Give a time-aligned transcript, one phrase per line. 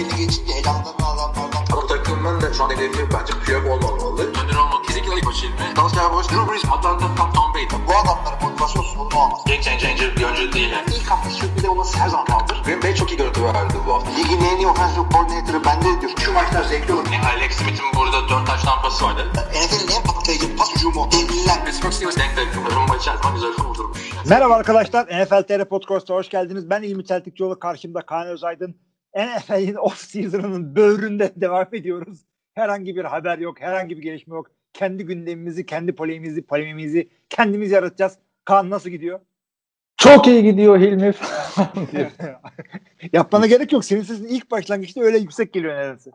[0.00, 1.64] belli geçince elanlarını alanlardan.
[1.72, 4.22] Bu takımın da şu an hedefi bence Piyok olmamalı.
[4.22, 5.76] Önder olmak kesinlikle ilk başı ilmi.
[5.76, 7.66] Dallas Cowboys, Drew Brees, Atlanta, Tom, Tom Brady.
[7.88, 9.40] Bu adamların motivasyon sorunu olmaz.
[9.46, 10.70] Game changer bir oyuncu değil.
[10.70, 10.86] Yani.
[10.96, 12.62] İlk hafta sürpriz olması her zaman kaldır.
[12.64, 14.10] Green Bay çok iyi görüntü verdi bu hafta.
[14.10, 16.12] Ligin en iyi offensive coordinator'ı bende diyor.
[16.24, 17.06] Şu maçlar zevkli olur.
[17.12, 19.26] Yani Alex Smith'in burada 4 taş tampası vardı.
[19.34, 21.08] NFL'in en patlayıcı pas hücumu.
[21.12, 21.64] Devliler.
[21.64, 22.74] Pittsburgh Steelers denk denk.
[22.76, 23.98] Rumba içerisinde güzel kurdurmuş.
[24.26, 25.06] Merhaba arkadaşlar.
[25.06, 26.70] NFL TR Podcast'a hoş geldiniz.
[26.70, 27.58] Ben İlmi Çeltikçioğlu.
[27.58, 28.89] Karşımda Kaan Özaydın.
[29.16, 32.18] NFL'in off-season'ının böğründe devam ediyoruz.
[32.54, 33.60] Herhangi bir haber yok.
[33.60, 34.46] Herhangi bir gelişme yok.
[34.72, 38.18] Kendi gündemimizi, kendi polemiğimizi, polemimizi kendimiz yaratacağız.
[38.44, 39.20] Kaan nasıl gidiyor?
[39.96, 41.14] Çok iyi gidiyor Hilmi.
[43.12, 43.84] Yapmana gerek yok.
[43.84, 46.10] Senin sesin ilk başlangıçta öyle yüksek geliyor nedense.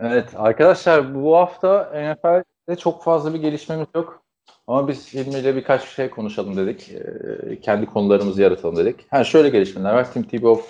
[0.00, 4.22] evet arkadaşlar bu hafta NFL'de çok fazla bir gelişmemiz yok.
[4.66, 6.90] Ama biz Hilmi ile birkaç şey konuşalım dedik.
[6.92, 9.06] Ee, kendi konularımızı yaratalım dedik.
[9.10, 10.12] Ha şöyle gelişmeler var.
[10.12, 10.64] Tim Tebow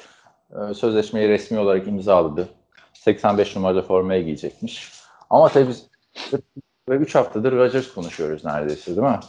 [0.53, 2.49] e, sözleşmeyi resmi olarak imzaladı.
[2.93, 4.93] 85 numaralı formaya giyecekmiş.
[5.31, 5.87] Ama tabii biz
[6.89, 9.21] ve 3 haftadır Rodgers konuşuyoruz neredeyse değil mi?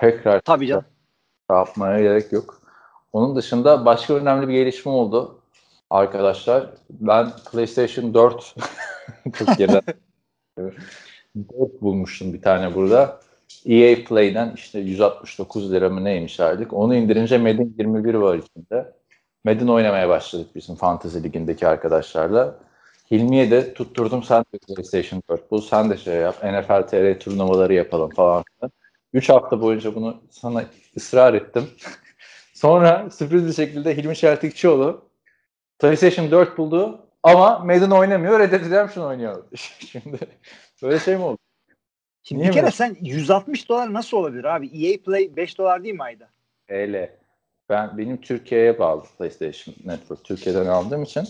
[0.00, 0.84] Tekrar Tabii canım.
[1.50, 2.62] yapmaya gerek yok.
[3.12, 5.40] Onun dışında başka önemli bir gelişme oldu.
[5.90, 8.54] Arkadaşlar ben PlayStation 4
[9.34, 9.82] çok geriden
[10.58, 13.20] 4 bulmuştum bir tane burada.
[13.66, 16.72] EA Play'den işte 169 lira mı neymiş aylık.
[16.72, 18.92] Onu indirince Madden 21 var içinde.
[19.44, 22.58] Madden oynamaya başladık bizim Fantasy Ligi'ndeki arkadaşlarla.
[23.10, 27.74] Hilmi'ye de tutturdum sen de PlayStation 4 bul sen de şey yap NFL TR turnuvaları
[27.74, 28.72] yapalım falan filan.
[29.12, 30.64] 3 hafta boyunca bunu sana
[30.96, 31.64] ısrar ettim.
[32.54, 35.04] Sonra sürpriz bir şekilde Hilmi Çeltikçioğlu
[35.78, 38.40] PlayStation 4 buldu ama Madden oynamıyor.
[38.40, 39.44] Red Dead Redemption oynuyor.
[39.78, 40.18] Şimdi
[40.82, 41.38] böyle şey mi oldu?
[42.22, 42.72] Şimdi Niye bir kere mi?
[42.72, 44.66] sen 160 dolar nasıl olabilir abi?
[44.66, 46.28] EA Play 5 dolar değil mi ayda?
[46.68, 47.21] Öyle.
[47.72, 50.24] Ben benim Türkiye'ye bağlı PlayStation Network.
[50.24, 51.22] Türkiye'den aldığım için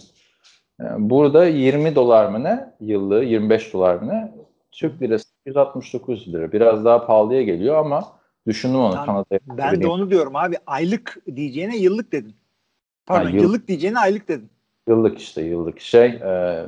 [0.80, 4.34] e, burada 20 dolar mı ne yıllığı 25 dolar mı ne
[4.72, 6.52] Türk lirası 169 lira.
[6.52, 8.04] Biraz daha pahalıya geliyor ama
[8.47, 9.41] düşündüm onu Yani Kanada'ya.
[9.47, 10.56] Ben de onu diyorum abi.
[10.66, 12.34] Aylık diyeceğine yıllık dedin.
[13.06, 14.50] Pardon Ha, yıl- yıllık diyeceğine aylık dedin.
[14.88, 16.62] Yıllık işte yıllık şey e,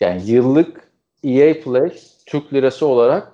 [0.00, 0.90] yani yıllık
[1.24, 1.92] EA Play
[2.26, 3.32] Türk lirası olarak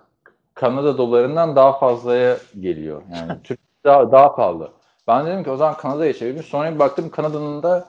[0.55, 3.03] Kanada dolarından daha fazlaya geliyor.
[3.13, 4.73] Yani Türk daha, daha pahalı.
[5.07, 6.43] Ben dedim ki o zaman Kanada'ya çevireyim.
[6.43, 7.89] Sonra bir baktım Kanada'nın da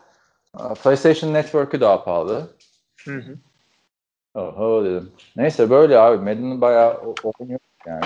[0.59, 2.57] e, PlayStation Network'ü daha pahalı.
[3.05, 3.37] Hı hı.
[4.33, 5.11] Oho dedim.
[5.35, 6.17] Neyse böyle abi.
[6.17, 8.05] Madden'ı bayağı oynuyor yani.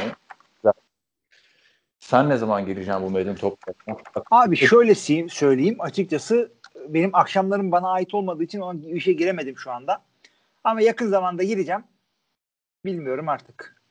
[2.00, 4.00] Sen ne zaman gireceksin bu Madden toplarına?
[4.32, 4.96] Abi şöyle
[5.30, 6.52] söyleyeyim açıkçası
[6.88, 10.04] benim akşamlarım bana ait olmadığı için ona işe giremedim şu anda.
[10.64, 11.84] Ama yakın zamanda gireceğim.
[12.86, 13.82] Bilmiyorum artık.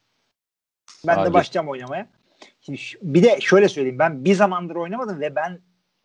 [1.07, 1.29] Ben Hadi.
[1.29, 2.07] de başlayacağım oynamaya.
[2.61, 5.61] Şimdi bir de şöyle söyleyeyim ben bir zamandır oynamadım ve ben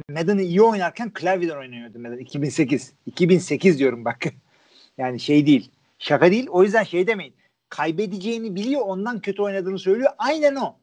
[0.09, 2.93] Madden'ı iyi oynarken klavyeden oynuyordum Madden 2008.
[3.05, 4.17] 2008 diyorum bak.
[4.97, 5.71] yani şey değil.
[5.99, 6.47] Şaka değil.
[6.49, 7.33] O yüzden şey demeyin.
[7.69, 10.09] Kaybedeceğini biliyor ondan kötü oynadığını söylüyor.
[10.17, 10.75] Aynen o.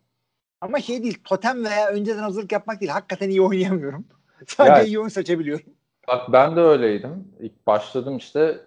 [0.61, 1.19] Ama şey değil.
[1.25, 2.93] Totem veya önceden hazırlık yapmak değil.
[2.93, 4.05] Hakikaten iyi oynayamıyorum.
[4.47, 5.67] Sadece Yani- iyi oyun seçebiliyorum.
[6.09, 7.29] Bak ben de öyleydim.
[7.41, 8.61] İlk başladım işte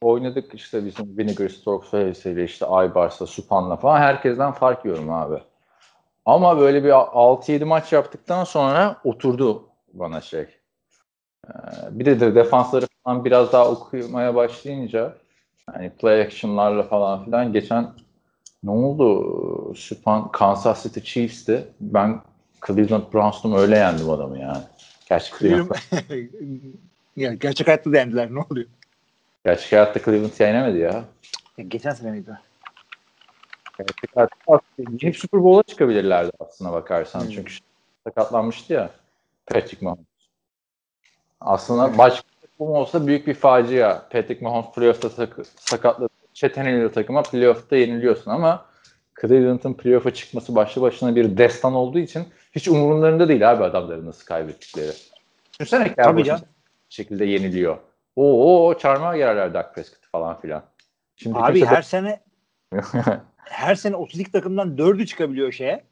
[0.00, 2.26] oynadık işte bizim Vinegar Strokes vs.
[2.26, 5.42] işte Aybars'la, Supan'la falan herkesten fark yiyorum abi.
[6.28, 10.46] Ama böyle bir 6-7 maç yaptıktan sonra oturdu bana şey.
[11.46, 11.52] Ee,
[11.90, 15.14] bir de, de defansları falan biraz daha okumaya başlayınca
[15.66, 17.92] hani play action'larla falan filan geçen
[18.62, 19.74] ne oldu?
[19.74, 21.68] Supan Kansas City Chiefs'ti.
[21.80, 22.20] Ben
[22.66, 24.62] Cleveland Browns'tum öyle yendim adamı yani.
[25.38, 25.70] Cleveland
[27.16, 28.34] ya, gerçek hayatta da yendiler.
[28.34, 28.66] Ne oluyor?
[29.44, 31.04] Gerçek hayatta Cleveland yenemedi ya.
[31.58, 32.38] Ya, geçen sene miydi?
[33.78, 34.28] Aslında
[35.00, 37.20] hep Super Bowl'a çıkabilirlerdi aslına bakarsan.
[37.20, 37.30] Hmm.
[37.30, 37.54] Çünkü
[38.06, 38.90] sakatlanmıştı ya
[39.46, 40.06] Patrick Mahomes.
[41.40, 44.08] Aslında başka bir takım olsa büyük bir facia.
[44.08, 46.08] Patrick Mahomes playoff'ta sak- sakatladı.
[46.34, 48.66] Çeteneli takıma playoff'ta yeniliyorsun ama
[49.20, 54.26] Cleveland'ın playoff'a çıkması başlı başına bir destan olduğu için hiç umurlarında değil abi adamların nasıl
[54.26, 54.92] kaybettikleri.
[55.60, 56.32] Düşünsene bir
[56.88, 57.78] şekilde yeniliyor.
[58.16, 60.62] Oo, oo çarmıha girerler Dak Prescott falan filan.
[61.16, 62.20] Şimdi Abi her sene
[63.50, 65.84] her sene 32 takımdan 4'ü çıkabiliyor şeye.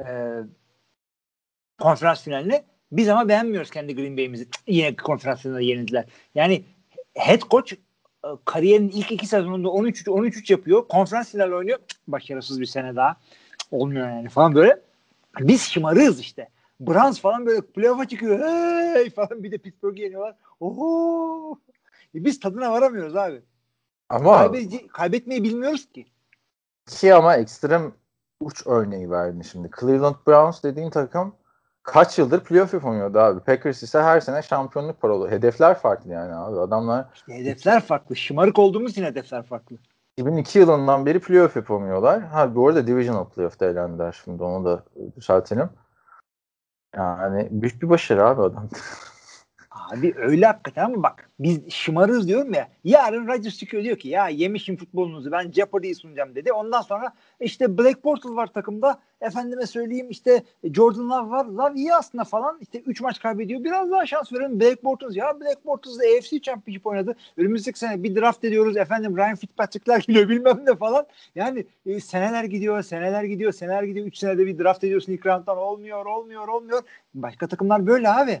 [0.00, 0.08] E,
[1.80, 2.64] konferans finaline.
[2.92, 4.48] Biz ama beğenmiyoruz kendi Green Bay'imizi.
[4.66, 6.04] Yine konferans finaline yenildiler.
[6.34, 6.64] Yani
[7.14, 7.78] head coach e,
[8.44, 10.88] kariyerin ilk iki sezonunda 13 13 yapıyor.
[10.88, 11.78] Konferans finali oynuyor.
[12.08, 13.16] Başarısız bir sene daha.
[13.70, 14.80] Olmuyor yani falan böyle.
[15.40, 16.48] Biz şımarığız işte.
[16.80, 18.38] Browns falan böyle playoff'a çıkıyor.
[18.94, 20.36] Hey falan bir de Pittsburgh'i yeniyorlar.
[20.60, 21.58] Oho.
[22.14, 23.42] E Biz tadına varamıyoruz abi.
[24.08, 26.06] Ama Kaybedici, kaybetmeyi bilmiyoruz ki.
[26.86, 27.92] Ki ama ekstrem
[28.40, 29.70] uç örneği verdin şimdi.
[29.80, 31.34] Cleveland Browns dediğin takım
[31.82, 33.40] kaç yıldır playoff yapamıyordu abi.
[33.40, 35.30] Packers ise her sene şampiyonluk parolu.
[35.30, 36.60] Hedefler farklı yani abi.
[36.60, 38.16] Adamlar İşte hedefler farklı.
[38.16, 39.76] Şımarık olduğumuz için hedefler farklı.
[40.16, 42.22] 2002 yılından beri playoff yapamıyorlar.
[42.22, 44.84] Ha bu arada divisional playoff'ta elendiler şimdi onu da
[45.16, 45.70] düzeltelim.
[46.96, 48.68] Yani büyük bir başarı abi adam.
[49.92, 52.68] Abi öyle hakikaten ama bak biz şımarız diyorum ya.
[52.84, 56.52] Yarın Rodgers çıkıyor diyor ki ya yemişim futbolunuzu ben Jeopardy'yi sunacağım dedi.
[56.52, 59.00] Ondan sonra işte Black Bortles var takımda.
[59.20, 61.44] Efendime söyleyeyim işte Jordan Love var.
[61.44, 62.58] Love iyi aslında falan.
[62.60, 63.64] İşte 3 maç kaybediyor.
[63.64, 65.16] Biraz daha şans verelim Black Bortles.
[65.16, 67.16] Ya Black Bortles da AFC Championship oynadı.
[67.36, 68.76] Önümüzdeki sene bir draft ediyoruz.
[68.76, 71.06] Efendim Ryan Fitzpatrick'ler geliyor bilmem ne falan.
[71.34, 74.06] Yani e, seneler gidiyor, seneler gidiyor, seneler gidiyor.
[74.06, 75.58] 3 senede bir draft ediyorsun ilk round'dan.
[75.58, 76.82] Olmuyor, olmuyor, olmuyor.
[77.14, 78.40] Başka takımlar böyle abi.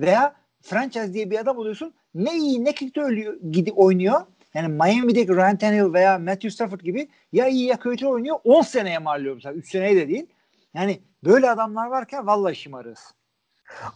[0.00, 0.34] Veya
[0.64, 1.94] franchise diye bir adam oluyorsun.
[2.14, 4.20] Ne iyi ne kötü ölüyor, gidi oynuyor.
[4.54, 8.36] Yani Miami'deki Ryan Tannehill veya Matthew Stafford gibi ya iyi ya kötü oynuyor.
[8.44, 9.54] 10 seneye malıyor mesela.
[9.54, 10.26] 3 seneye de değil.
[10.74, 13.14] Yani böyle adamlar varken vallahi şımarız.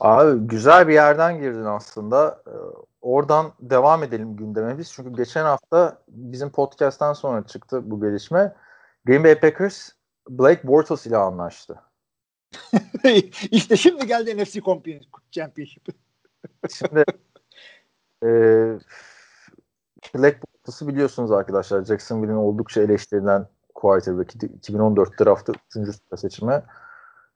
[0.01, 2.43] Abi güzel bir yerden girdin aslında.
[2.47, 2.51] Ee,
[3.01, 4.93] oradan devam edelim gündeme biz.
[4.93, 8.55] Çünkü geçen hafta bizim podcast'tan sonra çıktı bu gelişme.
[9.05, 9.91] Green Bay Packers
[10.29, 11.81] Blake Bortles ile anlaştı.
[13.51, 14.61] işte şimdi geldi NFC
[15.31, 15.89] Championship.
[16.71, 17.05] Şimdi
[18.25, 18.29] e,
[20.15, 21.85] Black Bortles'ı biliyorsunuz arkadaşlar.
[21.85, 25.95] Jacksonville'in oldukça eleştirilen quarterback 2014 draftı 3.
[25.95, 26.63] sıra seçimi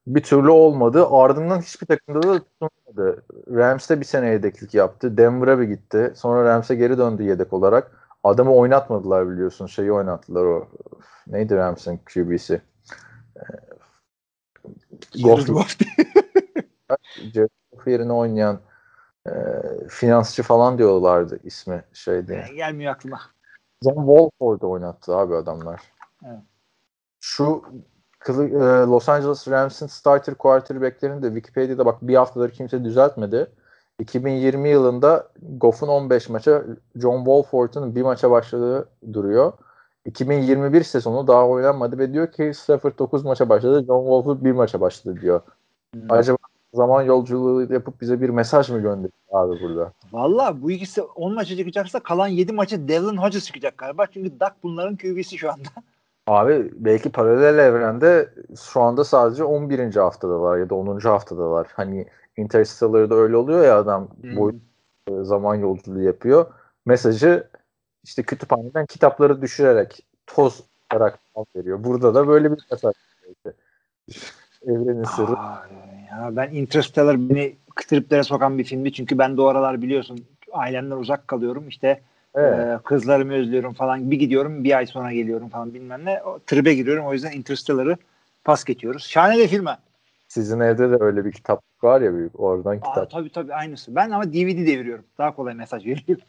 [0.06, 1.06] bir türlü olmadı.
[1.10, 3.24] Ardından hiçbir takımda da tutunmadı.
[3.48, 5.16] Rams'te bir sene yedeklik yaptı.
[5.16, 6.12] Denver'a bir gitti.
[6.16, 8.08] Sonra Rams'e geri döndü yedek olarak.
[8.24, 9.66] Adamı oynatmadılar biliyorsun.
[9.66, 10.68] Şeyi oynattılar o.
[11.26, 12.62] Neydi Rams'in QB'si?
[15.22, 15.48] Goff.
[17.86, 18.60] Yerine oynayan
[19.26, 19.32] e,
[19.88, 22.32] finansçı falan diyorlardı ismi şeydi.
[22.32, 23.20] Yani gelmiyor aklıma.
[23.84, 25.80] John Wolford'u oynattı abi adamlar.
[26.24, 26.40] Evet.
[27.20, 27.62] Şu
[28.88, 33.50] Los Angeles Rams'in starter quarterback'lerini de Wikipedia'da bak bir haftadır kimse düzeltmedi.
[33.98, 36.64] 2020 yılında Goff'un 15 maça,
[36.96, 39.52] John Wolford'un bir maça başladığı duruyor.
[40.04, 44.80] 2021 sezonu daha oynanmadı ve diyor ki Stafford 9 maça başladı, John Wolford bir maça
[44.80, 45.40] başladı diyor.
[45.94, 46.02] Hmm.
[46.08, 46.36] Acaba
[46.74, 49.92] zaman yolculuğu yapıp bize bir mesaj mı gönderiyor abi burada?
[50.12, 54.06] Valla bu ikisi 10 maça çıkacaksa kalan 7 maça Devlin Hodges çıkacak galiba.
[54.06, 55.68] Çünkü Dak bunların QB'si şu anda.
[56.26, 58.28] Abi belki paralel evrende
[58.62, 59.96] şu anda sadece 11.
[59.96, 61.00] haftada ya da 10.
[61.00, 61.66] haftada var.
[61.72, 64.36] Hani Interstellar'da öyle oluyor ya adam hmm.
[64.36, 64.54] boy
[65.22, 66.46] zaman yolculuğu yapıyor.
[66.86, 67.48] Mesajı
[68.04, 71.18] işte kütüphaneden kitapları düşürerek toz olarak
[71.56, 71.84] veriyor.
[71.84, 72.94] Burada da böyle bir mesaj.
[74.66, 75.36] Evrenin sırrı.
[76.12, 77.56] Ya ben Interstellar beni
[77.88, 78.92] triplere sokan bir filmdi.
[78.92, 81.68] Çünkü ben de o aralar biliyorsun ailemden uzak kalıyorum.
[81.68, 82.00] İşte
[82.34, 82.58] Evet.
[82.58, 84.10] Ee, kızlarımı özlüyorum falan.
[84.10, 86.22] Bir gidiyorum bir ay sonra geliyorum falan bilmem ne.
[86.22, 87.06] O, tribe giriyorum.
[87.06, 87.96] O yüzden Interstellar'ı
[88.44, 89.06] pas geçiyoruz.
[89.06, 89.66] Şahane de film
[90.28, 92.40] Sizin evde de öyle bir kitap var ya büyük.
[92.40, 92.98] Oradan kitap.
[92.98, 93.96] Aa, tabii tabii aynısı.
[93.96, 95.04] Ben ama DVD deviriyorum.
[95.18, 96.24] Daha kolay mesaj veriyorum.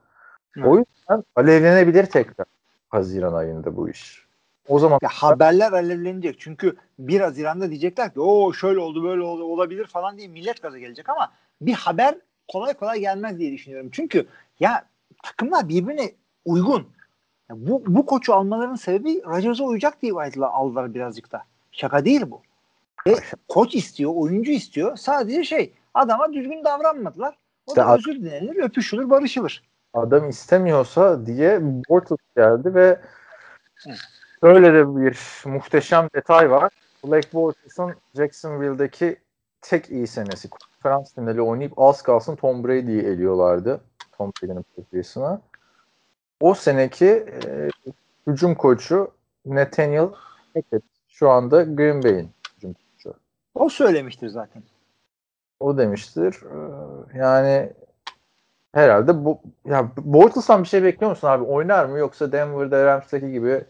[0.56, 0.66] Evet.
[0.66, 2.46] O yüzden alevlenebilir tekrar
[2.88, 4.24] Haziran ayında bu iş.
[4.68, 6.40] O zaman ya haberler alevlenecek.
[6.40, 10.78] Çünkü 1 Haziran'da diyecekler ki o şöyle oldu böyle oldu olabilir falan diye millet gaza
[10.78, 12.14] gelecek ama bir haber
[12.48, 13.88] kolay kolay gelmez diye düşünüyorum.
[13.92, 14.26] Çünkü
[14.60, 14.86] ya
[15.22, 16.12] takımlar birbirine
[16.44, 16.86] uygun.
[17.50, 21.44] Ya bu, bu koçu almaların sebebi Rodgers'a uyacak diye aldılar birazcık da.
[21.72, 22.40] Şaka değil bu.
[23.06, 23.14] Ve
[23.48, 24.96] koç istiyor, oyuncu istiyor.
[24.96, 27.38] Sadece şey adama düzgün davranmadılar.
[27.66, 29.62] O işte da özür dilenir, öpüşülür, barışılır
[29.94, 33.00] adam istemiyorsa diye Bortles geldi ve
[34.42, 36.72] öyle de bir muhteşem detay var.
[37.04, 39.16] Black Bortles'ın Jacksonville'deki
[39.60, 40.48] tek iyi senesi.
[40.50, 43.80] Konferans finali oynayıp az kalsın Tom Brady'yi eliyorlardı.
[44.18, 45.40] Tom Brady'nin Patriots'ına.
[46.40, 47.68] O seneki e,
[48.26, 49.10] hücum koçu
[49.46, 50.08] Nathaniel
[50.54, 50.82] Hackett.
[51.08, 53.14] Şu anda Green Bay'in hücum koçu.
[53.54, 54.62] O söylemiştir zaten.
[55.60, 56.36] O demiştir.
[56.44, 57.72] Ee, Yani
[58.74, 61.44] herhalde bu ya Bortles'tan bir şey bekliyor musun abi?
[61.44, 63.64] Oynar mı yoksa Denver'da Rams'taki gibi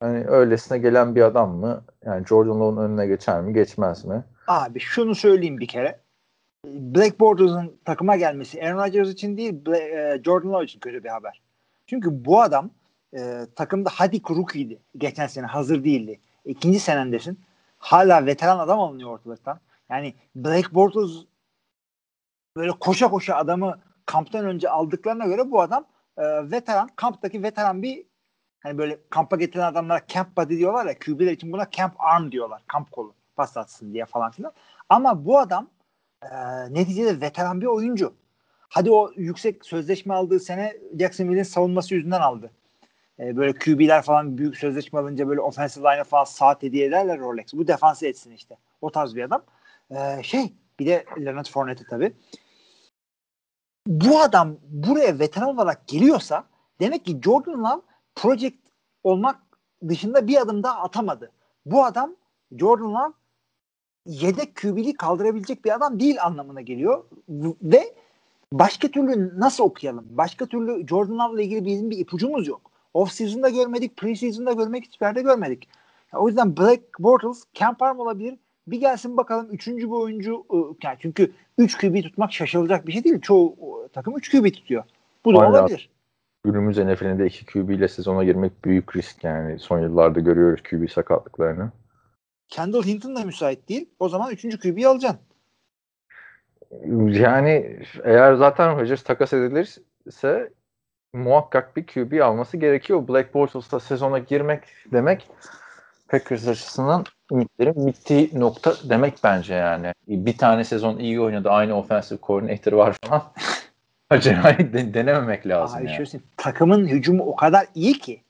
[0.00, 1.84] hani öylesine gelen bir adam mı?
[2.04, 3.52] Yani Jordan Love'un önüne geçer mi?
[3.52, 4.24] Geçmez mi?
[4.46, 6.00] Abi şunu söyleyeyim bir kere.
[6.66, 11.08] Black Bortles'ın takıma gelmesi Aaron Rodgers için değil Bla- e, Jordan Love için kötü bir
[11.08, 11.42] haber.
[11.86, 12.70] Çünkü bu adam
[13.16, 14.82] e, takımda hadi rookie'ydi.
[14.96, 16.20] Geçen sene hazır değildi.
[16.44, 17.40] İkinci senendesin.
[17.78, 19.60] Hala veteran adam alınıyor ortalıktan.
[19.90, 21.10] Yani Black Bortles
[22.56, 28.06] böyle koşa koşa adamı kamptan önce aldıklarına göre bu adam e, veteran, kamptaki veteran bir
[28.60, 32.62] hani böyle kampa getiren adamlara camp body diyorlar ya QB'ler için buna camp arm diyorlar.
[32.66, 34.52] Kamp kolu pas atsın diye falan filan.
[34.88, 35.70] Ama bu adam
[36.22, 36.28] e,
[36.74, 38.14] neticede veteran bir oyuncu.
[38.68, 42.50] Hadi o yüksek sözleşme aldığı sene Jacksonville'in savunması yüzünden aldı.
[43.18, 47.54] E, böyle QB'ler falan büyük sözleşme alınca böyle offensive line'a falan saat hediye ederler Rolex.
[47.54, 48.56] Bu defansı etsin işte.
[48.80, 49.42] O tarz bir adam.
[49.90, 52.12] E, şey bir de Leonard Fournette tabii.
[53.86, 56.44] Bu adam buraya veteran olarak geliyorsa
[56.80, 57.82] demek ki Jordan Love
[58.14, 58.56] project
[59.04, 59.40] olmak
[59.88, 61.32] dışında bir adım daha atamadı.
[61.66, 62.16] Bu adam
[62.58, 63.12] Jordan Love
[64.06, 67.04] yedek QB'liği kaldırabilecek bir adam değil anlamına geliyor.
[67.62, 67.94] Ve
[68.52, 70.06] başka türlü nasıl okuyalım?
[70.10, 72.70] Başka türlü Jordan Love'la ilgili bizim bir ipucumuz yok.
[72.94, 75.68] Off season'da görmedik, pre season'da görmek hiçbir yerde görmedik.
[76.12, 78.38] O yüzden Black Bortles Camp Arm olabilir.
[78.66, 83.04] Bir gelsin bakalım üçüncü bir oyuncu ıı, yani çünkü 3 QB tutmak şaşılacak bir şey
[83.04, 83.20] değil.
[83.20, 83.56] Çoğu
[83.92, 84.84] takım 3 QB tutuyor.
[85.24, 85.50] Bu da Aynen.
[85.50, 85.90] olabilir.
[86.44, 89.58] Günümüz NFL'inde 2 QB ile sezona girmek büyük risk yani.
[89.58, 91.70] Son yıllarda görüyoruz QB sakatlıklarını.
[92.48, 93.88] Kendall Hinton da müsait değil.
[93.98, 95.20] O zaman üçüncü QB'yi alacaksın.
[97.08, 100.50] Yani eğer zaten Rodgers takas edilirse
[101.12, 103.08] muhakkak bir QB alması gerekiyor.
[103.08, 104.60] Black Bortles'ta sezona girmek
[104.92, 105.28] demek
[106.08, 109.92] Packers açısından ümitlerin bittiği nokta demek bence yani.
[110.08, 111.50] Bir tane sezon iyi oynadı.
[111.50, 113.22] Aynı offensive coordinator var falan.
[114.10, 116.06] Acayip de- denememek lazım Abi yani.
[116.36, 118.22] takımın hücumu o kadar iyi ki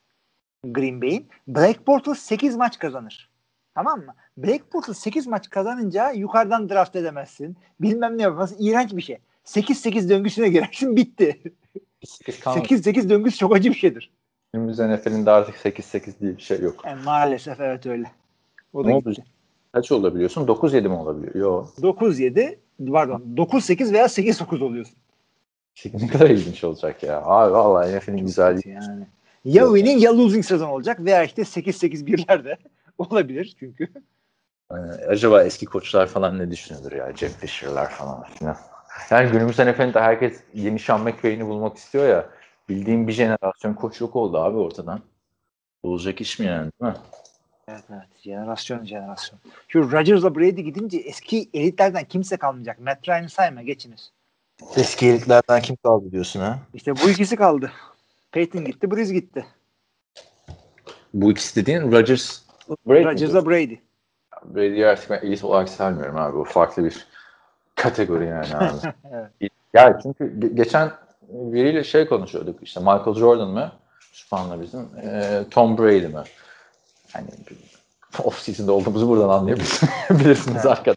[0.65, 3.31] Green Bay'in Black Bortles 8 maç kazanır.
[3.77, 4.15] Tamam mı?
[4.37, 7.57] Black Bortles 8 maç kazanınca yukarıdan draft edemezsin.
[7.81, 8.57] Bilmem ne yapamazsın.
[8.61, 9.19] İğrenç bir şey.
[9.45, 11.43] 8-8 döngüsüne girersin bitti.
[12.05, 14.11] 8-8 döngüsü çok acı bir şeydir.
[14.53, 16.83] Günümüz NFL'inde artık 8-8 diye bir şey yok.
[16.87, 18.11] Yani maalesef evet öyle.
[18.73, 19.09] O da Ne gitti.
[19.09, 19.19] oldu?
[19.73, 20.47] Kaç olabiliyorsun?
[20.47, 21.35] 9-7 mi olabiliyor?
[21.35, 21.69] Yok.
[21.79, 22.57] 9-7
[22.93, 24.95] pardon 9-8 veya 8-9 oluyorsun.
[25.95, 27.23] Ne kadar ilginç olacak ya.
[27.25, 28.75] Abi vallahi NFL'in güzelliği.
[28.75, 29.07] Yani.
[29.45, 32.45] Ya winning ya losing sezon olacak veya işte 8-8 birler
[33.11, 33.89] olabilir çünkü.
[34.71, 35.09] Aynen.
[35.09, 37.17] Acaba eski koçlar falan ne düşünüyordur ya?
[37.17, 38.57] Jeff Fisher'lar falan filan.
[39.11, 42.31] Yani günümüz NFL'de herkes yeni Sean McVay'ini bulmak istiyor ya.
[42.69, 45.01] Bildiğim bir jenerasyon koç yok oldu abi ortadan.
[45.83, 46.99] Olacak iş mi yani değil mi?
[47.69, 48.09] Evet evet.
[48.23, 49.41] Jenerasyon jenerasyon.
[49.69, 52.81] Şu Rodgers'la Brady gidince eski elitlerden kimse kalmayacak.
[52.81, 54.13] Matt Ryan'ı sayma geçiniz.
[54.77, 56.59] Eski elitlerden kim kaldı diyorsun ha?
[56.75, 57.73] İşte bu ikisi kaldı.
[58.33, 59.47] Peyton gitti, Breeze gitti.
[61.15, 62.46] Bu ikisi dediğin Rodgers?
[62.89, 63.75] Rodgers'la Brady.
[64.45, 66.37] Brady'yi artık ben elit olarak saymıyorum abi.
[66.37, 67.07] Bu farklı bir
[67.75, 68.93] kategori yani abi.
[69.13, 69.31] Evet.
[69.75, 70.91] Ya çünkü ge- geçen
[71.29, 73.73] biriyle şey konuşuyorduk işte Michael Jordan mı?
[74.13, 74.81] Süspanla bizim.
[75.03, 76.23] e, Tom Brady mi?
[77.13, 77.27] Hani
[78.25, 80.97] off season'da olduğumuzu buradan anlayabilirsiniz arkadaşlar.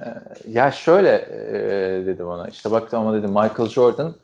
[0.00, 0.06] E,
[0.48, 4.14] ya şöyle e, dedi bana işte baktım ama dedi Michael Jordan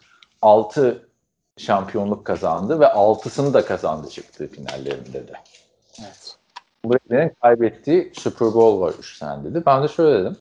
[0.43, 1.09] 6
[1.57, 5.33] şampiyonluk kazandı ve 6'sını da kazandı çıktı finallerinde de.
[6.01, 6.28] Evet.
[6.91, 9.63] Brady'nin kaybettiği Super Bowl var 3 tane dedi.
[9.67, 10.37] Ben de şöyle dedim.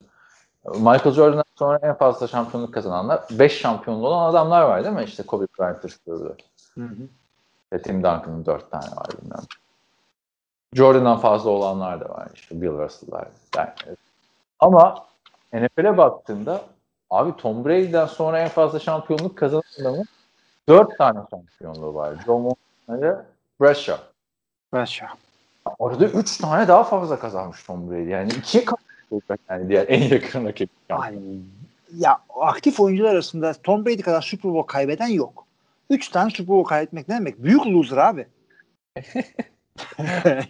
[0.64, 5.04] Michael Jordan'dan sonra en fazla şampiyonluk kazananlar 5 şampiyonlu olan adamlar var değil mi?
[5.04, 6.34] İşte Kobe Bryant, Spur'da.
[6.74, 6.94] Hı hı.
[7.62, 9.40] İşte Tim Duncan'ın 4 tane var bilmem.
[10.74, 12.28] Jordan'dan fazla olanlar da var.
[12.34, 13.28] İşte Bill Russell'lar.
[13.56, 13.70] Yani.
[14.60, 15.06] Ama
[15.52, 16.62] NFL'e baktığında
[17.10, 20.04] abi Tom Brady'den sonra en fazla şampiyonluk kazanan adamın
[20.68, 22.14] 4 tane şampiyonluğu var.
[22.26, 23.24] Joe Montana
[23.60, 24.04] Bradshaw.
[24.72, 25.27] Bradshaw.
[25.78, 28.10] Orada 3 tane daha fazla kazanmış Tom Brady.
[28.10, 30.70] Yani ikiye katlayacak yani diğer en yakın rakip.
[30.90, 31.18] Ay,
[31.96, 35.46] ya aktif oyuncular arasında Tom Brady kadar Super Bowl kaybeden yok.
[35.90, 37.42] Üç tane Super Bowl kaybetmek ne demek?
[37.42, 38.26] Büyük loser abi.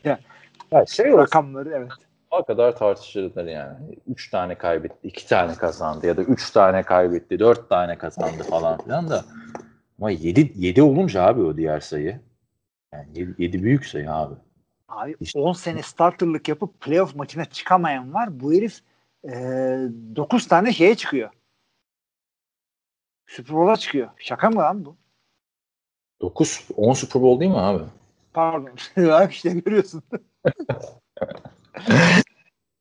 [0.05, 0.19] ya,
[0.73, 1.89] Ya şey rakamları evet.
[2.31, 3.77] o kadar tartışılır yani.
[4.07, 8.79] 3 tane kaybetti, 2 tane kazandı ya da 3 tane kaybetti, 4 tane kazandı falan
[8.79, 9.25] filan da
[9.99, 12.21] ama 7 7 olunca abi o diğer sayı.
[12.93, 14.35] Yani 7, 7 büyük sayı abi.
[14.88, 18.40] Abi İşte- 10 sene starterlık yapıp playoff maçına çıkamayan var.
[18.40, 18.80] Bu herif
[19.25, 19.30] e,
[20.16, 21.30] 9 tane şeye çıkıyor.
[23.26, 24.11] Super Bowl'a çıkıyor.
[24.18, 24.97] Şaka mı lan bu?
[26.21, 27.85] 9 10 Super Bowl değil mi abi?
[28.33, 28.71] Pardon.
[28.97, 30.02] Bak işte görüyorsun.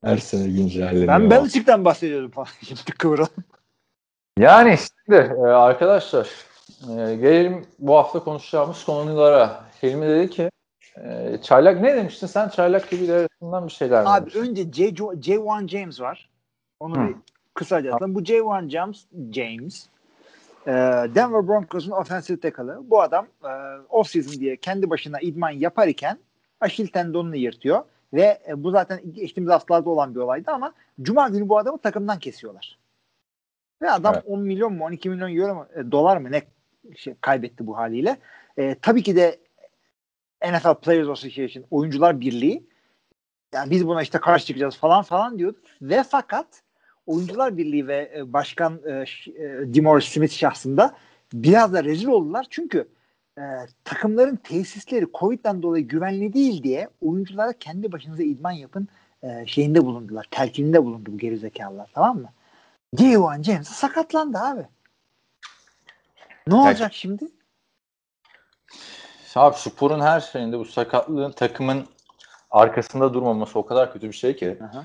[0.04, 1.08] Her sene güncelleniyor.
[1.08, 2.48] Ben Belichick'ten bahsediyordum falan.
[2.64, 3.44] Şimdi kıvıralım.
[4.40, 6.30] Yani şimdi e, arkadaşlar
[6.84, 9.66] e, gelelim bu hafta konuşacağımız konulara.
[9.84, 10.50] Hilmi dedi ki
[11.04, 12.50] e, çaylak ne demiştin sen?
[12.50, 14.04] Çaylak gibi arasından bir şeyler?
[14.06, 14.90] Abi önce J.
[14.90, 16.30] J1 James var.
[16.80, 17.08] Onu Hı.
[17.08, 17.16] bir
[17.54, 18.16] kısaca atayım.
[18.16, 19.88] Bu J1 James, James
[20.68, 20.72] e,
[21.16, 22.80] Denver Broncos'un offensive tackle'ı.
[22.84, 23.48] Bu adam e,
[23.90, 26.18] off-season diye kendi başına idman yapar iken
[26.60, 27.84] Aşil tendonunu yırtıyor.
[28.14, 32.20] Ve e, bu zaten geçtiğimiz haftalarda olan bir olaydı ama Cuma günü bu adamı takımdan
[32.20, 32.78] kesiyorlar.
[33.82, 34.24] Ve adam Evet.
[34.28, 36.42] 10 milyon mu 12 milyon euro mu e, dolar mı ne
[36.96, 38.18] şey, kaybetti bu haliyle.
[38.58, 39.40] E, tabii ki de
[40.46, 42.68] NFL Players Association Oyuncular Birliği
[43.54, 45.58] yani biz buna işte karşı çıkacağız falan falan diyordu.
[45.82, 46.48] Ve fakat
[47.08, 49.06] Oyuncular Birliği ve e, Başkan e, e,
[49.74, 50.96] Demore Smith şahsında
[51.34, 52.46] biraz da rezil oldular.
[52.50, 52.88] Çünkü
[53.38, 53.42] e,
[53.84, 58.88] takımların tesisleri Covid'den dolayı güvenli değil diye oyunculara kendi başınıza idman yapın
[59.24, 60.28] e, şeyinde bulundular.
[60.32, 62.30] Telkininde bulundu bu gerizekalılar tamam mı?
[62.96, 64.68] J1 James sakatlandı abi.
[66.48, 67.28] Ne olacak şimdi?
[69.38, 71.86] Abi sporun her şeyinde bu sakatlığın takımın
[72.52, 74.58] arkasında durmaması o kadar kötü bir şey ki.
[74.64, 74.84] Aha.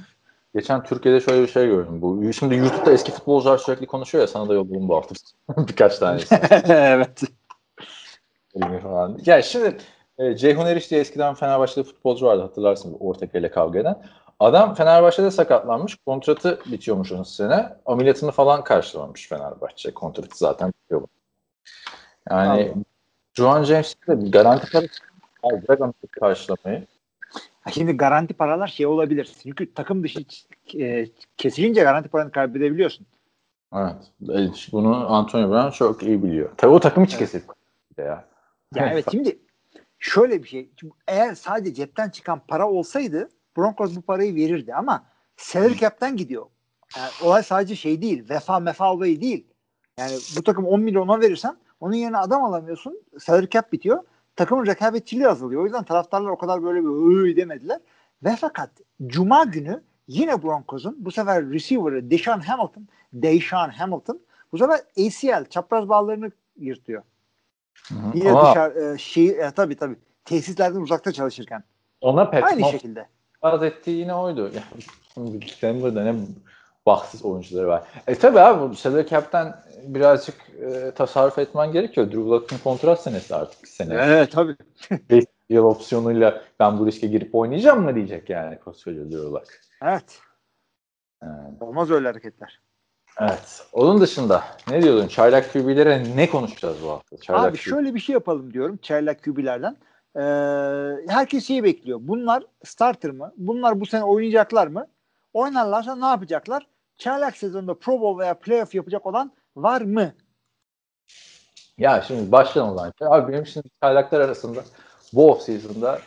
[0.55, 2.03] Geçen Türkiye'de şöyle bir şey gördüm.
[2.03, 5.15] Bu şimdi YouTube'da eski futbolcular sürekli konuşuyor ya sana da yolladım bu hafta.
[5.69, 6.35] Birkaç tanesi.
[6.69, 7.23] evet.
[9.27, 9.77] Ya şimdi
[10.19, 14.03] e, Ceyhun Eriş diye eskiden Fenerbahçe'de futbolcu vardı hatırlarsın Ortega ile kavga eden.
[14.41, 15.97] Adam Fenerbahçe'de sakatlanmış.
[16.07, 17.77] Kontratı bitiyormuş onun sene.
[17.87, 19.95] Ameliyatını falan karşılamamış Fenerbahçe.
[19.95, 21.03] Kontratı zaten bitiyor.
[22.31, 22.75] Yani
[23.35, 24.95] Juan James de bir garanti parası.
[25.43, 26.87] Ameliyatı karşılamayı.
[27.73, 29.33] Şimdi garanti paralar şey olabilir.
[29.43, 30.21] Çünkü takım dışı
[30.79, 33.07] e, kesilince garanti paranı kaybedebiliyorsun.
[33.75, 34.68] Evet.
[34.73, 36.51] Bunu Antonio Brown çok iyi biliyor.
[36.57, 37.47] Tabii o takım içi kesildi.
[37.99, 38.25] Ya.
[38.75, 39.38] Ya evet şimdi
[39.99, 40.71] şöyle bir şey.
[40.81, 45.05] Şimdi eğer sadece cepten çıkan para olsaydı Broncos bu parayı verirdi ama
[45.37, 46.47] salary cap'ten gidiyor.
[46.97, 48.29] Yani olay sadece şey değil.
[48.31, 49.47] Vefa mefa olayı değil.
[49.99, 53.01] Yani bu takım 10 milyona verirsen onun yerine adam alamıyorsun.
[53.18, 54.03] Salary cap bitiyor.
[54.37, 55.62] Takımın rekabetçiliği azalıyor.
[55.62, 57.81] O yüzden taraftarlar o kadar böyle bir "Hıı" demediler.
[58.25, 58.71] Ve fakat
[59.07, 64.21] Cuma günü yine Broncos'un bu sefer receiver'ı Deshaun Hamilton, Deshaun Hamilton
[64.53, 67.03] bu sefer ACL çapraz bağlarını yırtıyor.
[68.14, 71.64] Yine Ama dışarı e, şey e, tabii tabii tesislerden uzakta çalışırken.
[72.01, 73.07] ona pek Aynı şekilde.
[73.42, 74.51] vaat ettiği yine oydu.
[74.55, 74.62] Ya,
[75.14, 76.14] şimdi Denver'da ne
[76.87, 77.83] bahtsız oyuncuları var.
[78.07, 79.55] E tabi abi bu salary cap'ten
[79.87, 82.07] birazcık e, tasarruf etmen gerekiyor.
[82.07, 83.95] Drew Luck'ın kontrat senesi artık sene.
[83.95, 84.57] Evet tabii.
[85.11, 89.61] 5 yıl opsiyonuyla ben bu riske girip oynayacağım mı diyecek yani koskoca Drew Luck.
[89.83, 90.18] Evet.
[91.23, 92.61] Yani, Olmaz öyle hareketler.
[93.21, 93.66] evet.
[93.73, 95.09] Onun dışında ne diyordun?
[95.09, 97.16] Çaylak QB'lere ne konuşacağız bu hafta?
[97.16, 99.77] Çaylak Abi şöyle bir şey yapalım diyorum çaylak QB'lerden.
[100.16, 100.21] Ee,
[101.09, 101.99] herkes şeyi bekliyor.
[102.03, 103.33] Bunlar starter mı?
[103.37, 104.87] Bunlar bu sene oynayacaklar mı?
[105.33, 106.66] Oynarlarsa ne yapacaklar?
[106.98, 110.12] Çaylak sezonunda Pro Bowl veya playoff yapacak olan var mı?
[111.78, 112.92] Ya şimdi o zaman.
[113.00, 114.64] Abi benim şimdi çaylaklar arasında
[115.12, 115.98] bu off season'da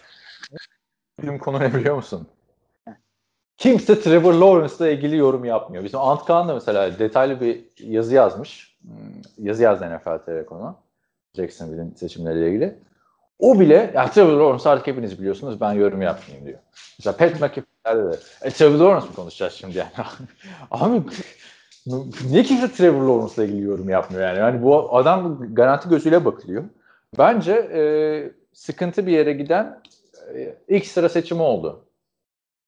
[1.22, 2.28] bizim konu ne biliyor musun?
[3.58, 5.84] Kimse Trevor Lawrence'la ilgili yorum yapmıyor.
[5.84, 8.78] Bizim Ant Kaan da mesela detaylı bir yazı yazmış.
[8.82, 10.84] Hmm, Yazı yazdı NFL Telekom'a.
[11.34, 12.80] Jacksonville'in seçimleriyle ilgili.
[13.40, 16.60] O bile ya Trevor Lawrence artık hepiniz biliyorsunuz ben yorum yapmayayım diyor.
[17.00, 19.90] Mesela Pat McAfee'lerde de e, Trevor Lawrence mı konuşacağız şimdi yani?
[20.72, 21.02] Abi
[22.30, 24.40] niye kimse Trevor Lawrence'la ilgili yorum yapmıyor yani?
[24.40, 26.64] Yani bu adam garanti gözüyle bakılıyor.
[27.18, 27.82] Bence e,
[28.54, 29.82] sıkıntı bir yere giden
[30.36, 31.86] e, ilk sıra seçimi oldu.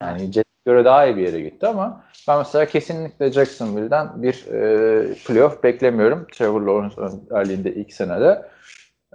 [0.02, 5.14] Yani Jets'e göre daha iyi bir yere gitti ama ben mesela kesinlikle Jacksonville'den bir e,
[5.14, 6.28] playoff beklemiyorum.
[6.32, 8.46] Trevor Lawrence önderliğinde ilk senede.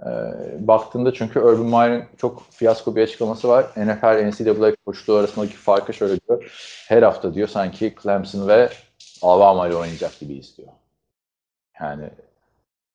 [0.05, 0.09] E,
[0.67, 3.65] baktığında çünkü Urban Meyer'in çok fiyasko bir açıklaması var.
[3.77, 6.53] NFL, NCAA koçluğu arasındaki farkı şöyle diyor.
[6.87, 8.69] Her hafta diyor sanki Clemson ve
[9.21, 10.69] Alabama ile oynayacak gibi istiyor.
[11.81, 12.09] Yani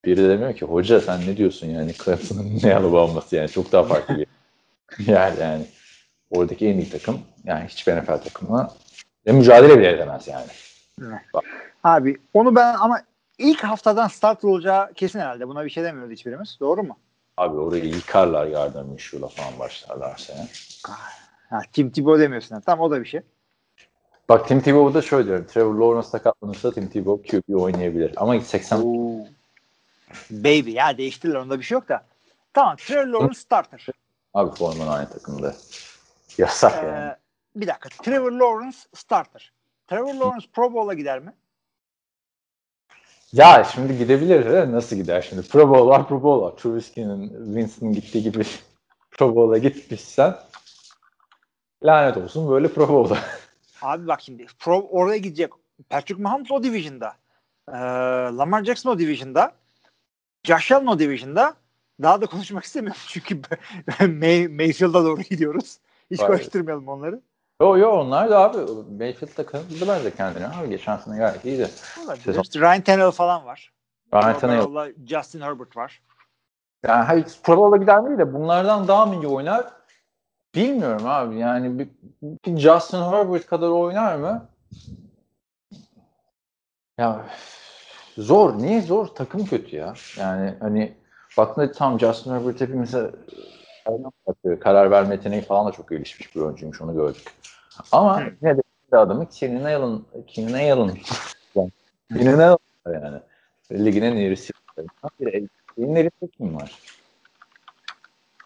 [0.04, 3.82] biri de demiyor ki hoca sen ne diyorsun yani Clemson'ın ne Alabama'sı yani çok daha
[3.82, 4.26] farklı bir
[5.12, 5.66] yani yani
[6.30, 8.70] oradaki en iyi takım yani hiçbir NFL takımına
[9.26, 10.46] mücadele bile edemez yani.
[11.84, 13.00] Abi onu ben ama
[13.38, 15.48] ilk haftadan start olacağı kesin herhalde.
[15.48, 16.56] Buna bir şey demiyoruz hiçbirimiz.
[16.60, 16.98] Doğru mu?
[17.36, 20.48] Abi orayı yıkarlar Gardner Minshew'la falan başlarlarsa yani.
[21.50, 22.54] Ha, Tim Tebow demiyorsun.
[22.54, 22.64] yani.
[22.66, 23.20] Tamam o da bir şey.
[24.28, 25.46] Bak Tim Tebow'da şöyle diyorum.
[25.46, 28.12] Trevor Lawrence sakatlanırsa Tim Tebow QB oynayabilir.
[28.16, 29.26] Ama 80 Oo.
[30.30, 32.04] Baby ya değiştirirler onda bir şey yok da.
[32.54, 33.86] Tamam Trevor Lawrence starter.
[34.34, 35.54] abi Foreman aynı takımda.
[36.38, 37.08] Yasak yani.
[37.08, 37.16] Ee,
[37.56, 37.88] bir dakika.
[37.88, 39.52] Trevor Lawrence starter.
[39.86, 41.32] Trevor Lawrence Pro Bowl'a gider mi?
[43.32, 45.48] Ya şimdi gidebilir de nasıl gider şimdi?
[45.48, 46.56] Pro Bowl var, Pro Bowl var.
[46.56, 48.44] Trubisky'nin, Winston'ın gittiği gibi
[49.10, 50.36] Pro Bowl'a gitmişsen
[51.84, 53.18] lanet olsun böyle Pro Bowl'a.
[53.82, 55.50] Abi bak şimdi Pro oraya gidecek.
[55.88, 57.14] Patrick Mahomes o division'da.
[57.68, 57.76] Ee,
[58.36, 59.52] Lamar Jackson o division'da.
[60.44, 61.54] Josh Allen o division'da.
[62.02, 63.40] Daha da konuşmak istemiyorum çünkü
[64.00, 65.78] May, Mayfield'a doğru gidiyoruz.
[66.10, 66.26] Hiç Vay.
[66.26, 67.20] karıştırmayalım onları.
[67.60, 68.58] Yo yo onlar da abi
[68.98, 70.68] Mayfield da kanıtladı bence kendini abi.
[70.68, 71.68] Geçen sene gayet iyiydi.
[72.24, 72.42] Sezon.
[72.42, 73.72] İşte Ryan Tannehill falan var.
[74.14, 74.94] Ryan Tannehill.
[75.06, 76.02] Justin Herbert var.
[76.86, 79.66] Yani hayır Pro Bowl'a gider mi de bunlardan daha mı iyi oynar?
[80.54, 81.38] Bilmiyorum abi.
[81.38, 81.88] Yani bir,
[82.22, 84.48] bir Justin Herbert kadar oynar mı?
[86.98, 87.24] Ya
[88.18, 88.58] zor.
[88.58, 89.06] Niye zor?
[89.06, 89.94] Takım kötü ya.
[90.18, 90.96] Yani hani
[91.36, 93.10] baktığında tam Justin Herbert hepimize
[94.60, 96.80] karar verme yeteneği falan da çok gelişmiş bir oyuncuymuş.
[96.80, 97.34] Onu gördük.
[97.92, 98.30] Ama Hı.
[98.42, 98.56] yine
[98.92, 100.98] de adamı Keenan Allen Keenan Allen
[102.16, 102.58] Keenan Allen
[103.02, 103.20] yani.
[103.72, 105.48] Ligin en iyi receiver'larından biri.
[105.76, 106.78] Senin elinde kim var?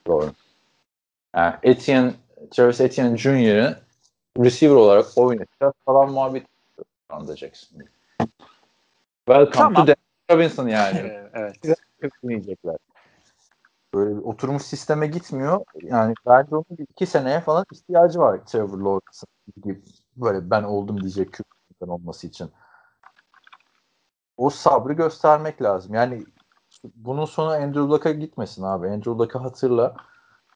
[0.06, 0.30] Doğru.
[1.36, 2.12] Yani Etienne,
[2.50, 3.76] Travis Etienne Jr.'ı
[4.38, 6.46] receiver olarak oynatacağız falan muhabbet
[7.08, 7.82] anda Jackson.
[9.26, 9.74] Welcome Tamam.
[9.74, 9.96] to Dan
[10.30, 10.98] Robinson yani.
[11.34, 11.56] Evet.
[12.22, 12.76] Dinleyecekler.
[13.94, 15.64] Böyle bir oturmuş sisteme gitmiyor.
[15.82, 19.84] Yani bence onun iki seneye falan ihtiyacı var Trevor Lawrence'ın
[20.16, 22.50] böyle ben oldum diyecek küçükten olması için.
[24.36, 25.94] O sabrı göstermek lazım.
[25.94, 26.24] Yani
[26.94, 28.88] bunun sonu Andrew Luck'a gitmesin abi.
[28.88, 29.96] Andrew Luck'ı hatırla.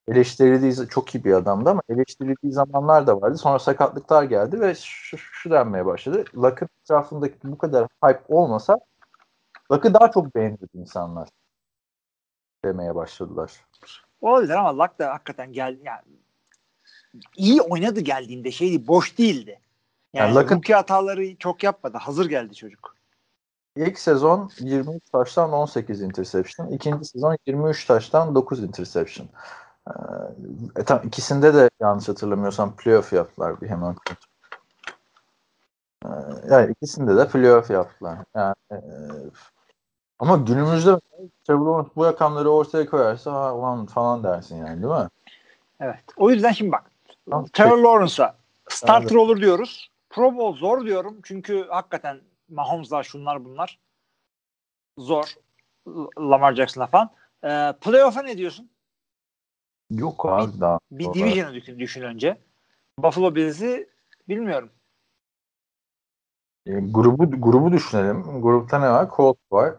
[0.08, 3.38] Eleştirildiği çok iyi bir adamdı ama eleştirildiği zamanlar da vardı.
[3.38, 6.24] Sonra sakatlıklar geldi ve şu, şu denmeye başladı.
[6.36, 8.78] Luck'ın etrafındaki bu kadar hype olmasa
[9.72, 11.28] Luck'ı daha çok beğenirdi insanlar
[12.66, 13.52] demeye başladılar.
[14.20, 15.80] Olabilir ama Luck da hakikaten geldi.
[15.84, 16.02] Yani,
[17.36, 19.60] iyi oynadı geldiğinde şeydi boş değildi.
[20.14, 21.98] Yani, Yani rookie hataları çok yapmadı.
[21.98, 22.96] Hazır geldi çocuk.
[23.76, 26.68] İlk sezon 23 taştan 18 interception.
[26.68, 29.28] İkinci sezon 23 taştan 9 interception.
[29.88, 29.92] Ee,
[30.76, 33.96] e, tam ikisinde de yanlış hatırlamıyorsam playoff yaptılar bir hemen.
[36.04, 36.08] Ee,
[36.50, 38.18] yani ikisinde de playoff yaptılar.
[38.34, 38.76] Yani, e,
[40.18, 41.00] ama günümüzde
[41.44, 45.08] Trevor Lawrence bu rakamları ortaya koyarsa ha ulan falan dersin yani değil mi?
[45.80, 46.04] Evet.
[46.16, 46.90] O yüzden şimdi bak.
[47.30, 47.46] Tamam.
[47.52, 48.36] Trevor Lawrence'a
[48.68, 49.90] starter olur diyoruz.
[50.10, 51.20] Pro Bowl zor diyorum.
[51.22, 53.78] Çünkü hakikaten Mahomes'lar şunlar bunlar.
[54.98, 55.34] Zor.
[56.18, 57.10] Lamar Jackson'la falan.
[57.44, 58.70] Ee, playoff'a ne diyorsun?
[59.90, 60.78] Yok abi daha.
[60.90, 62.38] Bir division'ı düşün, düşün önce.
[62.98, 63.88] Buffalo Bills'i
[64.28, 64.70] bilmiyorum.
[66.66, 68.42] E, grubu grubu düşünelim.
[68.42, 69.10] Grupta ne var?
[69.16, 69.74] Colts var.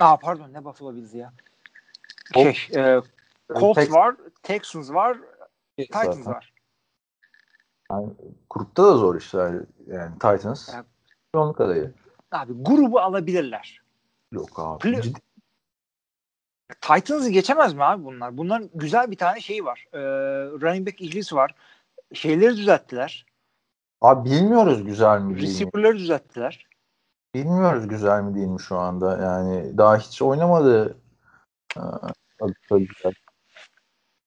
[0.00, 1.32] Aa pardon ne Buffalo Bills'i ya.
[2.34, 3.02] Colts- Şey, e,
[3.54, 5.18] Colts Tex- var, Texans var,
[5.78, 6.26] Titans Zaten.
[6.32, 6.52] var.
[8.50, 9.54] Grupta da zor işler.
[9.86, 10.74] Yani Titans.
[10.74, 10.84] Evet.
[11.34, 11.92] Çoğunluk adayı.
[12.32, 13.80] Abi grubu alabilirler.
[14.32, 14.78] Yok abi.
[14.82, 15.20] Play- Ciddi-
[16.80, 18.36] Titans'ı geçemez mi abi bunlar?
[18.38, 19.86] Bunların güzel bir tane şeyi var.
[19.92, 19.98] Ee,
[20.60, 21.54] running back ikilisi var.
[22.14, 23.26] Şeyleri düzelttiler.
[24.00, 25.52] Abi bilmiyoruz güzel mi değil mi?
[25.54, 26.66] Receiver'ları düzelttiler.
[27.34, 29.18] Bilmiyoruz güzel mi değil mi şu anda.
[29.22, 30.96] Yani daha hiç oynamadı.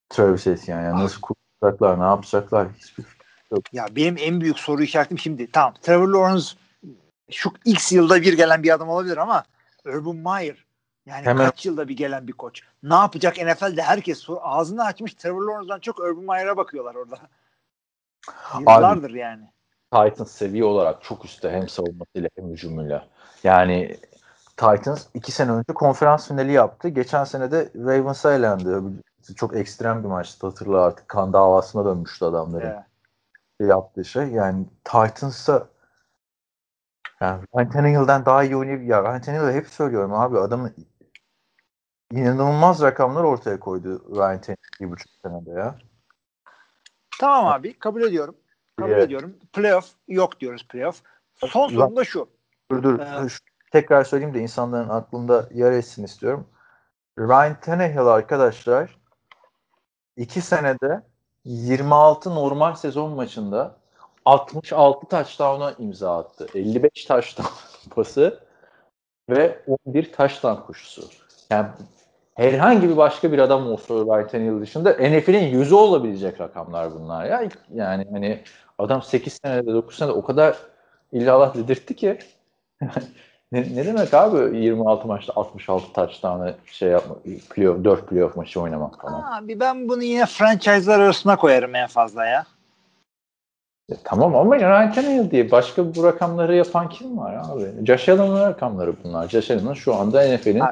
[0.09, 0.83] Travis Etienne.
[0.83, 3.05] Yani nasıl kurtaracaklar, ne yapacaklar hiçbir
[3.71, 5.51] Ya benim en büyük soru işaretim şimdi.
[5.51, 6.45] Tamam Trevor Lawrence
[7.31, 9.43] şu X yılda bir gelen bir adam olabilir ama
[9.85, 10.65] Urban Meyer
[11.05, 12.61] yani Hemen- kaç yılda bir gelen bir koç.
[12.83, 17.19] Ne yapacak NFL'de herkes sor- ağzını açmış Trevor Lawrence'dan çok Urban Meyer'a bakıyorlar orada.
[18.59, 19.52] Yıllardır yani.
[19.93, 23.07] Titans seviye olarak çok üstte hem savunmasıyla hem hücumuyla.
[23.43, 23.97] Yani
[24.57, 26.89] Titans iki sene önce konferans finali yaptı.
[26.89, 28.81] Geçen sene de Ravens'a elendi.
[29.35, 31.07] Çok ekstrem bir maçtı hatırla artık.
[31.07, 32.67] Kan davasına dönmüştü adamların
[33.59, 33.69] Evet.
[33.69, 34.27] yaptığı şey.
[34.27, 35.67] Yani Titans'a
[37.21, 40.75] yani Ryan Tannehill'den daha iyi oynayıp ya Ryan Tannehill'e hep söylüyorum abi adamın
[42.11, 45.75] inanılmaz rakamlar ortaya koydu Ryan Tannehill bir buçuk senede ya.
[47.19, 48.35] Tamam abi kabul ediyorum.
[48.79, 49.03] Kabul Evet.
[49.03, 49.35] ediyorum.
[49.53, 51.01] Playoff yok diyoruz playoff.
[51.35, 52.27] Son Ulan- sorum da şu.
[52.71, 52.99] Dur dur.
[52.99, 53.31] Evet.
[53.31, 53.39] Şu-
[53.71, 56.47] Tekrar söyleyeyim de insanların aklında yer etsin istiyorum.
[57.19, 58.97] Ryan Tannehill arkadaşlar
[60.17, 61.01] iki senede
[61.45, 63.75] 26 normal sezon maçında
[64.25, 66.47] 66 touchdown'a imza attı.
[66.55, 67.49] 55 touchdown
[67.95, 68.39] pası
[69.29, 71.01] ve 11 touchdown koşusu.
[71.49, 71.67] Yani
[72.35, 77.49] herhangi bir başka bir adam olsa Ryan Tannehill dışında NFL'in yüzü olabilecek rakamlar bunlar ya.
[77.73, 78.43] Yani hani
[78.83, 80.57] adam 8 senede 9 senede o kadar
[81.11, 82.17] illallah dedirtti ki
[83.51, 87.15] ne, ne demek abi 26 maçta 66 touchdown'ı şey yapma
[87.49, 89.43] playoff, 4 playoff maçı oynamak falan.
[89.43, 92.45] Abi ben bunu yine franchise'lar arasına koyarım en fazla ya.
[93.89, 97.85] Ya, tamam ama Ryan Tannehill diye başka bu rakamları yapan kim var abi?
[97.85, 99.29] Josh Allen'ın rakamları bunlar.
[99.29, 100.63] Josh Allen'ın şu anda NFL'in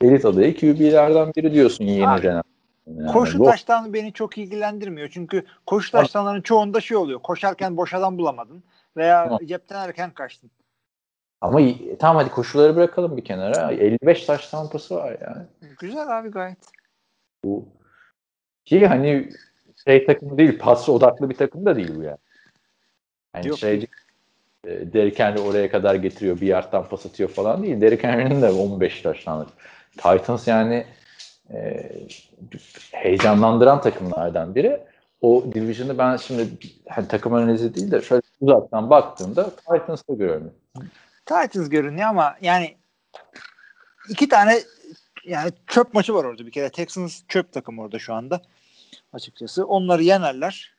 [0.00, 2.55] elit adayı QB'lerden biri diyorsun yeni jenerasyon.
[2.86, 5.08] Yani koşu bu- taştanı beni çok ilgilendirmiyor.
[5.08, 7.22] Çünkü koşu taştanların çoğunda şey oluyor.
[7.22, 8.62] Koşarken boş adam bulamadın
[8.96, 9.46] veya Tamam.
[9.46, 10.50] cepten erken kaçtın.
[11.40, 11.60] Ama
[11.98, 13.72] tamam hadi koşuları bırakalım bir kenara.
[13.72, 15.46] 55 taş tampası var yani.
[15.78, 16.58] Güzel abi gayet.
[17.44, 17.68] Bu
[18.64, 19.30] ki hani
[19.84, 22.18] şey takımı değil, pas odaklı bir takım da değil bu yani.
[23.34, 23.86] Yani Yok, şey
[24.64, 27.80] e, Derrick Henry oraya kadar getiriyor, bir yardtan pas atıyor falan değil.
[27.80, 29.48] Derrick Henry'nin de 15 taşlanır.
[29.96, 30.86] Titans yani
[31.54, 31.90] e,
[32.92, 34.80] heyecanlandıran takımlardan biri.
[35.20, 36.48] O division'ı ben şimdi
[36.88, 40.54] hani takım analizi değil de şöyle uzaktan baktığımda Titans'ı görüyorum.
[41.26, 42.76] Titans görünüyor ama yani
[44.08, 44.60] iki tane
[45.24, 46.70] yani çöp maçı var orada bir kere.
[46.70, 48.42] Texans çöp takım orada şu anda
[49.12, 49.66] açıkçası.
[49.66, 50.74] Onları yenerler.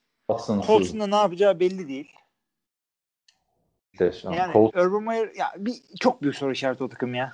[0.67, 2.11] Colts'un da ne yapacağı belli değil.
[4.35, 7.33] Yani Colts Urban Meyer ya bir çok büyük soru işareti o takım ya.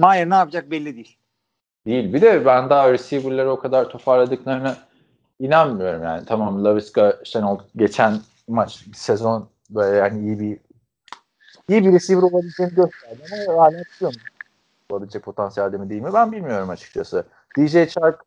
[0.00, 1.16] Meyer ne yapacak belli değil.
[1.86, 2.12] Değil.
[2.12, 4.76] Bir de ben daha receiver'ları o kadar toparladıklarına
[5.38, 6.24] inanmıyorum yani.
[6.26, 10.58] Tamam Laviska Şenol geçen maç sezon böyle yani iyi bir
[11.68, 14.20] iyi bir receiver olabileceğini gösterdi ama hala tutuyor mu?
[14.90, 16.10] Olabilecek potansiyelde mi değil mi?
[16.14, 17.24] Ben bilmiyorum açıkçası.
[17.58, 18.24] DJ Chark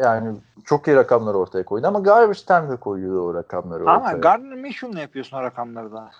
[0.00, 3.96] yani çok iyi rakamlar ortaya koydu ama garbage time koyuyor o rakamları ortaya.
[3.96, 6.10] Ama Gardner Minshew'la yapıyorsun o rakamları da.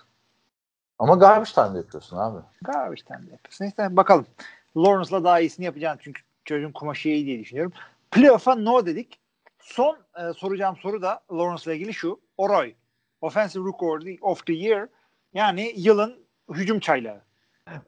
[0.99, 2.39] ama garbage time yapıyorsun abi.
[2.63, 3.65] Garbage time yapıyorsun.
[3.65, 4.27] İşte bakalım.
[4.77, 7.73] Lawrence'la daha iyisini yapacağım çünkü çocuğun kumaşı iyi diye düşünüyorum.
[8.11, 9.19] Playoff'a no dedik.
[9.59, 12.21] Son e, soracağım soru da Lawrence'la ilgili şu.
[12.37, 12.75] Oroy.
[13.21, 14.89] Offensive Rookie of the Year.
[15.35, 17.21] Yani yılın hücum çaylağı.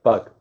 [0.04, 0.32] Bak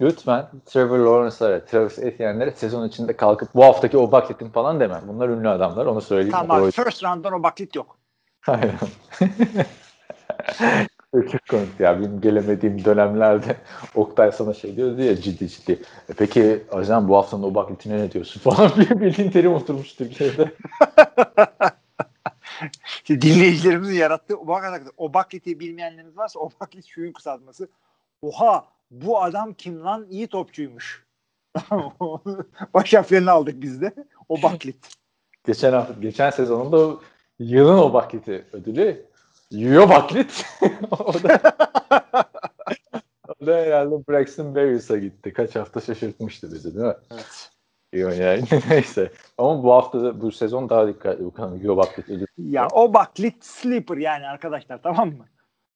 [0.00, 5.00] lütfen Trevor Lawrence'lara, Travis Etienne'lere sezon içinde kalkıp bu haftaki o bakletin falan deme.
[5.08, 6.32] Bunlar ünlü adamlar onu söyleyeyim.
[6.32, 6.70] Tamam abi.
[6.70, 7.98] First round'dan o baklit yok.
[8.46, 8.78] Aynen.
[11.12, 12.00] Çok komik ya.
[12.00, 13.56] Benim gelemediğim dönemlerde
[13.94, 15.72] Oktay sana şey diyordu ya ciddi ciddi.
[16.08, 20.52] E peki ajan bu haftanın o baklitine ne diyorsun falan diye bildiğin terim oturmuş Türkiye'de.
[23.08, 27.68] Dinleyicilerimizin yarattığı o baklit, o bakliti bilmeyenleriniz varsa o baklit şuyun kısaltması.
[28.22, 31.06] Oha bu adam kim lan iyi topçuymuş.
[32.74, 33.92] Baş harflerini aldık biz de.
[34.28, 34.96] O baklit.
[35.46, 37.00] geçen hafta, geçen sezonunda
[37.38, 39.08] yılın o bakliti ödülü
[39.50, 40.46] Yo baklit.
[40.90, 41.40] o da
[43.28, 45.32] o da herhalde Braxton Berrios'a gitti.
[45.32, 46.94] Kaç hafta şaşırtmıştı bizi değil mi?
[47.12, 47.50] Evet.
[47.92, 49.12] Yo yani neyse.
[49.38, 51.60] Ama bu hafta da bu sezon daha dikkatli bakalım.
[51.62, 52.26] Yo baklit ödülü.
[52.38, 55.26] Ya o baklit sleeper yani arkadaşlar tamam mı?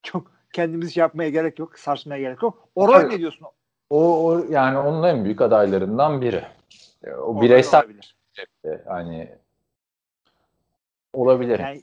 [0.02, 1.78] Çok kendimizi şey yapmaya gerek yok.
[1.78, 2.68] Sarsmaya gerek yok.
[2.76, 3.08] Hayır.
[3.08, 3.46] ne diyorsun?
[3.90, 6.44] O, o yani onun en büyük adaylarından biri.
[7.06, 8.16] O Oroy bireysel olabilir.
[8.86, 9.38] hani
[11.12, 11.58] olabilir.
[11.58, 11.82] Yani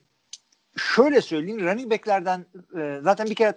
[0.78, 2.46] şöyle söyleyeyim running back'lerden
[2.80, 3.54] e, zaten bir kere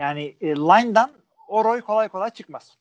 [0.00, 1.10] yani e, line'dan
[1.48, 2.76] Oroy kolay kolay çıkmaz.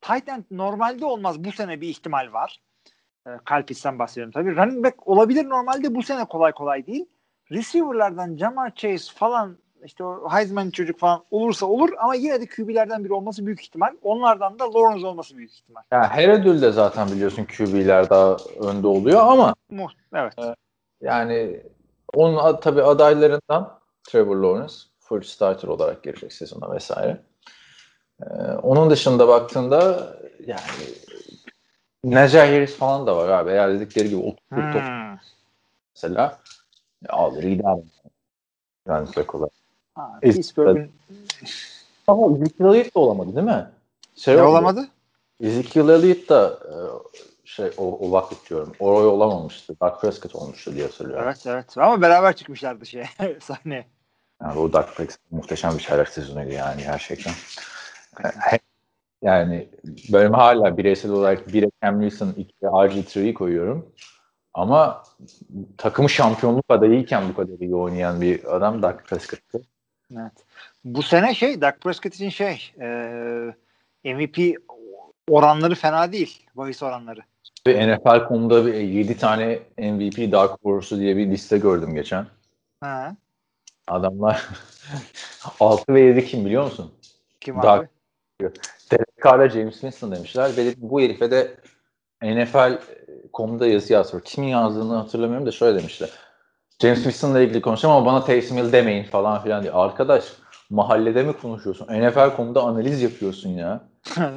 [0.00, 1.44] Tight end normalde olmaz.
[1.44, 2.60] Bu sene bir ihtimal var.
[3.26, 4.56] E, Kalpis'ten bahsediyorum tabii.
[4.56, 7.06] Running back olabilir normalde bu sene kolay kolay değil.
[7.50, 13.04] Receiver'lardan Jamar Chase falan işte o Heisman çocuk falan olursa olur ama yine de QB'lerden
[13.04, 13.96] biri olması büyük ihtimal.
[14.02, 15.82] Onlardan da Lawrence olması büyük ihtimal.
[15.92, 20.34] Yani her ödülde zaten biliyorsun QB'ler daha önde oluyor ama Mu evet.
[21.00, 21.60] yani
[22.14, 27.20] onun tabii adaylarından Trevor Lawrence full starter olarak girecek sezona vesaire.
[28.22, 28.24] Ee,
[28.62, 30.12] onun dışında baktığında
[30.46, 30.60] yani
[32.04, 33.50] Najee Harris falan da var abi.
[33.50, 34.36] Eğer dedikleri gibi 30
[34.72, 35.16] top Hmm.
[35.94, 36.38] mesela
[37.08, 37.76] ya alır gider.
[38.88, 39.52] Yani back olarak.
[39.94, 40.92] Ha, Pittsburgh'ün
[42.06, 43.70] Ama Ezekiel Elliott da olamadı değil mi?
[44.16, 44.50] Şey ne oldu.
[44.50, 44.88] olamadı?
[45.40, 46.74] Ezekiel Elliott da e,
[47.44, 48.72] şey o, o vakit diyorum.
[48.78, 49.76] Oroy olamamıştı.
[49.80, 51.24] Dak Prescott olmuştu diye hatırlıyorum.
[51.24, 51.78] Evet evet.
[51.78, 53.04] Ama beraber çıkmışlardı şey
[53.40, 53.86] sahneye.
[54.42, 57.32] Yani o Dak Prescott muhteşem bir çaylak sezonuydu yani gerçekten.
[59.22, 59.68] Yani
[60.12, 63.92] benim hala bireysel olarak 1'e Cam Newton, 2'ye RG3'yi koyuyorum.
[64.54, 65.02] Ama
[65.78, 69.62] takımı şampiyonluk adayıyken bu kadar iyi oynayan bir adam Dak Prescott'tı.
[70.12, 70.32] Evet.
[70.84, 74.58] Bu sene şey Dak Prescott için şey e, MVP
[75.28, 76.46] oranları fena değil.
[76.54, 77.20] Bahis oranları.
[77.66, 82.26] Ve NFL.com'da 7 tane MVP Dark Horse'u diye bir liste gördüm geçen.
[82.80, 83.16] Ha.
[83.88, 84.48] Adamlar
[85.60, 86.92] 6 ve 7 kim biliyor musun?
[87.40, 87.88] Kim Dak- abi?
[88.92, 90.50] Derek Carr'la James Winston demişler.
[90.50, 91.54] Ve dedim, bu herife de
[92.22, 94.22] NFL.com'da yazı yazıyor.
[94.24, 96.10] Kimin yazdığını hatırlamıyorum da şöyle demişler.
[96.82, 99.72] James Winston'la ilgili konuşacağım ama bana Taysom Hill demeyin falan filan diye.
[99.72, 100.32] Arkadaş
[100.70, 101.86] mahallede mi konuşuyorsun?
[101.86, 103.80] NFL.com'da analiz yapıyorsun ya.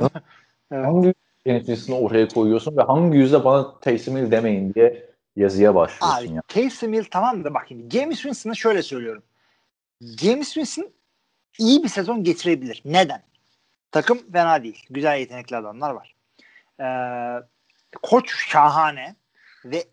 [0.72, 1.16] Evet.
[1.56, 6.42] Winston'ı oraya koyuyorsun ve hangi yüzde bana Taysom Hill demeyin diye yazıya başlıyorsun Abi ya.
[6.48, 9.24] Taysom Hill tamam da bak şimdi James Winston'a şöyle söylüyorum.
[10.02, 10.90] James Winston
[11.60, 12.82] iyi bir sezon geçirebilir.
[12.86, 13.24] Neden?
[13.92, 14.86] Takım fena değil.
[14.90, 16.16] Güzel yetenekli adamlar var.
[16.80, 17.44] Ee,
[18.02, 19.16] koç şahane
[19.66, 19.84] ve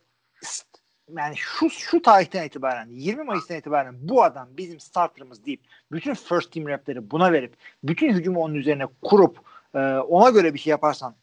[1.17, 5.61] yani şu şu tarihten itibaren 20 Mayıs'tan itibaren bu adam bizim starterımız deyip
[5.93, 9.39] bütün first team repleri buna verip bütün hücumu onun üzerine kurup
[9.75, 11.15] e, ona göre bir şey yaparsan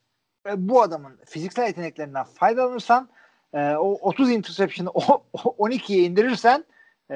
[0.57, 3.09] bu adamın fiziksel yeteneklerinden faydalanırsan
[3.53, 6.65] e, o 30 interception'ı o- o 12'ye indirirsen
[7.11, 7.15] e,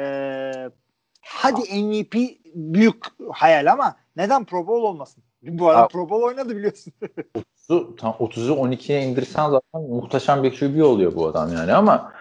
[1.21, 2.15] hadi MVP
[2.55, 5.23] büyük hayal ama neden Pro Bowl olmasın?
[5.41, 6.93] Bu adam Abi- Pro Bowl oynadı biliyorsun.
[7.69, 12.13] 30'u, tam 30'u 12'ye indirsen zaten muhteşem bir QB oluyor bu adam yani ama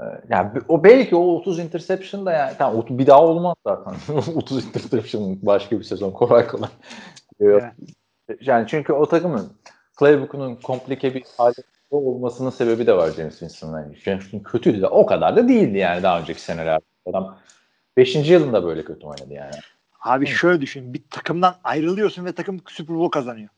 [0.00, 3.94] e, yani o belki o 30 interception da yani ot- bir daha olmaz zaten.
[4.36, 6.70] 30 interception başka bir sezon kolay kolay.
[7.40, 7.64] Evet.
[8.40, 9.52] Yani çünkü o takımın
[10.02, 13.78] playbook'unun komplike bir halde olmasının sebebi de var James Winston'ın.
[13.78, 16.84] Yani James Winston kötüydü de o kadar da değildi yani daha önceki senelerde.
[17.06, 17.38] Adam
[17.96, 18.14] 5.
[18.30, 19.54] yılında böyle kötü oynadı yani.
[20.00, 20.36] Abi Evet.
[20.36, 20.94] şöyle düşün.
[20.94, 23.48] Bir takımdan ayrılıyorsun ve takım Super Bowl kazanıyor.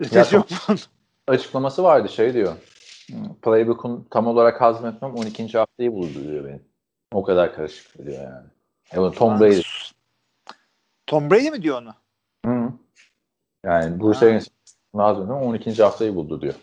[0.00, 0.78] Ötesi yok bunun.
[1.28, 2.52] Açıklaması vardı şey diyor.
[3.10, 5.58] "Hmm, Playbook'un tam olarak hazmetmem 12.
[5.58, 6.62] haftayı buldu diyor benim.
[7.12, 8.46] O kadar karışık diyor yani.
[8.92, 9.60] Evet, Tom Brady.
[11.06, 11.94] Tom Brady mi diyor onu?
[12.46, 12.72] Hı.
[13.64, 14.26] Yani Bruce.
[14.26, 14.48] Arians
[14.94, 15.82] hazmetmem 12.
[15.82, 16.54] haftayı buldu diyor.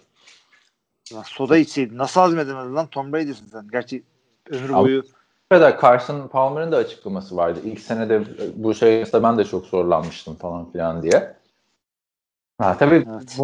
[1.13, 1.97] Lan soda içseydin.
[1.97, 2.87] Nasıl hazmedemedin lan?
[2.87, 3.67] Tom Brady'sin sen.
[3.71, 4.03] Gerçi
[4.49, 5.03] ömür boyu
[5.49, 7.59] kadar Carson Palmer'ın da açıklaması vardı.
[7.63, 8.23] İlk senede
[8.55, 11.35] bu şeyde ben de çok zorlanmıştım falan filan diye.
[12.57, 13.37] Ha tabii Evet.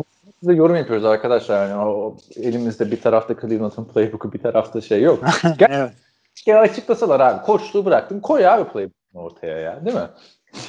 [0.44, 1.70] bunu yorum yapıyoruz arkadaşlar.
[1.70, 5.24] Yani o, elimizde bir tarafta Cleveland'ın playbook'u bir tarafta şey yok.
[5.70, 5.94] evet.
[6.46, 10.10] Ya açıklasalar abi koçluğu bıraktım koy abi playbook'unu ortaya ya değil mi?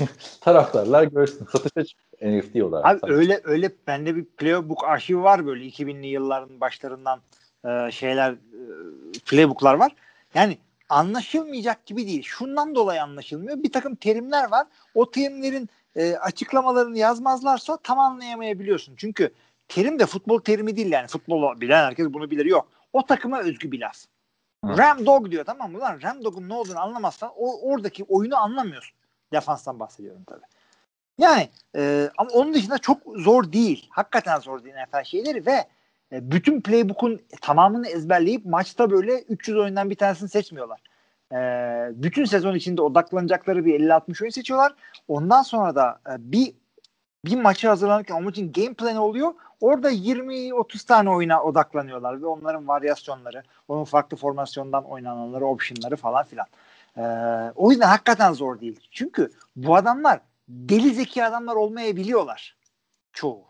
[0.41, 1.47] Taraftarlar görsün.
[1.53, 2.87] Satışa çık NFT olarak.
[2.87, 7.21] Abi öyle öyle bende bir playbook arşivi var böyle 2000'li yılların başlarından
[7.65, 8.37] e, şeyler e,
[9.27, 9.93] playbooklar var.
[10.35, 10.59] Yani
[10.89, 12.23] anlaşılmayacak gibi değil.
[12.23, 13.63] Şundan dolayı anlaşılmıyor.
[13.63, 14.67] Bir takım terimler var.
[14.95, 18.95] O terimlerin e, açıklamalarını yazmazlarsa tam anlayamayabiliyorsun.
[18.97, 19.33] Çünkü
[19.69, 21.07] terim de futbol terimi değil yani.
[21.07, 22.45] Futbolu bilen herkes bunu bilir.
[22.47, 22.69] Yok.
[22.93, 23.97] O takıma özgü bir laf.
[24.65, 24.79] Hı.
[24.79, 25.81] Ram dog diyor tamam mı?
[25.81, 28.97] Lan Ram dog'un ne olduğunu anlamazsan o, oradaki oyunu anlamıyorsun.
[29.33, 30.45] Defanstan bahsediyorum tabii.
[31.19, 33.89] Yani e, ama onun dışında çok zor değil.
[33.91, 35.65] Hakikaten zor değil NFL şeyleri ve
[36.13, 40.81] e, bütün playbook'un tamamını ezberleyip maçta böyle 300 oyundan bir tanesini seçmiyorlar.
[41.33, 41.37] E,
[42.03, 44.75] bütün sezon içinde odaklanacakları bir 50-60 oyun seçiyorlar.
[45.09, 46.55] Ondan sonra da e, bir
[47.25, 49.35] bir maçı hazırlanırken o maçın game planı oluyor.
[49.61, 56.47] Orada 20-30 tane oyuna odaklanıyorlar ve onların varyasyonları, onun farklı formasyondan oynananları, optionları falan filan.
[56.97, 57.03] E,
[57.57, 58.81] o yüzden hakikaten zor değil.
[58.91, 62.57] Çünkü bu adamlar deli zeki adamlar olmayabiliyorlar.
[63.13, 63.45] Çoğu.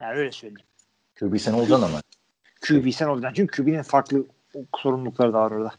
[0.00, 0.68] Yani öyle söyleyeyim.
[1.18, 2.00] QB sen olacaksın ama.
[2.60, 3.34] QB sen olacaksın.
[3.34, 4.24] Çünkü QB'nin farklı
[4.76, 5.72] sorumlulukları da var orada.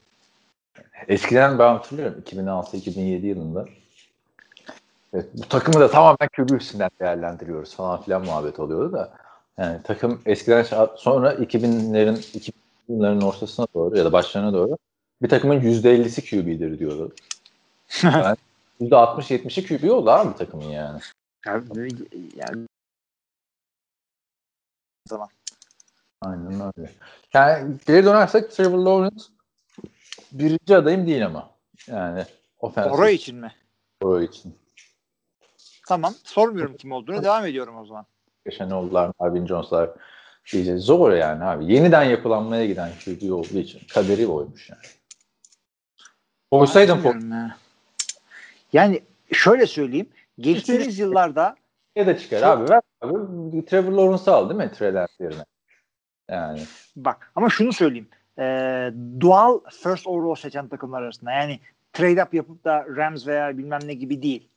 [1.07, 3.65] Eskiden ben hatırlıyorum 2006-2007 yılında.
[5.13, 9.13] Evet, bu takımı da tamamen QB üstünden değerlendiriyoruz falan filan muhabbet oluyordu da.
[9.57, 10.63] Yani takım eskiden
[10.95, 12.51] sonra 2000'lerin
[12.89, 14.77] 2000'lerin ortasına doğru ya da başlarına doğru
[15.21, 17.15] bir takımın %50'si QB'dir diyordu.
[18.03, 18.37] Yani
[18.81, 20.99] %60-70'i QB oldu abi takımın yani.
[21.45, 21.89] Yani,
[22.35, 22.67] yani
[25.09, 25.27] zaman.
[26.21, 26.91] Aynen öyle.
[27.33, 29.23] Yani geri dönersek Trevor Lawrence
[30.31, 31.49] birinci adayım değil ama.
[31.87, 32.25] Yani
[32.59, 33.53] ofensif Oraya için mi?
[34.01, 34.57] Oraya için.
[35.87, 36.13] Tamam.
[36.23, 37.23] Sormuyorum kim olduğunu.
[37.23, 38.05] Devam ediyorum o zaman.
[38.57, 39.89] Şenol'lar, Marvin Jones'lar
[40.51, 40.83] diyeceğiz.
[40.83, 41.73] Zor yani abi.
[41.73, 44.81] Yeniden yapılanmaya giden QB olduğu için kaderi oymuş yani.
[46.51, 47.57] Bilmiyorum ya.
[48.73, 49.01] Yani
[49.31, 50.09] şöyle söyleyeyim.
[50.39, 51.55] Geçtiğimiz yıllarda
[51.97, 52.69] Fort'ya da çıkar abi.
[52.69, 53.65] Ver abi.
[53.65, 54.71] Trevor Lawrence'ı al değil mi?
[54.71, 55.45] Trey yerine.
[56.29, 56.61] Yani.
[56.95, 58.07] bak ama şunu söyleyeyim.
[58.39, 61.59] Ee, doğal first overall seçen takımlar arasında yani
[61.93, 64.49] trade up yapıp da Rams veya bilmem ne gibi değil.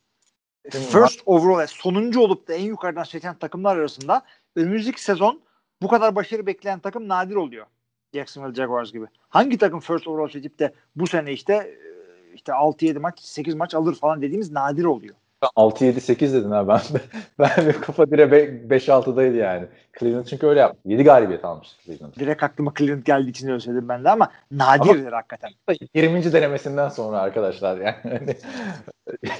[0.71, 4.21] First overall sonuncu olup da en yukarıdan seçen takımlar arasında
[4.55, 5.41] önümüzdeki sezon
[5.81, 7.65] bu kadar başarı bekleyen takım nadir oluyor.
[8.13, 9.05] Jacksonville Jaguars gibi.
[9.29, 11.90] Hangi takım first overall seçip de bu sene işte e,
[12.35, 15.15] işte 6-7 maç 8 maç alır falan dediğimiz nadir oluyor.
[15.41, 16.81] 6-7-8 dedin ha ben.
[17.39, 19.65] ben bir kafa dire 5-6'daydı yani.
[19.99, 20.79] Cleveland çünkü öyle yaptı.
[20.85, 22.15] 7 galibiyet almıştı Cleveland.
[22.15, 25.51] Direkt aklıma Cleveland geldiği için öyle söyledim ben de ama nadirdir hakikaten.
[25.93, 26.33] 20.
[26.33, 28.35] denemesinden sonra arkadaşlar yani.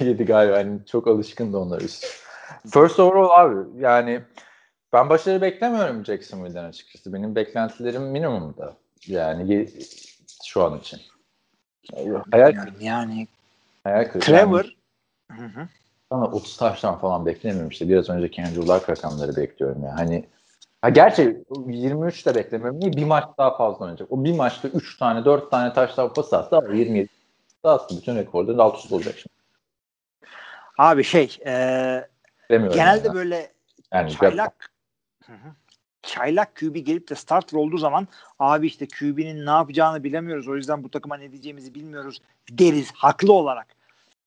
[0.00, 2.06] 7 galiba yani çok alışkındı onlar üst.
[2.70, 4.20] First overall abi yani
[4.92, 7.12] ben başarı beklemiyorum Jacksonville'den açıkçası.
[7.12, 8.76] Benim beklentilerim minimumda.
[9.06, 9.68] Yani
[10.44, 11.00] şu an için.
[12.30, 13.26] Hayal, Bilmiyorum yani
[13.84, 14.20] hayal kırıklığı.
[14.20, 14.64] Trevor
[15.30, 15.68] Hı hı.
[16.12, 17.88] Sana 30 taştan falan beklemiyorum işte.
[17.88, 19.96] Biraz önceki Andrew Luck rakamları bekliyorum ya.
[19.96, 20.24] Hani
[20.82, 22.80] Ha, gerçi 23 de beklemiyorum.
[22.80, 22.92] Niye?
[22.92, 24.12] Bir maç daha fazla oynayacak.
[24.12, 27.08] O bir maçta 3 tane 4 tane taştan pas atsa ama 27
[27.64, 29.34] aslında bütün rekorların alt üst olacak şimdi.
[30.78, 31.52] Abi şey e,
[32.50, 33.14] genelde yani.
[33.14, 33.52] böyle
[33.92, 34.70] Yani çaylak
[35.26, 35.48] Hı hı.
[36.02, 40.48] Çaylak QB gelip de starter olduğu zaman abi işte QB'nin ne yapacağını bilemiyoruz.
[40.48, 43.66] O yüzden bu takıma ne diyeceğimizi bilmiyoruz deriz haklı olarak.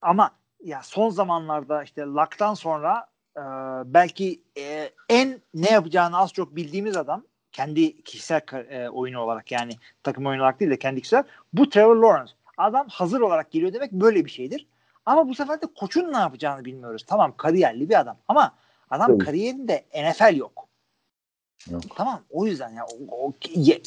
[0.02, 0.32] Ama
[0.64, 3.08] ya son zamanlarda işte Luck'tan sonra
[3.38, 3.42] e,
[3.86, 9.74] belki e, en ne yapacağını az çok bildiğimiz adam kendi kişisel e, oyunu olarak yani
[10.04, 11.24] takım oyunu olarak değil de kendi kişisel
[11.54, 12.34] bu Trevor Lawrence.
[12.58, 14.68] Adam hazır olarak geliyor demek böyle bir şeydir.
[15.06, 17.04] Ama bu sefer de koçun ne yapacağını bilmiyoruz.
[17.08, 18.56] Tamam kariyerli bir adam ama
[18.90, 20.68] adam kariyerinde NFL yok.
[21.70, 21.82] Yok.
[21.96, 23.82] Tamam o yüzden ya o, o- ye-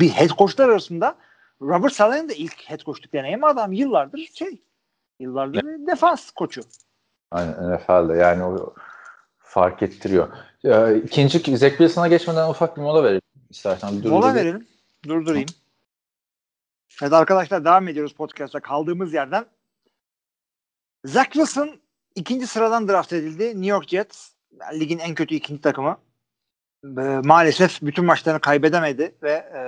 [0.00, 1.16] bir head coachlar arasında
[1.62, 4.60] Robert Saleh'in de ilk head coachluk deneyimi adam yıllardır şey
[5.20, 6.60] yıllardır defans koçu.
[7.30, 8.74] Aynen NFL'de yani o
[9.38, 10.28] fark ettiriyor.
[10.62, 14.02] Ya, ikinci Zach Wilson'a geçmeden ufak bir mola verelim istersen.
[14.02, 14.66] Bir Mola verelim.
[15.08, 15.48] Durdurayım.
[17.02, 19.46] Evet arkadaşlar devam ediyoruz podcast'a kaldığımız yerden.
[21.04, 21.80] Zach Wilson
[22.14, 23.44] ikinci sıradan draft edildi.
[23.46, 24.30] New York Jets
[24.72, 25.98] ligin en kötü ikinci takımı.
[26.84, 29.60] Ee, maalesef bütün maçlarını kaybedemedi ve e,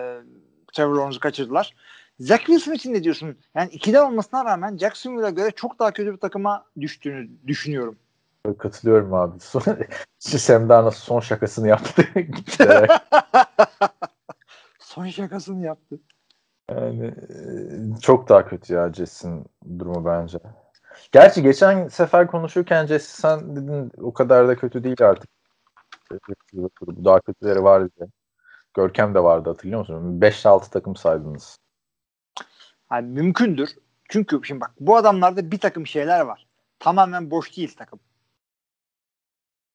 [0.72, 1.74] Trevor Lawrence'ı kaçırdılar.
[2.20, 3.38] Zach Wilson için ne diyorsun?
[3.54, 7.96] Yani ikiden olmasına rağmen Jacksonville'a göre çok daha kötü bir takıma düştüğünü düşünüyorum.
[8.58, 9.40] Katılıyorum abi.
[9.40, 9.62] Son,
[10.18, 12.04] Sam Darnold son şakasını yaptı.
[14.78, 16.00] Son şakasını yaptı.
[16.70, 19.44] yani, e, çok daha kötü ya Jets'in
[19.78, 20.38] durumu bence.
[21.12, 25.39] Gerçi geçen sefer konuşurken Jets sen dedin o kadar da kötü değil artık.
[27.04, 28.08] Daha kötüleri var diye.
[28.74, 30.20] Görkem de vardı hatırlıyor musun?
[30.20, 31.56] 5-6 takım saydınız.
[32.92, 33.70] Yani mümkündür.
[34.08, 36.46] Çünkü şimdi bak bu adamlarda bir takım şeyler var.
[36.78, 38.00] Tamamen boş değil takım.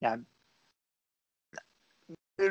[0.01, 0.23] Yani
[2.39, 2.43] e,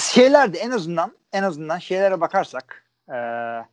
[0.00, 3.66] şeyler de en azından en azından şeylere bakarsak eee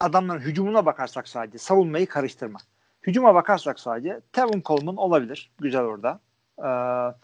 [0.00, 2.58] adamların hücumuna bakarsak sadece savunmayı karıştırma.
[3.02, 5.52] Hücuma bakarsak sadece Tevin Coleman olabilir.
[5.58, 6.20] Güzel orada.
[6.58, 7.14] Eee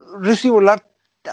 [0.00, 0.80] receiver'lar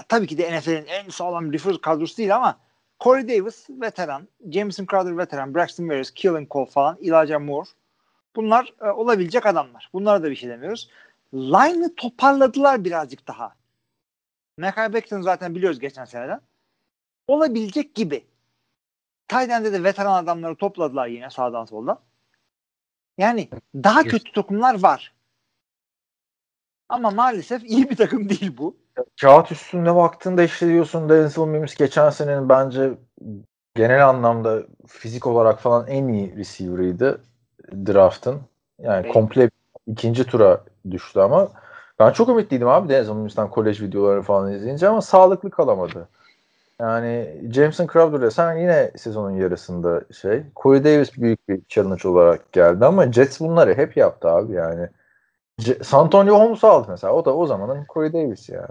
[0.09, 2.59] tabii ki de NFL'in en sağlam receiver kadrosu değil ama
[2.99, 7.69] Corey Davis veteran, Jameson Crowder veteran, Braxton Berrios, Keelan Cole falan, Elijah Moore.
[8.35, 9.89] Bunlar e, olabilecek adamlar.
[9.93, 10.89] Bunlara da bir şey demiyoruz.
[11.33, 13.55] Line'ı toparladılar birazcık daha.
[14.57, 16.41] Mekhi Becton'u zaten biliyoruz geçen seneden.
[17.27, 18.25] Olabilecek gibi.
[19.27, 21.99] Tayden'de de veteran adamları topladılar yine sağdan soldan.
[23.17, 25.13] Yani daha kötü takımlar var.
[26.93, 28.75] Ama maalesef iyi bir takım değil bu.
[29.21, 32.91] Kağıt üstünde baktığında işte diyorsun Denzel Mims geçen senenin bence
[33.75, 37.21] genel anlamda fizik olarak falan en iyi receiver'ıydı
[37.71, 38.41] draft'ın.
[38.79, 39.13] Yani Evet.
[39.13, 39.49] komple
[39.87, 41.47] ikinci tura düştü ama
[41.99, 46.07] ben çok ümitliydim abi Denzel Mims'ten kolej videolarını falan izleyince ama sağlıklı kalamadı.
[46.79, 50.43] Yani Jameson Crowder'la sen yine sezonun yarısında şey.
[50.55, 54.87] Corey Davis büyük bir challenge olarak geldi ama Jets bunları hep yaptı abi yani.
[55.61, 57.13] C- Santonio Holmes aldı mesela.
[57.13, 58.67] O da o zamanın Corey Davis ya.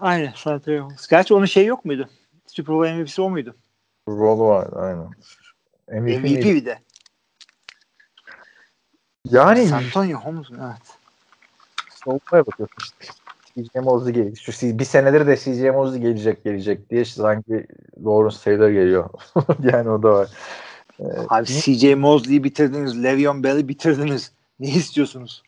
[0.00, 0.32] Aynen.
[0.36, 1.08] Sanatorio Holmes.
[1.08, 2.08] Gerçi onun şey yok muydu?
[2.46, 3.54] Super Bowl MVP'si o muydu?
[4.08, 5.08] Rolu vardı aynen.
[6.02, 6.78] MVP, MVP bir de.
[9.30, 10.46] Yani Santonio Holmes?
[10.50, 10.98] Evet.
[12.04, 13.14] savunmaya bakıyorsun işte.
[13.56, 14.38] CJ Mosley gelecek.
[14.38, 17.66] Şu C- bir senedir de CJ Mosley gelecek gelecek diye sanki
[18.04, 19.10] Lawrence Taylor geliyor.
[19.62, 20.28] yani o da var.
[21.28, 23.02] Abi CJ Mosley'i bitirdiniz.
[23.02, 24.32] Le'Veon Bell'i bitirdiniz.
[24.60, 25.42] Ne istiyorsunuz?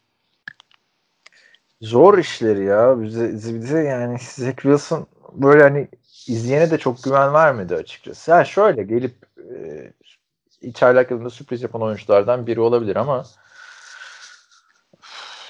[1.81, 3.03] Zor işleri ya.
[3.03, 5.89] Bize, bize yani Zach Wilson böyle hani
[6.29, 8.31] izleyene de çok güven vermedi açıkçası.
[8.31, 9.93] Yani şöyle gelip e,
[10.61, 13.25] içeride yılında sürpriz yapan oyunculardan biri olabilir ama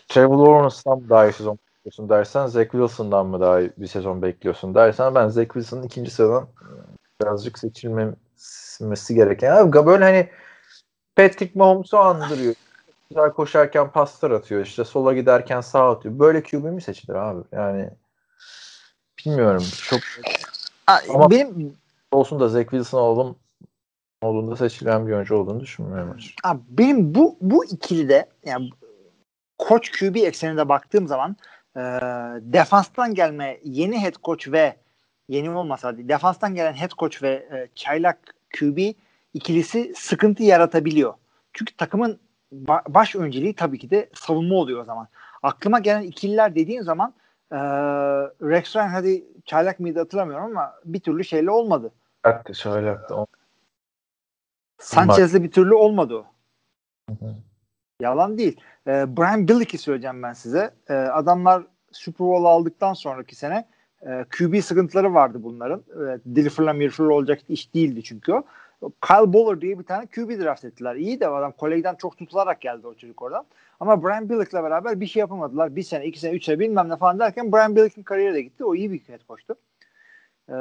[0.09, 4.75] Trevor Lawrence'dan daha iyi sezon bekliyorsun dersen Zach Wilson'dan mı daha iyi bir sezon bekliyorsun
[4.75, 6.49] dersen ben Zach Wilson'ın ikinci sıradan
[7.23, 9.57] birazcık seçilmesi gereken.
[9.57, 10.31] Abi böyle hani
[11.17, 12.55] Patrick Mahomes'u andırıyor.
[13.11, 14.63] Güzel koşarken paslar atıyor.
[14.67, 16.19] işte sola giderken sağ atıyor.
[16.19, 17.43] Böyle QB mi seçilir abi?
[17.53, 17.91] Yani
[19.27, 19.65] bilmiyorum.
[19.83, 20.01] Çok
[20.87, 21.77] Ha, Ama- benim
[22.13, 23.37] olsun da Zach Wilson oğlum
[24.23, 26.11] olduğunda seçilen bir oyuncu olduğunu düşünmüyorum.
[26.11, 26.55] açıkçası.
[26.55, 28.71] Abi benim bu bu ikilide yani
[29.59, 31.37] koç QB ekseninde baktığım zaman
[31.77, 31.81] e,
[32.41, 34.77] defanstan gelme yeni head coach ve
[35.29, 38.79] yeni olmasa defanstan gelen head coach ve e, çaylak QB
[39.35, 41.15] ikilisi sıkıntı yaratabiliyor.
[41.53, 42.19] Çünkü takımın
[42.89, 45.09] baş önceliği tabii ki de savunma oluyor o zaman.
[45.43, 47.15] Aklıma gelen ikililer dediğin zaman
[47.53, 47.57] e,
[48.43, 51.93] Rex Ryan hadi çaylak mıydı hatırlamıyorum ama bir türlü şeyle olmadı.
[52.87, 53.15] Yaptı.
[53.15, 53.27] O-
[54.79, 56.27] Sanchez'le bir türlü olmadı o.
[57.11, 57.35] Hı hı.
[58.01, 58.61] Yalan değil.
[58.87, 60.71] Ee, Brian Billick'i söyleyeceğim ben size.
[60.89, 63.69] Ee, adamlar Super Bowl aldıktan sonraki sene
[64.03, 65.79] e, QB sıkıntıları vardı bunların.
[65.79, 68.45] E, Dilfer'la Mirfer olacak iş değildi çünkü o.
[68.81, 70.95] Kyle Boller diye bir tane QB draft ettiler.
[70.95, 73.47] İyi de adam kolejden çok tutularak geldi o çocuk oradan.
[73.81, 75.77] Ama Brian Billick'le beraber bir şey yapamadılar.
[75.77, 78.65] Bir sene, iki sene, üç sene bilmem ne falan derken Brian Billick'in kariyeri de gitti.
[78.65, 79.57] O iyi bir head coach'tu.
[80.49, 80.55] Ee,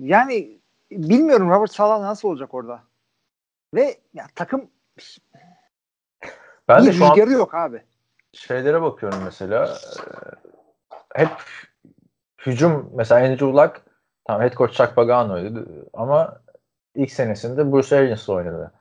[0.00, 0.58] yani
[0.90, 2.82] bilmiyorum Robert Sala nasıl olacak orada.
[3.74, 4.70] Ve ya, takım
[6.68, 7.82] Ben bir de şu an yok abi.
[8.32, 9.64] şeylere bakıyorum mesela.
[9.64, 11.30] Ee, Hep
[12.46, 13.82] hücum mesela Andrew Luck
[14.24, 16.40] tamam head coach Chuck Pagano'ydu ama
[16.96, 18.72] ilk senesinde Bruce Arians'la oynadı.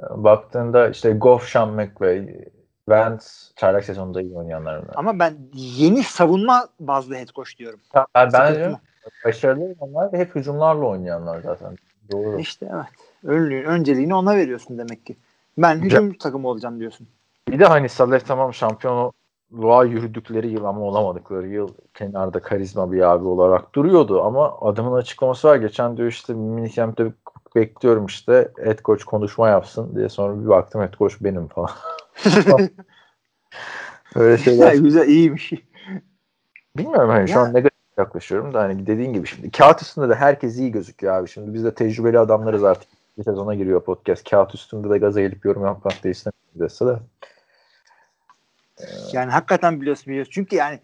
[0.00, 2.44] Ee, Baktığında işte Goff, Sean McVay,
[2.88, 3.24] Vance
[3.56, 4.92] çaylak sezonunda iyi oynayanlarından.
[4.96, 7.80] Ama ben yeni savunma bazlı head coach diyorum.
[7.94, 8.76] Ben, ben Sıkıntı diyorum,
[9.24, 11.76] başarılı olanlar ve hep hücumlarla oynayanlar zaten.
[12.12, 12.38] Doğru.
[12.38, 12.86] İşte evet.
[13.24, 15.16] Önlüğün, önceliğini ona veriyorsun demek ki.
[15.58, 17.08] Ben hücum takımı olacağım diyorsun.
[17.48, 23.24] Bir de hani Saleh tamam şampiyonluğa yürüdükleri yıl ama olamadıkları yıl kenarda karizma bir abi
[23.24, 25.56] olarak duruyordu ama adamın açıklaması var.
[25.56, 27.12] Geçen diyor işte minicamp'te
[27.56, 31.70] bekliyorum işte head coach konuşma yapsın diye sonra bir baktım head coach benim falan.
[34.14, 34.74] Öyle Ya, şeyler.
[34.74, 35.52] güzel iyiymiş.
[36.76, 40.14] Bilmiyorum hani şu Ya- an negatif yaklaşıyorum da hani dediğin gibi şimdi kağıt üstünde de
[40.14, 41.28] herkes iyi gözüküyor abi.
[41.28, 42.88] Şimdi biz de tecrübeli adamlarız artık.
[43.18, 44.30] Bir sezona giriyor podcast.
[44.30, 47.00] Kağıt üstünde de gaza gelip yorum yapmak da istemiyoruz da.
[49.12, 50.32] Yani hakikaten biliyorsun biliyorsun.
[50.32, 50.80] Çünkü yani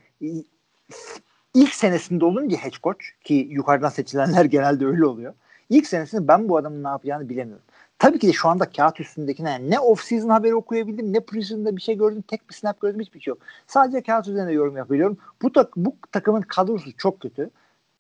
[1.55, 5.35] ilk senesinde olunca head coach ki yukarıdan seçilenler genelde öyle oluyor.
[5.71, 7.65] İlk senesinde ben bu adamın ne yapacağını bilemiyorum.
[7.99, 11.83] Tabii ki de şu anda kağıt üstündekine yani ne off-season haberi okuyabildim ne preseason'da bir
[11.83, 13.39] şey gördüm tek bir snap gördüm hiçbir şey yok.
[13.67, 15.19] Sadece kağıt üzerinde yorum yapabiliyorum.
[15.43, 17.51] Bu, tak, bu takımın kadrosu çok kötü.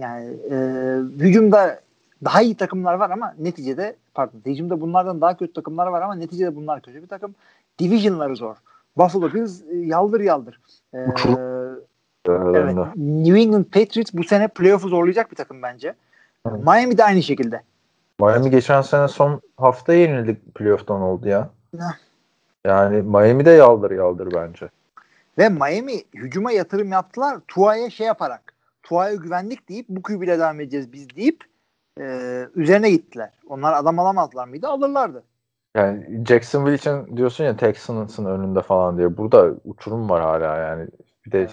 [0.01, 0.57] Yani e,
[1.19, 1.81] hücumda
[2.25, 6.57] daha iyi takımlar var ama neticede pardon hücumda bunlardan daha kötü takımlar var ama neticede
[6.57, 7.35] bunlar kötü bir takım.
[7.79, 8.57] Division'ları zor.
[8.97, 10.61] Buffalo Bills e, yaldır yaldır.
[10.95, 10.99] E,
[12.29, 12.77] Evet.
[12.97, 15.95] New England Patriots bu sene playoff'u zorlayacak bir takım bence.
[16.51, 16.65] Evet.
[16.65, 17.63] Miami de aynı şekilde.
[18.21, 21.51] Miami geçen sene son hafta yenildik playoff'tan oldu ya.
[21.79, 21.97] Ya.
[22.67, 24.69] Yani Miami de yaldır yaldır bence.
[25.39, 27.39] Ve Miami hücuma yatırım yaptılar.
[27.49, 28.55] Tua'ya şey yaparak.
[28.83, 31.45] Tua'ya güvendik deyip bu QB'yle devam edeceğiz biz deyip
[32.01, 32.05] e,
[32.55, 33.31] üzerine gittiler.
[33.49, 34.69] Onlar adam alamazlar mıydı?
[34.69, 35.23] Alırlardı.
[35.77, 39.17] Yani Jacksonville için diyorsun ya Texans'ın önünde falan diye.
[39.17, 40.89] Burada uçurum var hala yani.
[41.27, 41.49] Bir de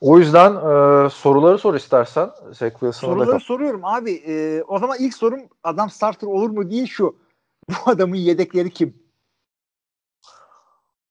[0.00, 2.30] o yüzden e, soruları sor istersen.
[2.52, 4.12] Zach Wilson'a da Soruları soruyorum abi.
[4.26, 7.16] E, o zaman ilk sorum adam starter olur mu değil şu.
[7.68, 8.94] Bu adamın yedekleri kim?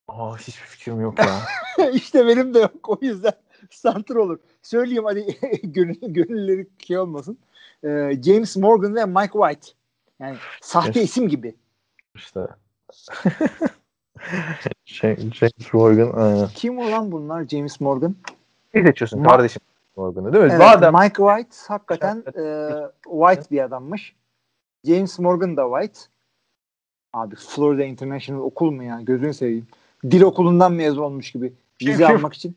[0.08, 1.42] Aa, hiçbir fikrim yok ya.
[1.94, 2.90] işte benim de yok.
[2.90, 3.34] O yüzden
[3.72, 4.40] starter olur.
[4.62, 7.38] Söyleyeyim hadi gönül, gönülleri şey olmasın.
[7.84, 9.68] Ee, James Morgan ve Mike White.
[10.20, 11.56] Yani sahte isim gibi.
[12.16, 12.48] işte.
[14.86, 16.12] James, James Morgan.
[16.14, 16.48] Aynen.
[16.48, 18.16] Kim olan bunlar James Morgan?
[18.74, 19.61] Ne seçiyorsun Ma- kardeşim
[19.95, 20.49] Morgan'ı değil mi?
[20.51, 22.43] Evet, Madem Mike White hakikaten e,
[23.03, 24.15] White bir adammış.
[24.86, 25.99] James Morgan da White.
[27.13, 29.01] Abi Florida International okul mu ya?
[29.01, 29.68] Gözünü seveyim.
[30.03, 31.53] Dil okulundan mezun olmuş gibi.
[31.82, 32.55] Vize almak için.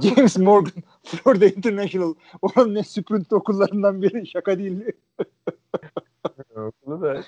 [0.00, 2.14] James Morgan, Florida International.
[2.42, 4.26] Onun ne sprint okullarından biri.
[4.26, 4.84] Şaka değil.
[6.56, 7.22] Okulu da-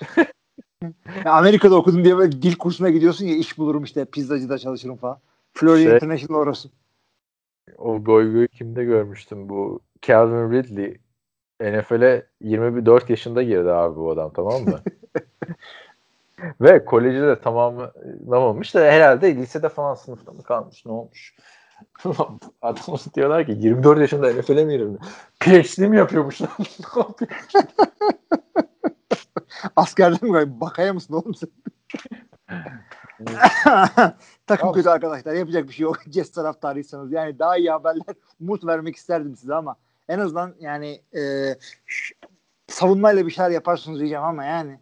[1.25, 5.17] Amerika'da okudum diye böyle dil kursuna gidiyorsun ya iş bulurum işte pizzacıda çalışırım falan.
[5.53, 6.69] Florida Şey- International orası.
[7.81, 10.97] O goy goy kimde görmüştüm bu Calvin Ridley
[11.61, 14.79] NFL'e 24 yaşında girdi abi bu adam tamam mı?
[16.61, 21.35] Ve koleji de tamamlamamış da herhalde lisede falan sınıfta mı kalmış ne olmuş?
[22.61, 24.97] Adam diyorlar ki 24 yaşında NFL'e mi girdi?
[25.39, 26.49] PhD mi yapıyormuş lan?
[26.95, 27.31] Ne yapıyor?
[29.75, 30.61] Askerden mi?
[30.61, 31.49] Bakaya mısın oğlum sen?
[34.47, 34.73] Takım Tamam.
[34.73, 35.33] kötü arkadaşlar.
[35.33, 35.97] Yapacak bir şey yok.
[36.11, 37.11] Jets taraftarıysanız.
[37.11, 39.75] Yani daha iyi haberler umut vermek isterdim size ama
[40.09, 41.55] en azından yani e,
[42.67, 44.79] savunmayla bir şeyler yaparsınız diyeceğim ama yani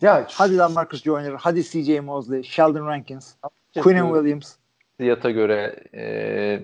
[0.00, 3.34] ya hadi lan Marcus Joyner, hadi CJ Mosley, Sheldon Rankins,
[3.82, 4.54] Quinnen Williams.
[4.98, 6.62] fiyata göre e,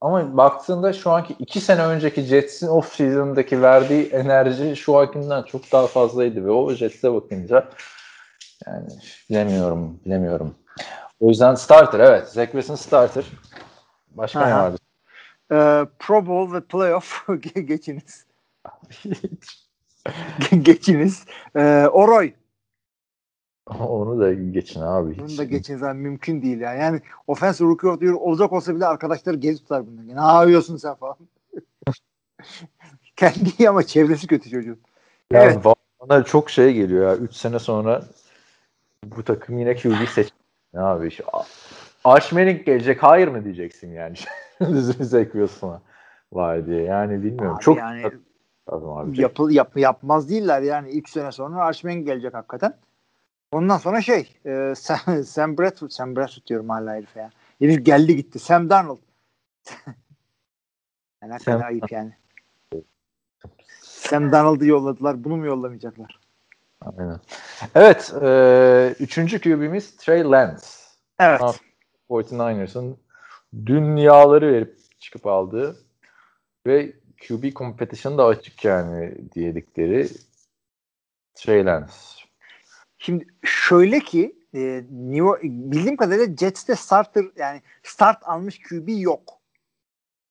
[0.00, 5.72] ama baktığında şu anki iki sene önceki Jets'in off season'daki verdiği enerji şu ankinden çok
[5.72, 7.68] daha fazlaydı ve o Jets'e bakınca
[8.66, 8.88] yani
[9.30, 10.54] bilemiyorum bilemiyorum.
[11.20, 12.28] O yüzden starter evet.
[12.28, 13.24] Zach Wilson starter.
[14.10, 14.78] Başka ne vardı?
[15.50, 15.56] E,
[15.98, 18.26] Pro Bowl ve Playoff geçiniz.
[20.62, 21.24] geçiniz.
[21.56, 22.32] E, Oroy.
[23.66, 25.22] Onu da geçin abi.
[25.22, 25.38] Hiç.
[25.38, 26.74] da geçiniz abi mümkün değil ya.
[26.74, 30.16] Yani offensive rookie of the year olacak olsa bile arkadaşları geri tutar bunları.
[30.16, 31.16] Ne yapıyorsun sen falan.
[33.16, 34.78] Kendi ama çevresi kötü çocuğun.
[35.32, 35.64] Ya Evet.
[36.00, 37.16] Bana çok şey geliyor ya.
[37.16, 38.02] 3 sene sonra
[39.16, 40.32] bu takım yine QB seç.
[40.74, 41.10] Ne abi?
[41.10, 41.24] Şu,
[42.04, 44.16] Archmanning gelecek hayır mı diyeceksin yani.
[45.00, 45.80] Zach Wilson'a
[46.32, 46.82] var diye.
[46.82, 47.56] Yani bilmiyorum.
[47.56, 48.02] Abi Çok yani
[48.72, 49.20] lazım abi.
[49.20, 52.74] yapı, yap, yapmaz değiller yani 3 sene sonra Archman gelecek hakikaten.
[53.52, 57.30] Ondan sonra şey e, Sam, Sam Bradford Sam Bradford diyorum hala herife ya.
[57.58, 58.38] Herif geldi gitti.
[58.38, 58.98] Sam Darnold.
[61.22, 62.12] yani hakikaten Sam- ayıp yani.
[63.80, 65.24] Sam Darnold'u yolladılar.
[65.24, 66.25] Bunu mu yollamayacaklar?
[66.98, 67.20] Aynen.
[67.74, 68.14] Evet.
[68.22, 70.66] E, üçüncü QB'miz Trey Lance.
[71.18, 71.40] Evet.
[71.40, 71.52] Ha.
[72.10, 72.98] 49ers'ın
[73.66, 75.76] dünyaları verip çıkıp aldığı
[76.66, 76.92] ve
[77.28, 80.08] QB competition da açık yani diyedikleri
[81.34, 81.92] Trey Lance.
[82.98, 89.40] Şimdi şöyle ki e, New, bildiğim kadarıyla Jets'te starter yani start almış QB yok.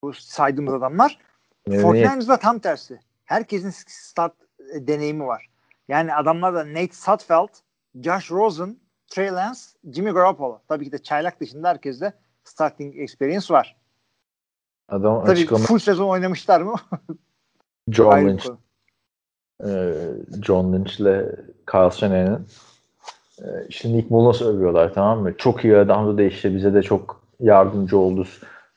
[0.02, 1.18] Bu saydığımız adamlar.
[1.70, 1.84] Evet.
[1.84, 3.00] 49ers'da tam tersi.
[3.24, 4.34] Herkesin start
[4.74, 5.50] deneyimi var.
[5.88, 7.48] Yani adamlar da Nate Sudfeld,
[8.00, 8.76] Josh Rosen,
[9.08, 9.60] Trey Lance,
[9.92, 10.60] Jimmy Garoppolo.
[10.68, 12.12] Tabii ki de çaylak dışında herkeste
[12.44, 13.76] starting experience var.
[14.88, 16.74] Adam Tabii açıklama full sezon oynamışlar mı?
[17.90, 18.58] John Lynch, konu.
[19.70, 19.94] e,
[20.42, 21.36] John Lynch ile
[21.70, 22.46] Kyle Shanahan'ın
[23.38, 25.36] e, şimdi Nick Mullins övüyorlar tamam mı?
[25.36, 28.26] Çok iyi adamdı da işte bize de çok yardımcı oldu.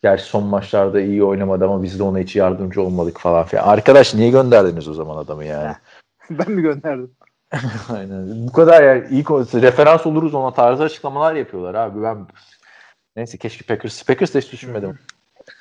[0.01, 3.67] Gerçi son maçlarda iyi oynamadı ama biz de ona hiç yardımcı olmadık falan filan.
[3.67, 5.75] Arkadaş niye gönderdiniz o zaman adamı yani?
[6.39, 7.11] ben mi gönderdim?
[7.89, 8.47] Aynen.
[8.47, 12.03] Bu kadar yani iyi konu- referans oluruz ona tarzı açıklamalar yapıyorlar abi.
[12.03, 12.27] Ben
[13.15, 14.99] neyse keşke Packers Packers de hiç düşünmedim.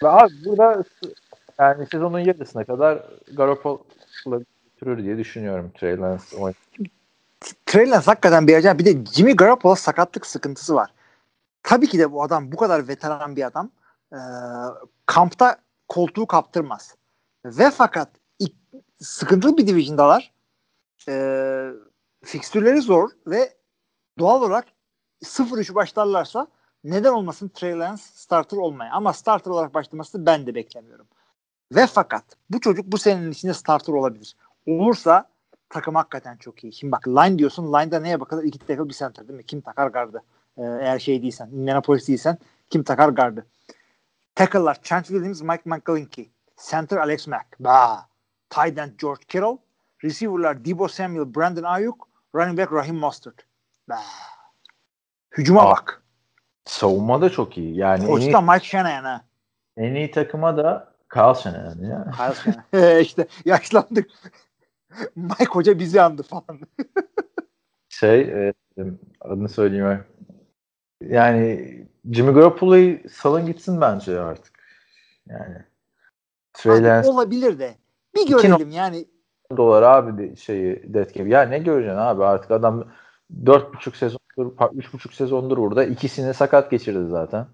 [0.03, 0.85] Ve abi burada
[1.59, 3.03] yani sezonun yarısına kadar
[3.37, 3.83] Garoppolo
[4.27, 6.25] götürür diye düşünüyorum Trey Lance
[7.67, 8.79] Trey Lance hakikaten bir acayip.
[8.79, 10.91] Bir de Jimmy Garoppolo sakatlık sıkıntısı var.
[11.63, 13.71] Tabii ki de bu adam bu kadar veteran bir adam
[14.13, 14.19] e,
[15.07, 15.57] kampta
[15.89, 16.95] koltuğu kaptırmaz.
[17.45, 18.09] Ve fakat
[18.39, 18.55] ilk-
[19.01, 20.33] sıkıntılı bir division'dalar.
[21.09, 21.71] E,
[22.25, 23.55] fikstürleri zor ve
[24.19, 24.65] doğal olarak
[25.23, 26.47] 0-3 başlarlarsa
[26.85, 28.93] neden olmasın Trey Lance starter olmaya.
[28.93, 31.07] Ama starter olarak başlamasını ben de beklemiyorum.
[31.75, 34.37] Ve fakat bu çocuk bu senenin içinde starter olabilir.
[34.67, 35.31] Olursa
[35.69, 36.73] takım hakikaten çok iyi.
[36.73, 37.73] Şimdi bak line diyorsun.
[37.73, 38.45] Line'da neye bakılır?
[38.45, 39.47] İki tackle bir center değil mi?
[39.47, 40.23] Kim takar gardı?
[40.57, 42.39] Ee, eğer şey değilsen, Indianapolis değilsen
[42.71, 43.47] kim takar gardı?
[44.35, 46.31] Tackle'lar Trent Williams, Mike McGlinchey.
[46.71, 47.47] Center Alex Mack.
[47.61, 48.07] Bah.
[48.51, 49.59] Tight end George Kittle.
[50.05, 52.09] Receiver'lar Debo Samuel, Brandon Ayuk.
[52.35, 53.35] Running back Raheem Mostert.
[53.89, 54.05] Bah.
[55.39, 56.03] Hücuma Aa, bak.
[56.65, 57.77] savunma da çok iyi.
[57.77, 59.25] Yani iyi, Koçta Mike Shanahan ha.
[59.77, 62.11] en iyi takıma da Kyle Shanahan ya.
[62.17, 63.01] Kyle Shanahan.
[63.01, 64.11] işte yaşlandık.
[65.17, 66.61] Mike Hoca bizi andı falan.
[67.89, 68.55] Şey e,
[69.21, 70.05] adını söyleyeyim.
[71.03, 71.75] Yani
[72.11, 74.59] Jimmy Garoppolo'yu salın gitsin bence artık.
[75.27, 75.65] Yani
[76.53, 77.75] Trey Lance olabilir de.
[78.15, 79.07] Bir görelim yani.
[79.57, 81.27] Dolar abi de şeyi dead cap.
[81.27, 82.85] Ya ne göreceksin abi artık adam
[83.47, 85.85] dört buçuk sezondur, üç buçuk sezondur burada.
[85.85, 87.47] ikisini sakat geçirdi zaten.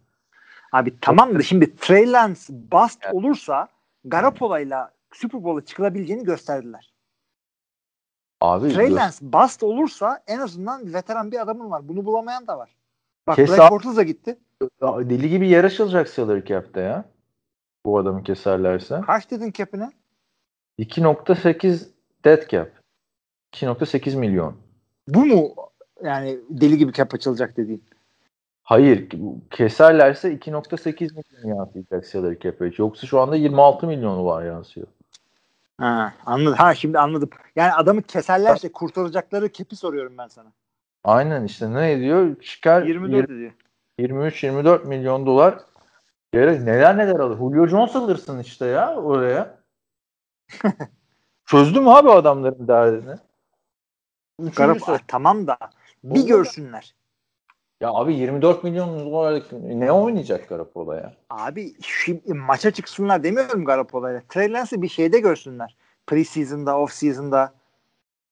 [0.72, 3.68] Abi tamam da şimdi Trey Lance bust olursa
[4.04, 6.92] Garoppolo'yla Super Bowl'a çıkılabileceğini gösterdiler.
[8.40, 11.88] Abi Trey gö- Lance bust olursa en azından veteran bir adamın var.
[11.88, 12.76] Bunu bulamayan da var.
[13.26, 13.70] Bak Kes Black.
[13.70, 14.38] Bortles da gitti.
[14.82, 17.04] deli gibi yer açılacak salary cap'te ya.
[17.86, 19.00] Bu adamı keserlerse.
[19.06, 19.90] Kaç dedin cap'ine?
[20.78, 21.86] 2.8
[22.24, 22.68] dead cap.
[23.52, 24.56] 2.8 milyon.
[25.08, 25.54] Bu mu
[26.02, 27.84] yani deli gibi cap açılacak dediğin?
[28.62, 29.08] Hayır.
[29.50, 32.70] Keserlerse 2.8 milyon yansıyacak salary cap'e.
[32.78, 34.86] Yoksa şu anda 26 milyonu var yansıyor.
[35.78, 36.56] Ha, anladım.
[36.56, 37.30] Ha şimdi anladım.
[37.56, 40.52] Yani adamı keserlerse kurtaracakları cap'i soruyorum ben sana.
[41.04, 42.40] Aynen işte ne ediyor?
[42.40, 43.52] Çıkar 24 ediyor.
[43.98, 45.58] 23-24 milyon dolar.
[46.34, 47.38] Yere neler neler alır.
[47.38, 49.63] Julio Jones alırsın işte ya oraya.
[51.46, 53.14] Çözdüm abi adamların derdini.
[54.40, 54.98] Üçüncü Garip, soru.
[55.08, 55.58] tamam da
[56.04, 56.94] bir Olur görsünler.
[57.80, 61.16] Ya abi 24 milyon dolarlık ne oynayacak Garoppolo ya?
[61.30, 64.22] Abi şimdi maça çıksınlar demiyorum Garoppolo'yla.
[64.28, 65.76] Trey Lance'ı bir şeyde görsünler.
[66.06, 67.54] Preseason'da, off season'da.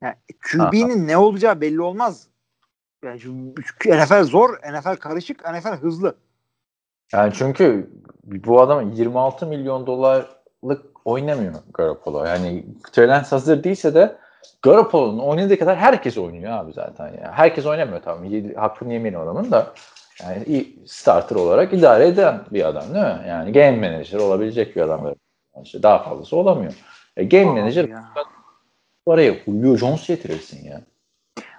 [0.01, 0.15] Yani
[0.51, 2.29] QB'nin ne olacağı belli olmaz.
[3.05, 3.33] Yani şu,
[3.87, 6.17] NFL zor, NFL karışık, NFL hızlı.
[7.13, 7.91] Yani çünkü
[8.25, 12.25] bu adam 26 milyon dolarlık oynamıyor Garoppolo.
[12.25, 14.17] Yani Trey hazır değilse de
[14.63, 17.33] Garoppolo'nun oynadığı kadar herkes oynuyor abi zaten ya.
[17.33, 18.25] Herkes oynamıyor tamam.
[18.25, 19.73] Yedi- Hakkını yemeyin adamın da.
[20.23, 23.25] Yani iyi starter olarak idare eden bir adam değil mi?
[23.29, 25.05] Yani game manager olabilecek bir adam.
[25.05, 25.17] Yani
[25.65, 26.73] işte daha fazlası olamıyor.
[27.17, 28.05] E, game Abi manager ya.
[29.07, 30.81] parayı Julio Jones getirirsin ya.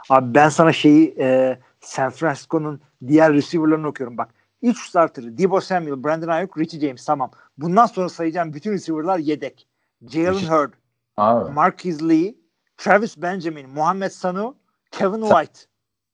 [0.10, 4.18] Abi ben sana şeyi e, San Francisco'nun diğer receiver'larını okuyorum.
[4.18, 4.30] Bak
[4.62, 7.32] 3 starter'ı Debo Samuel, Brandon Ayuk, Richie James tamam.
[7.58, 9.68] Bundan sonra sayacağım bütün receiver'lar yedek.
[10.08, 10.74] Jalen Hurd,
[11.18, 11.51] Abi.
[11.51, 12.36] Marquise Lee,
[12.78, 14.56] Travis Benjamin, Muhammed Sanu,
[14.91, 15.60] Kevin White.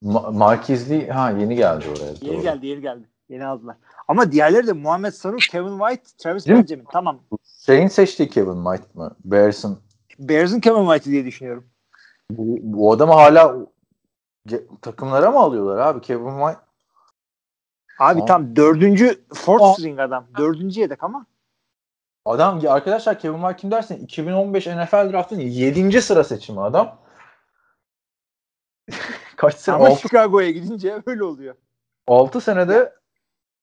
[0.04, 2.14] Ma- Marquez Lee ha yeni geldi oraya.
[2.22, 2.42] Yeni doğru.
[2.42, 3.10] geldi, yeni geldi.
[3.30, 3.78] Yeni aldılar.
[4.08, 6.64] Ama diğerleri de Muhammed Sanu, Kevin White, Travis Değil mi?
[6.64, 6.86] Benjamin.
[6.92, 7.20] Tamam.
[7.66, 9.16] Şeyin seçtiği Kevin White mı?
[9.26, 9.80] Bears'ın.
[10.20, 11.66] Bears'ın Kevin White'ı diye düşünüyorum.
[12.32, 13.56] Bu, bu adamı hala
[14.82, 16.02] takımlara mı alıyorlar abi?
[16.02, 16.60] Kevin White.
[18.00, 18.26] Abi Aa.
[18.26, 19.74] tam dördüncü fourth Aa.
[19.74, 20.28] string adam.
[20.38, 21.26] Dördüncü yedek ama.
[22.26, 24.04] Adam arkadaşlar Kevin White kim dersin?
[24.04, 26.02] 2015 NFL draftının 7.
[26.02, 26.98] sıra seçimi adam.
[29.36, 29.76] Kaç sene?
[29.76, 31.56] Ama 6, Chicago'ya gidince öyle oluyor.
[32.08, 32.94] 6 senede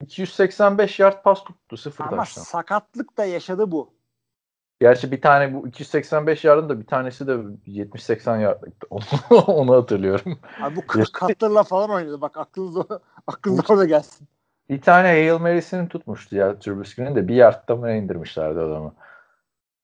[0.00, 1.76] 285 yard pas tuttu.
[1.76, 2.42] Sıfır Ama taştan.
[2.42, 3.95] sakatlık da yaşadı bu.
[4.80, 7.32] Gerçi bir tane bu 285 yardın da bir tanesi de
[7.66, 8.86] 70-80 yardlıktı.
[9.30, 10.38] Onu, hatırlıyorum.
[10.62, 12.20] Abi bu Cutler'la falan oynadı.
[12.20, 14.28] Bak aklınızda, aklınızda orada gelsin.
[14.70, 18.94] Bir tane Hail Mary'sini tutmuştu ya Trubisky'nin de bir yardta mı indirmişlerdi adamı.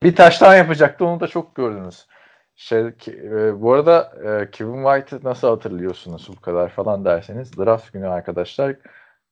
[0.03, 2.07] Bir taştan yapacaktı onu da çok gördünüz.
[2.55, 8.07] Şey, e, bu arada e, Kevin White'ı nasıl hatırlıyorsunuz bu kadar falan derseniz draft günü
[8.07, 8.75] arkadaşlar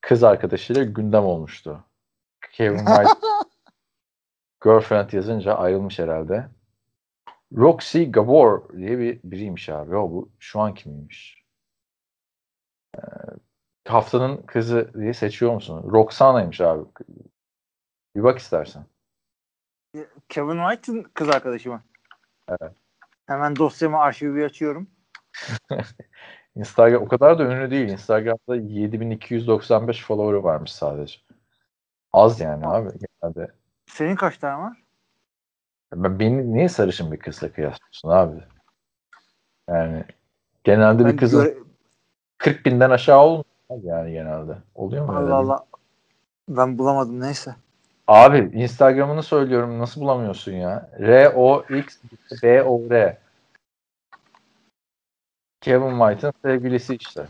[0.01, 1.84] kız arkadaşıyla gündem olmuştu.
[2.51, 3.09] Kevin White
[4.64, 6.49] girlfriend yazınca ayrılmış herhalde.
[7.57, 9.95] Roxy Gabor diye bir biriymiş abi.
[9.95, 11.45] O bu şu an kimmiş?
[12.97, 13.01] Ee,
[13.88, 15.91] haftanın kızı diye seçiyor musun?
[15.91, 16.89] Roxana'ymış abi.
[18.16, 18.86] Bir bak istersen.
[20.30, 21.84] Kevin White'ın kız arkadaşı mı?
[22.49, 22.74] Evet.
[23.28, 24.88] Hemen dosyamı arşivi açıyorum.
[26.55, 27.89] Instagram o kadar da ünlü değil.
[27.89, 31.20] Instagram'da 7295 follower varmış sadece.
[32.14, 33.61] Az yani abi genelde.
[33.91, 34.77] Senin kaç tane var?
[35.93, 38.43] Ben, beni niye sarışın bir kızla kıyaslıyorsun abi?
[39.69, 40.05] Yani
[40.63, 41.57] genelde Ben bir kızın göre-
[42.37, 44.57] 40 binden aşağı olmuyor yani genelde.
[44.75, 45.11] Oluyor mu?
[45.11, 45.49] öyle Allah değil?
[45.51, 45.65] Allah.
[46.49, 47.55] Ben bulamadım neyse.
[48.07, 50.89] Abi Instagram'ını söylüyorum nasıl bulamıyorsun ya?
[50.99, 51.97] R O X
[52.43, 53.17] B O R.
[55.61, 57.27] Kevin White'ın sevgilisi işte.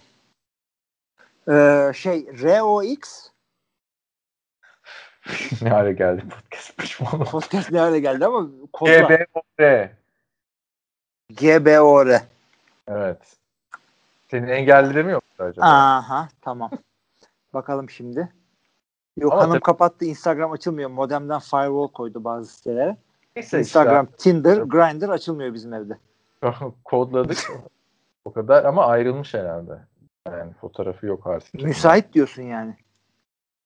[1.48, 3.31] Ee, şey ROX
[5.62, 7.26] ne hale geldi podcast pişmanım.
[7.26, 9.10] podcast ne hale geldi ama kodla.
[9.10, 9.92] B O R.
[11.30, 12.08] GBOR.
[12.88, 13.18] Evet.
[14.32, 15.66] Senin engelleri mi yoktu acaba?
[15.66, 16.72] Aha tamam.
[17.54, 18.30] Bakalım şimdi.
[19.18, 20.06] Yok Ama hanım tabii- kapattı.
[20.06, 20.90] Instagram açılmıyor.
[20.90, 22.98] Modemden firewall koydu bazı sitelere.
[23.36, 25.98] Neyse Instagram, Tinder, Çok- Grindr açılmıyor bizim evde.
[26.44, 26.66] işte.
[26.86, 27.38] Kodladık.
[28.26, 29.78] o kadar ama ayrılmış herhalde.
[30.28, 31.54] Yani fotoğrafı yok artık.
[31.54, 32.76] Müsait diyorsun yani.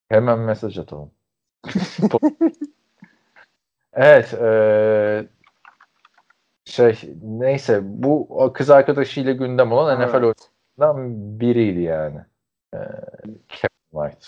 [0.08, 1.10] Hemen mesaj atalım.
[3.92, 4.32] Evet.
[4.32, 5.28] eee,
[6.64, 10.50] şey neyse bu kız arkadaşıyla gündem olan NFL Evet.
[10.78, 12.20] oyuncularından biriydi yani.
[12.74, 13.00] Eee
[13.48, 14.26] Kevin White.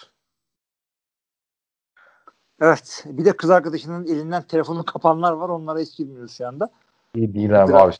[2.60, 3.04] Evet.
[3.06, 5.48] Bir de kız arkadaşının elinden telefonu kapanlar var.
[5.48, 6.70] Onlara hiç girmiyoruz şu anda.
[7.14, 7.74] İyi değil abi.
[7.74, 7.94] Abi.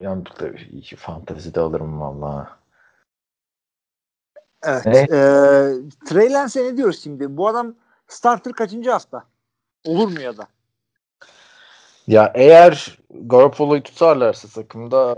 [0.00, 0.24] Yani
[0.70, 2.58] iki fantezi de alırım valla.
[4.62, 4.86] Evet.
[4.86, 4.98] Ne?
[4.98, 5.72] Ee,
[6.06, 7.36] Trey Lance'e ne diyoruz şimdi?
[7.36, 7.74] Bu adam
[8.08, 9.26] starter kaçıncı hafta?
[9.84, 10.48] Olur mu ya da?
[12.06, 15.16] Ya eğer Garoppolo'yu tutarlarsa takımda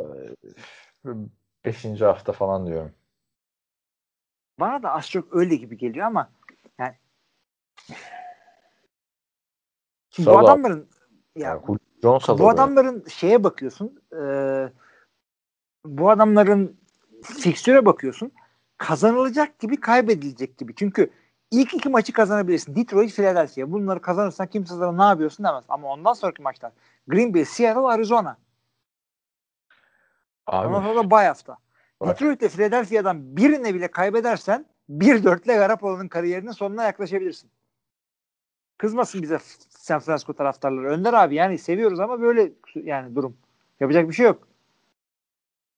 [1.64, 2.00] 5.
[2.00, 2.92] hafta falan diyorum.
[4.60, 6.30] Bana da az çok öyle gibi geliyor ama
[6.78, 6.94] yani
[10.10, 10.88] şimdi bu adamların
[11.36, 14.22] ya Yani Jones bu adamların şeye bakıyorsun e,
[15.84, 16.80] bu adamların
[17.22, 18.32] fikstüre bakıyorsun
[18.76, 20.74] kazanılacak gibi kaybedilecek gibi.
[20.74, 21.10] Çünkü
[21.50, 22.76] ilk iki maçı kazanabilirsin.
[22.76, 23.72] Detroit, Philadelphia.
[23.72, 25.64] Bunları kazanırsan kimse sana ne yapıyorsun demez.
[25.68, 26.72] Ama ondan sonraki maçlar
[27.08, 28.36] Green Bay, Seattle, Arizona.
[30.46, 31.56] Ondan Abi, sonra da bay hafta.
[32.00, 32.08] Bak.
[32.08, 37.50] Detroit ile Philadelphia'dan birine bile kaybedersen 1-4 ile Garoppolo'nun kariyerinin sonuna yaklaşabilirsin.
[38.78, 39.38] Kızmasın bize
[39.68, 40.88] San Francisco taraftarları.
[40.88, 43.36] Önder abi yani seviyoruz ama böyle yani durum.
[43.80, 44.47] Yapacak bir şey yok.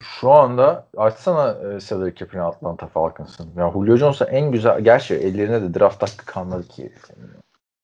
[0.03, 3.51] Şu anda açsana e, salary cap'ini Atlanta Falcons'ın.
[3.57, 6.93] Ya Julio Jones'a en güzel gerçi ellerine de draft hakkı kalmadı ki.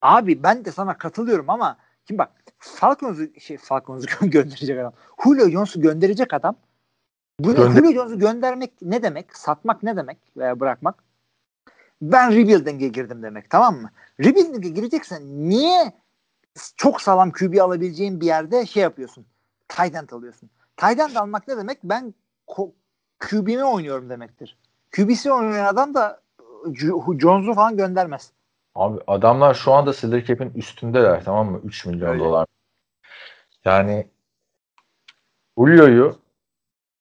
[0.03, 1.77] Abi ben de sana katılıyorum ama
[2.09, 4.93] şimdi bak Falcons'u şey Falcons'u gö- gönderecek adam.
[5.25, 6.57] Julio Jones'u gönderecek adam.
[7.41, 9.37] Bu Gönder- Julio Jones'u göndermek ne demek?
[9.37, 10.19] Satmak ne demek?
[10.37, 11.05] Veya bırakmak.
[12.03, 13.91] Ben rebuilding'e girdim demek tamam mı?
[14.21, 15.93] Rebuilding'e gireceksen niye
[16.77, 19.27] çok sağlam QB alabileceğin bir yerde şey yapıyorsun?
[19.69, 20.51] Tight end alıyorsun.
[20.83, 21.79] End almak ne demek?
[21.85, 22.15] Ben
[23.19, 24.59] QB'mi oynuyorum demektir.
[24.97, 26.21] QB'si oynayan adam da
[27.19, 28.33] Jones'u falan göndermez.
[28.75, 31.61] Abi adamlar şu anda salary cap'in üstündeler tamam mı?
[31.65, 32.25] 3 milyon Öyle.
[32.25, 32.47] dolar.
[33.65, 34.07] Yani
[35.59, 36.19] Julio'yu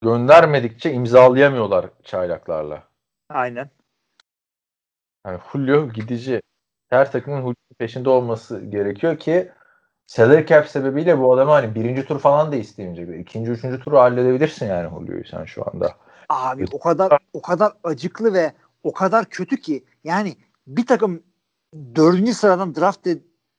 [0.01, 2.83] göndermedikçe imzalayamıyorlar çaylaklarla.
[3.29, 3.69] Aynen.
[5.25, 6.41] Yani Julio gidici.
[6.89, 9.51] Her takımın Julio'nun peşinde olması gerekiyor ki
[10.07, 13.19] salary cap sebebiyle bu adamı hani birinci tur falan da isteyemeyecek.
[13.19, 15.95] İkinci, üçüncü turu halledebilirsin yani Julio'yu sen şu anda.
[16.29, 18.53] Abi o kadar o kadar acıklı ve
[18.83, 20.35] o kadar kötü ki yani
[20.67, 21.23] bir takım
[21.95, 23.07] dördüncü sıradan draft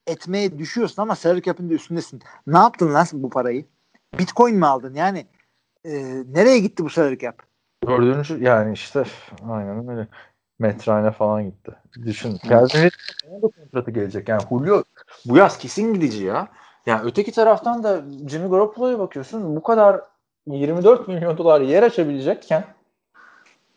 [0.07, 2.23] etmeye düşüyorsun ama salary cap'in de üstündesin.
[2.47, 3.65] Ne yaptın lan bu parayı?
[4.19, 4.95] Bitcoin mi aldın?
[4.95, 5.27] Yani
[5.85, 5.93] e,
[6.33, 7.43] nereye gitti bu salary cap?
[7.87, 9.05] Dördüncü yani işte
[9.49, 10.09] aynen öyle.
[10.59, 11.73] Metrane falan gitti.
[12.05, 12.39] Düşün.
[12.51, 12.67] Da
[13.41, 14.29] kontratı gelecek.
[14.29, 14.83] Yani Julio
[15.25, 16.49] bu yaz kesin gidici ya.
[16.87, 19.57] Yani öteki taraftan da Jimmy Garoppolo'ya bakıyorsun.
[19.57, 20.01] Bu kadar
[20.47, 22.65] 24 milyon dolar yer açabilecekken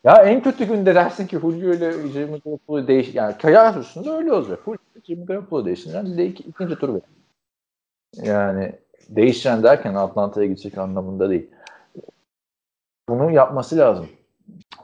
[0.03, 4.33] ya en kötü günde dersin ki Julio ile Jimmy Garoppolo değiş yani kaya üstünde öyle
[4.33, 4.59] olacak.
[4.65, 6.13] Julio ile Jimmy Garoppolo değiştireceksin.
[6.13, 7.01] Bir de iki, ikinci tur ver.
[8.23, 8.73] Yani
[9.09, 11.49] değişeceksin derken Atlanta'ya gidecek anlamında değil.
[13.09, 14.07] Bunu yapması lazım.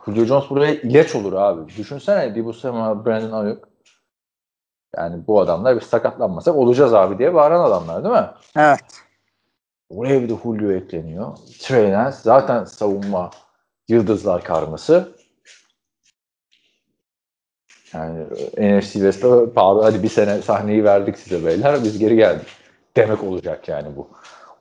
[0.05, 1.67] Julio Jones buraya ilaç olur abi.
[1.77, 3.69] Düşünsene Dibu Samuel, Brandon Ayuk.
[4.97, 8.29] Yani bu adamlar bir sakatlanmasak olacağız abi diye bağıran adamlar değil mi?
[8.57, 8.79] Evet.
[9.89, 11.37] Oraya bir de Julio ekleniyor.
[11.59, 13.29] Trey zaten savunma
[13.87, 15.15] yıldızlar karması.
[17.93, 18.25] Yani
[18.57, 22.47] e, NFC West'te pahalı hadi bir sene sahneyi verdik size beyler biz geri geldik.
[22.97, 24.07] Demek olacak yani bu.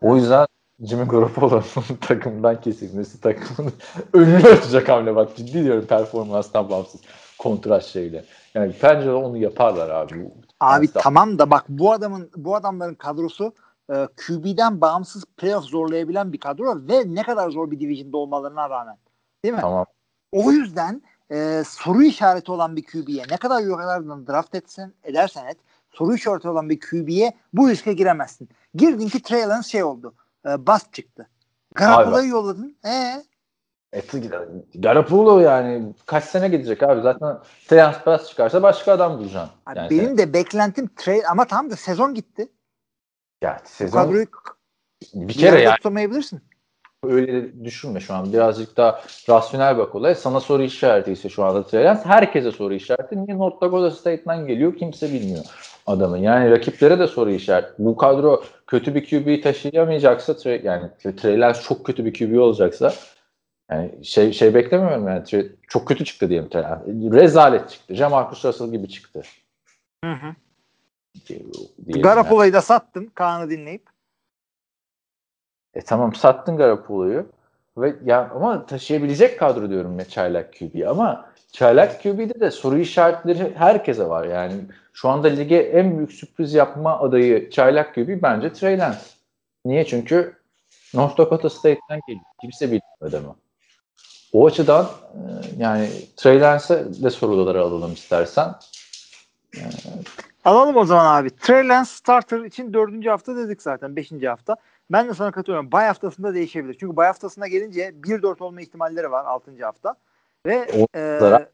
[0.02, 0.46] O yüzden
[0.82, 3.72] Jimmy Garoppolo'nun takımdan kesilmesi takımın
[4.12, 7.00] önünü açacak hamle bak ciddi diyorum performanstan bağımsız
[7.38, 8.24] kontrast şeyle.
[8.54, 10.30] Yani bence onu yaparlar abi.
[10.60, 11.00] Abi Asla.
[11.00, 13.54] tamam da bak bu adamın bu adamların kadrosu
[13.90, 18.96] e, QB'den bağımsız playoff zorlayabilen bir kadro ve ne kadar zor bir division'da olmalarına rağmen.
[19.44, 19.60] Değil mi?
[19.60, 19.86] Tamam.
[20.32, 25.58] O yüzden e, soru işareti olan bir QB'ye ne kadar yukarıdan draft etsin edersen et
[25.90, 28.48] soru işareti olan bir QB'ye bu riske giremezsin.
[28.74, 30.14] Girdin ki Trey şey oldu.
[30.46, 31.28] E, bast çıktı.
[31.74, 32.76] Garoppolo'yu yolladın.
[32.84, 33.24] Ee,
[34.74, 37.38] Garoppolo yani kaç sene gidecek abi zaten
[38.04, 39.50] Pass çıkarsa başka adam bulacaksın.
[39.66, 42.48] abi Yani benim sen- de beklentim Trey ama tam da sezon gitti.
[43.42, 44.26] ya Bu sezon kadroyu
[45.14, 46.40] bir kere yani tutamayabilirsin.
[47.04, 50.14] öyle düşünme şu an birazcık daha rasyonel bak olaya.
[50.14, 53.26] Sana soru işareti ise şu anda Treyans herkese soru işareti.
[53.26, 55.44] Niye North Dakota State'den geliyor kimse bilmiyor
[55.86, 56.18] adamı.
[56.18, 57.72] Yani rakiplere de soru işareti.
[57.78, 62.92] Bu kadro kötü bir QB'yi taşıyamayacaksa Trey, yani Trey çok kötü bir QB olacaksa
[63.70, 66.82] yani şey şey beklemiyorum yani çok kötü çıktı diyelim Lance.
[66.86, 67.94] Rezalet çıktı.
[67.94, 69.22] Jamarcus Russell gibi çıktı.
[70.04, 70.34] Hı hı.
[71.28, 71.52] diyelim
[71.86, 72.02] yani.
[72.02, 73.82] Garoppolo'yu da sattın Kaan'ı dinleyip.
[75.74, 77.26] E tamam sattın Garoppolo'yu.
[77.76, 83.54] Ve ya ama taşıyabilecek kadro diyorum ya çaylak QB ama çaylak QB'de de soru işaretleri
[83.56, 84.26] herkese var.
[84.26, 84.54] Yani
[84.92, 88.98] şu anda lige en büyük sürpriz yapma adayı çaylak QB bence Trey Lance.
[89.64, 89.86] Niye?
[89.86, 90.36] Çünkü
[90.94, 92.24] North Dakota State'den geliyor.
[92.40, 93.36] Kimse bilmiyor adamı.
[94.34, 95.20] O açıdan e,
[95.58, 98.54] yani Trey Lance'e de soruları alalım istersen.
[100.44, 101.30] Alalım o zaman abi.
[101.30, 103.96] Trey Lance starter için dördüncü hafta dedik zaten.
[103.96, 104.56] Beşinci hafta.
[104.90, 105.72] Ben de sana katılıyorum.
[105.72, 106.76] Bay haftasında değişebilir.
[106.80, 109.94] Çünkü bay haftasına gelince 1-4 olma ihtimalleri var altıncı hafta.
[110.46, 111.46] Ve Olmazlar e,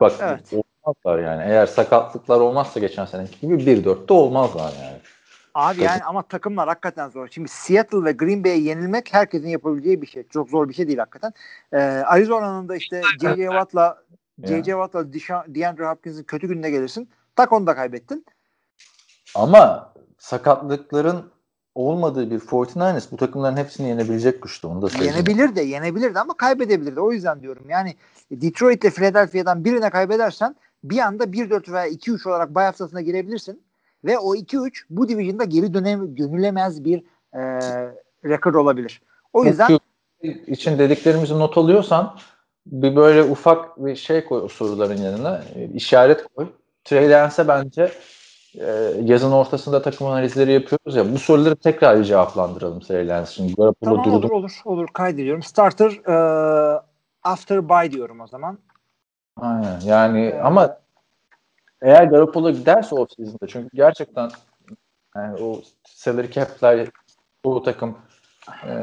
[0.00, 0.52] Bak Evet.
[0.52, 1.42] olmazlar yani.
[1.42, 4.98] Eğer sakatlıklar olmazsa geçen seneki gibi 1-4'te olmazlar yani.
[5.56, 7.28] Abi yani ama takımlar hakikaten zor.
[7.28, 10.28] Şimdi Seattle ve Green Bay'e yenilmek herkesin yapabileceği bir şey.
[10.28, 11.32] Çok zor bir şey değil hakikaten.
[11.72, 13.44] E, Arizona'nın da işte J.J.
[13.46, 14.02] Watt'la
[14.44, 14.64] J.J.
[14.64, 15.12] Watt'la
[15.54, 17.08] DeAndre Hopkins'in kötü gününe gelirsin.
[17.36, 18.26] Tak onu da kaybettin.
[19.34, 21.32] Ama sakatlıkların
[21.74, 24.66] olmadığı bir 49ers bu takımların hepsini yenebilecek güçte.
[24.66, 25.14] Onu da söyleyeyim.
[25.14, 27.00] Yenebilir de yenebilir de ama kaybedebilir de.
[27.00, 27.94] O yüzden diyorum yani
[28.30, 33.62] Detroit ile Philadelphia'dan birine kaybedersen bir anda 1-4 veya 2-3 olarak bay haftasına girebilirsin.
[34.04, 37.02] Ve o 2-3 bu division'da geri dönem dönülemez bir
[37.34, 37.40] e,
[38.24, 39.02] rekor olabilir.
[39.32, 39.78] O yüzden
[40.46, 42.16] için dediklerimizi not alıyorsan
[42.66, 45.42] bir böyle ufak bir şey koy o soruların yanına.
[45.54, 46.46] e, işaret koy.
[46.84, 47.92] Trey Lance'e bence
[48.58, 51.12] e, yazın ortasında takım analizleri yapıyoruz ya.
[51.12, 53.54] Bu soruları tekrar bir cevaplandıralım Trey Lance için.
[53.84, 54.16] Tamam durdu.
[54.16, 55.42] olur olur olur kaydediyorum.
[55.42, 56.80] Starter e,
[57.22, 58.58] after bye diyorum o zaman.
[59.36, 59.80] Aynen.
[59.80, 60.78] Yani Ee, ama
[61.82, 64.30] eğer Garoppolo giderse off season'da çünkü gerçekten
[65.16, 66.88] yani o salary cap'ler
[67.44, 67.98] bu takım
[68.48, 68.82] e,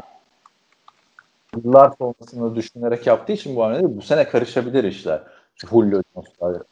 [1.56, 5.22] yıllar sonrasında düşünerek yaptığı için bu arada bu sene karışabilir işler.
[5.70, 6.62] Julio Jones'lar,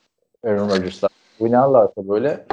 [0.45, 1.11] Aaron Rodgers'lar
[1.41, 2.47] oynarlarsa böyle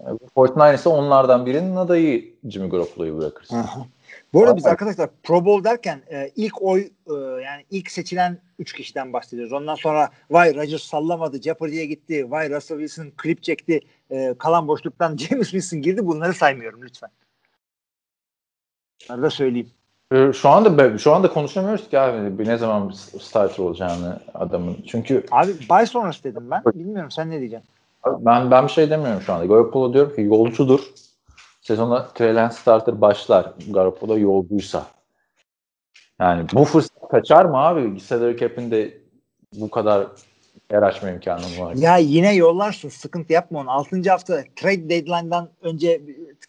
[0.00, 3.56] e, 49ers'e onlardan birinin adayı Jimmy Garoppolo'yu bırakırsın.
[4.32, 7.14] Bu arada biz arkadaşlar Pro Bowl derken e, ilk oy e,
[7.44, 9.52] yani ilk seçilen 3 kişiden bahsediyoruz.
[9.52, 15.16] Ondan sonra vay Rodgers sallamadı, Jeopardy'ye gitti, vay Russell Wilson klip çekti, e, kalan boşluktan
[15.16, 16.06] James Wilson girdi.
[16.06, 17.10] Bunları saymıyorum lütfen.
[19.08, 19.70] Bunları da söyleyeyim.
[20.12, 24.76] E, Şu anda şu anda konuşamıyoruz ki abi ne zaman starter olacağını adamın.
[24.86, 26.62] Çünkü Abi bay sonrası dedim ben.
[26.74, 27.68] Bilmiyorum sen ne diyeceksin?
[28.06, 29.46] Ben ben bir şey demiyorum şu anda.
[29.46, 30.80] Garoppolo diyorum ki yolcudur.
[31.70, 33.54] Sezona Trey Lance starter başlar.
[33.68, 34.86] Garoppolo yolcuysa.
[36.20, 38.00] Yani bu fırsat kaçar mı abi?
[38.00, 38.98] Salary cap'in de
[39.54, 40.06] bu kadar
[40.72, 41.74] yer açma imkanım var.
[41.74, 42.88] Ya yine yollarsın.
[42.88, 43.70] Sıkıntı yapma onu.
[43.70, 44.10] 6.
[44.10, 46.02] hafta trade deadline'dan önce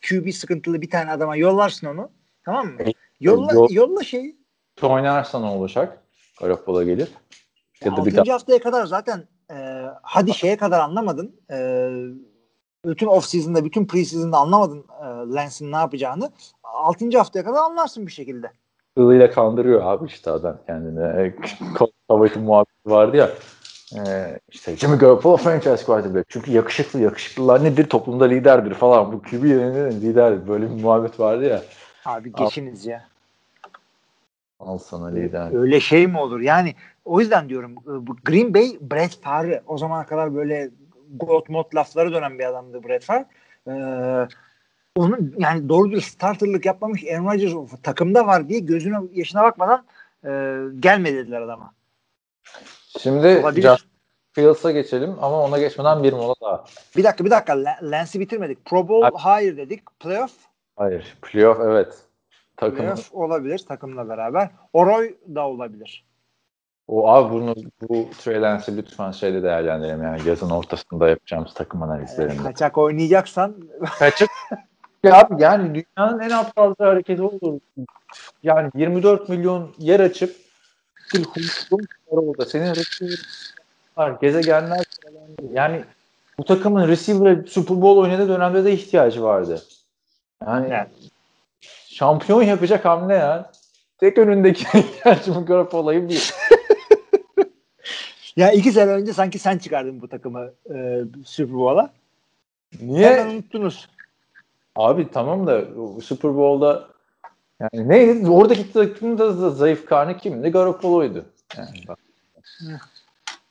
[0.09, 2.09] QB sıkıntılı bir tane adama yollarsın onu.
[2.45, 2.80] Tamam mı?
[3.19, 4.38] Yolla, Yol- yolla şeyi.
[4.82, 6.03] Oynarsa ne olacak?
[6.39, 7.09] Garoppolo gelir.
[7.86, 8.32] Ya bir 6.
[8.32, 9.55] haftaya kadar zaten e,
[10.01, 11.36] hadi şeye kadar anlamadın.
[11.51, 11.57] E,
[12.86, 16.32] bütün off season'da, bütün preseason'da anlamadın e, Lance'in ne yapacağını.
[16.63, 17.17] 6.
[17.17, 18.51] haftaya kadar anlarsın bir şekilde.
[18.97, 21.34] hılıyla kandırıyor abi işte adam kendini.
[22.07, 23.29] Kavaytı muhabbeti vardı ya.
[23.97, 26.29] Ee, işte Jimmy Garoppolo franchise quarterback.
[26.29, 26.99] Çünkü yakışıklı.
[26.99, 27.89] Yakışıklılar nedir?
[27.89, 29.11] Toplumda liderdir falan.
[29.13, 30.47] Bu QB yerine liderdir.
[30.47, 31.61] Böyle bir muhabbet vardı ya.
[32.05, 33.05] Abi geçiniz ya.
[34.59, 35.53] Al sana lider.
[35.53, 36.39] Öyle şey mi olur?
[36.39, 36.75] Yani
[37.05, 37.93] o yüzden diyorum e,
[38.25, 40.69] Green Bay Brett Favre o zamana kadar böyle
[41.18, 43.26] got mod lafları dönen bir adamdı Brett Favre.
[43.68, 44.28] Ee,
[44.95, 49.86] onun yani doğru bir starterlık yapmamış Aaron Rodgers takımda var diye gözüne yaşına bakmadan
[50.26, 50.30] e,
[50.80, 51.74] gelme dediler adama.
[52.99, 53.43] Şimdi
[54.34, 56.66] Fields'a geçelim ama ona geçmeden bir mola daha.
[56.97, 58.66] Bir dakika bir dakika Lance'i bitirmedik.
[58.66, 59.99] Pro Bowl Abi- hayır dedik.
[59.99, 60.32] Playoff
[60.76, 61.18] Hayır.
[61.22, 61.97] Playoff evet.
[62.57, 62.78] Takım.
[62.78, 64.49] playoff olabilir takımla beraber.
[64.74, 66.05] Oroy da olabilir.
[66.91, 72.43] O abi bunu bu Trey Lance'i lütfen şeyde değerlendirelim yani yazın ortasında yapacağımız takım analizlerinde.
[72.43, 73.55] Kaçak oynayacaksan
[73.99, 74.29] Kaçık.
[75.03, 77.59] Ya abi yani dünyanın en aptalca hareketi olur.
[78.43, 80.35] Yani 24 milyon yer açıp
[81.13, 81.25] bir
[81.71, 82.45] var orada.
[82.45, 84.11] Senin receiver.
[84.21, 84.83] Gezegenler.
[85.53, 85.83] Yani
[86.37, 89.61] bu takımın receiver'e Super Bowl oynadığı dönemde de ihtiyacı vardı.
[90.45, 90.87] Yani Evet.
[91.87, 93.51] şampiyon yapacak hamle ya.
[93.97, 96.33] Tek önündeki ihtiyacımı görüp olayı bir.
[98.36, 101.93] Ya iki sene önce sanki sen çıkardın bu takımı e, Super Bowl'a.
[102.82, 103.09] Niye?
[103.09, 103.89] Hemen unuttunuz.
[104.75, 105.65] Abi tamam da
[106.01, 106.88] Super Bowl'da
[107.59, 108.29] yani neydi?
[108.29, 110.49] Oradaki takımın da zayıf karnı kimdi?
[110.49, 111.25] Garoppolo'ydu.
[111.57, 111.99] Yani bak.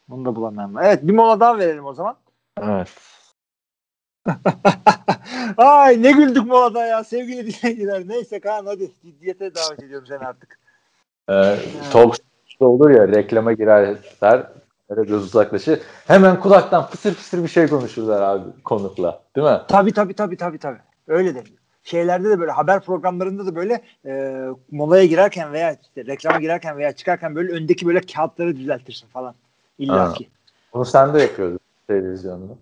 [0.09, 0.78] Bunu da bulamam.
[0.78, 2.16] Evet bir mola daha verelim o zaman.
[2.62, 2.89] Evet.
[5.57, 8.09] Ay ne güldük molada ya sevgili dinleyiciler.
[8.09, 10.59] Neyse Kaan hadi ciddiyete davet ediyorum seni artık.
[11.31, 11.57] Ee,
[11.93, 12.16] talk
[12.61, 13.97] olur ya reklama girerler
[14.91, 15.80] böyle biraz uzaklaşır.
[16.07, 19.22] Hemen kulaktan fısır fısır bir şey konuşurlar abi konukla.
[19.36, 19.61] Değil mi?
[19.68, 20.78] Tabii tabii tabii tabii tabii.
[21.09, 21.45] Öyle de.
[21.82, 26.93] Şeylerde de böyle haber programlarında da böyle e, molaya girerken veya işte reklama girerken veya
[26.93, 29.34] çıkarken böyle öndeki böyle kağıtları düzeltirsin falan.
[29.78, 30.28] İlla ki.
[30.74, 32.53] Bunu sen de yapıyordun televizyonda.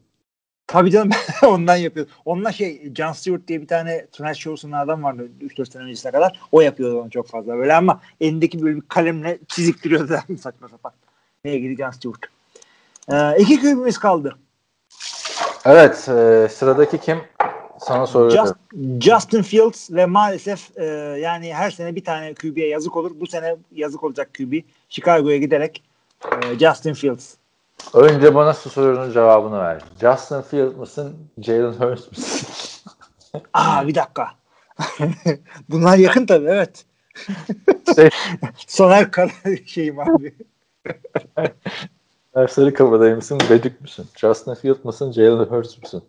[0.67, 1.11] Tabii canım
[1.47, 2.07] ondan yapıyor.
[2.25, 6.41] Onunla şey John Stewart diye bir tane Tonight Show'sun adam vardı 3-4 sene öncesine kadar.
[6.53, 10.93] O yapıyordu onu çok fazla böyle ama elindeki böyle bir kalemle çiziktiriyordu saçma sapan.
[11.45, 12.21] Gidi John Stewart.
[13.13, 14.37] Ee, iki kübümüz kaldı.
[15.65, 17.19] Evet e, sıradaki kim?
[17.79, 18.45] Sana soruyorum.
[18.45, 18.55] Just,
[19.05, 20.85] Justin Fields ve maalesef e,
[21.21, 23.11] yani her sene bir tane QB'ye yazık olur.
[23.15, 24.53] Bu sene yazık olacak QB.
[24.89, 25.83] Chicago'ya giderek
[26.43, 27.35] e, Justin Fields.
[27.95, 29.83] Önce bana şu sorunun cevabını ver.
[30.01, 31.17] Justin Field mısın?
[31.39, 32.49] Jalen Hurts mısın?
[33.55, 34.31] Aa bir dakika.
[35.69, 36.85] Bunlar yakın tabii evet.
[37.97, 38.11] Şey-
[38.67, 39.31] Soner Kara
[39.67, 40.35] şeyim abi.
[42.49, 43.39] Sarı kabadayı mısın?
[43.51, 44.07] Bedük müsün?
[44.17, 45.13] Justin Field mısın?
[45.13, 46.03] Jalen Hurts müsün?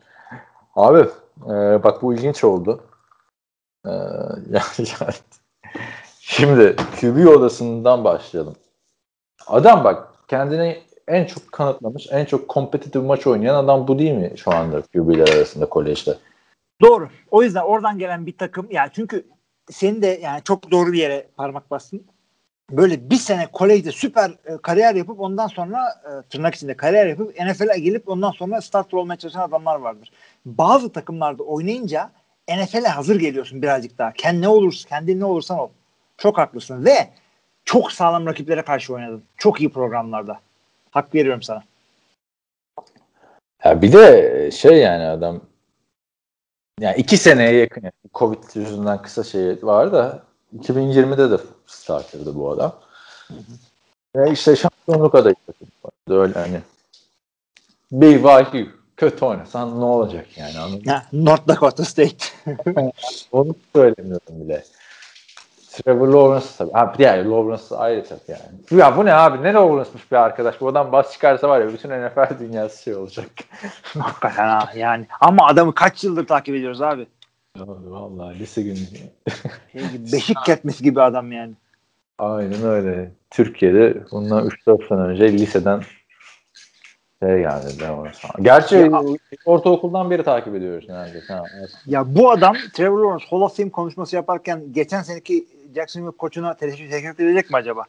[0.76, 1.10] Abi
[1.46, 2.84] e, bak bu ilginç oldu.
[3.86, 3.90] E,
[4.50, 5.14] yani, yani,
[6.20, 8.56] şimdi QB odasından başlayalım.
[9.48, 14.34] Adam bak kendini en çok kanıtlamış, en çok kompetitif maç oynayan adam bu değil mi
[14.36, 16.18] şu anda QB'ler arasında kolejde?
[16.82, 17.10] Doğru.
[17.32, 19.26] O yüzden oradan gelen bir takım yani çünkü
[19.72, 22.06] senin de yani çok doğru bir yere parmak bastın.
[22.72, 27.40] Böyle bir sene kolejde süper e, kariyer yapıp ondan sonra e, tırnak içinde kariyer yapıp
[27.40, 30.12] NFL'e gelip ondan sonra starter olmaya çalışan adamlar vardır.
[30.46, 32.12] Bazı takımlarda oynayınca
[32.50, 34.14] NFL'e hazır geliyorsun birazcık daha.
[34.14, 35.70] Kendi ne olursa, kendin ne olursan ol.
[36.18, 37.10] Çok haklısın ve
[37.66, 39.24] çok sağlam rakiplere karşı oynadın.
[39.38, 40.40] Çok iyi programlarda.
[40.92, 41.64] Hak veriyorum sana.
[43.66, 45.42] Ya bir de şey yani adam
[46.80, 50.24] yani iki seneye yakın Covid yüzünden kısa şey var da
[50.58, 51.38] 2020'de de
[51.70, 52.76] starterdı bu adam.
[54.16, 55.36] Ya işte şampiyonluk adayı.
[56.10, 56.60] Öyle hani
[57.92, 58.68] bir value
[58.98, 61.02] kötü oynasan ne olacak yani anladın mı?
[61.14, 62.26] North Dakota State.
[63.32, 64.64] Onu söylemiyorum bile.
[65.72, 66.72] Trevor Lawrence tabii.
[66.72, 68.82] Ha, yani Lawrence ayrı tabii yani.
[68.82, 69.44] Ya bu ne abi?
[69.44, 70.62] Ne Lawrence'mış bir arkadaş?
[70.62, 73.30] Bu adam bas çıkarsa var ya bütün NFL dünyası şey olacak.
[74.00, 75.08] Hakikaten ha yani.
[75.22, 77.08] Ama adamı kaç yıldır takip ediyoruz abi.
[77.58, 78.76] Vallahi lise günü.
[79.72, 81.54] Şey gibi, beşik ketmesi gibi adam yani.
[82.20, 83.12] Aynen öyle.
[83.30, 85.82] Türkiye'de bundan 3-4 sene önce liseden
[87.24, 87.68] şey geldi.
[88.42, 89.04] Gerçi Ya-
[89.46, 91.34] ortaokuldan beri takip ediyoruz neredeyse.
[91.34, 91.70] Ha, evet.
[91.86, 95.46] Ya bu adam Trevor Lawrence Hall of Fame konuşması yaparken geçen seneki
[95.76, 97.84] Jacksonville koçuna teşekkür, edecek mi acaba?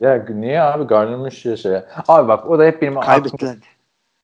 [0.00, 1.76] Ya niye abi Gardner Minshew şey.
[2.08, 3.56] Abi bak o da hep benim Kaybettiler.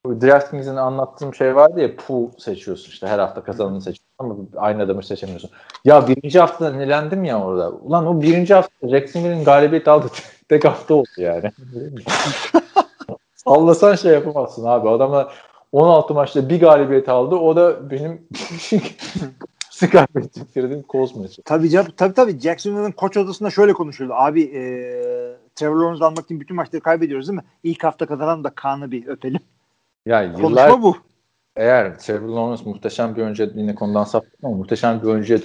[0.06, 5.02] DraftKings'in anlattığım şey vardı ya pool seçiyorsun işte her hafta kazananı seçiyorsun ama aynı adamı
[5.02, 5.50] seçemiyorsun.
[5.84, 7.70] Ya birinci hafta nelendim ya orada.
[7.70, 10.06] Ulan o birinci hafta Jacksonville'in galibiyet aldı
[10.48, 11.50] tek hafta oldu yani.
[13.34, 14.88] Sallasan şey yapamazsın abi.
[14.88, 15.34] Adamlar
[15.72, 17.34] 16 maçta bir galibiyet aldı.
[17.34, 18.28] O da benim
[19.92, 21.42] kaybettiklerim Colts maçı.
[21.42, 24.12] Tabii canım, tabii tabii Jacksonville'ın koç odasında şöyle konuşuldu.
[24.14, 24.60] Abi e,
[25.54, 27.44] Trevor Lawrence almak için bütün maçları kaybediyoruz değil mi?
[27.62, 29.40] İlk hafta kazanan da Kaan'ı bir öpelim.
[30.08, 30.96] Ya yıllar Konuşma bu.
[31.56, 35.40] eğer Trevor Lawrence muhteşem bir oyuncu yine konudan saptık ama muhteşem bir oyuncuya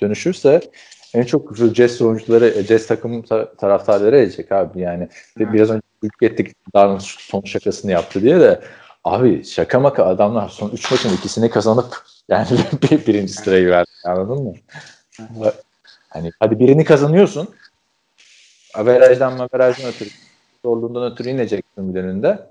[0.00, 0.60] dönüşürse
[1.14, 3.22] en çok Jets oyuncuları, Jets takım
[3.58, 5.08] taraftarları edecek abi yani.
[5.40, 5.52] Evet.
[5.52, 8.60] Biraz önce büyük ettik Darnold son şakasını yaptı diye de
[9.04, 12.46] abi şaka maka adamlar son 3 maçın ikisini kazanıp yani
[12.82, 14.54] bir, birinci sırayı verdi anladın mı?
[16.08, 17.48] Hani hadi birini kazanıyorsun
[18.74, 20.08] averajdan averajdan ötürü
[20.64, 22.46] zorluğundan ötürü ineceksin bir önünde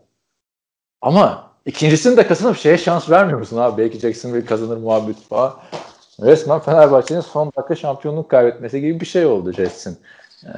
[1.02, 3.82] ama ikincisini de kazanıp şeye şans vermiyor musun abi?
[3.82, 5.54] Belki Jacksonville kazanır muhabbet falan.
[6.22, 9.98] Resmen Fenerbahçe'nin son dakika şampiyonluk kaybetmesi gibi bir şey oldu Jets'in.
[10.46, 10.50] Ee,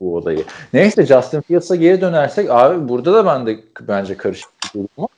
[0.00, 0.44] bu olayı.
[0.72, 5.08] Neyse Justin Fields'a geri dönersek abi burada da ben de bence karışık bir durum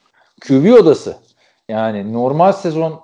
[0.49, 1.17] QB odası.
[1.69, 3.01] Yani normal sezon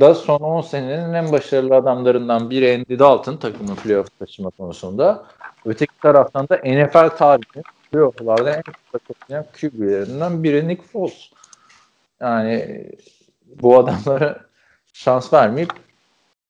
[0.00, 5.24] da son 10 senenin en başarılı adamlarından biri Andy Dalton takımın playoff taşıma konusunda.
[5.64, 11.30] Öteki taraftan da NFL tarihinin playoff'larda en çok toplayan QB'lerinden biri Nick Foles.
[12.20, 12.86] Yani
[13.62, 14.40] bu adamlara
[14.92, 15.72] şans vermeyip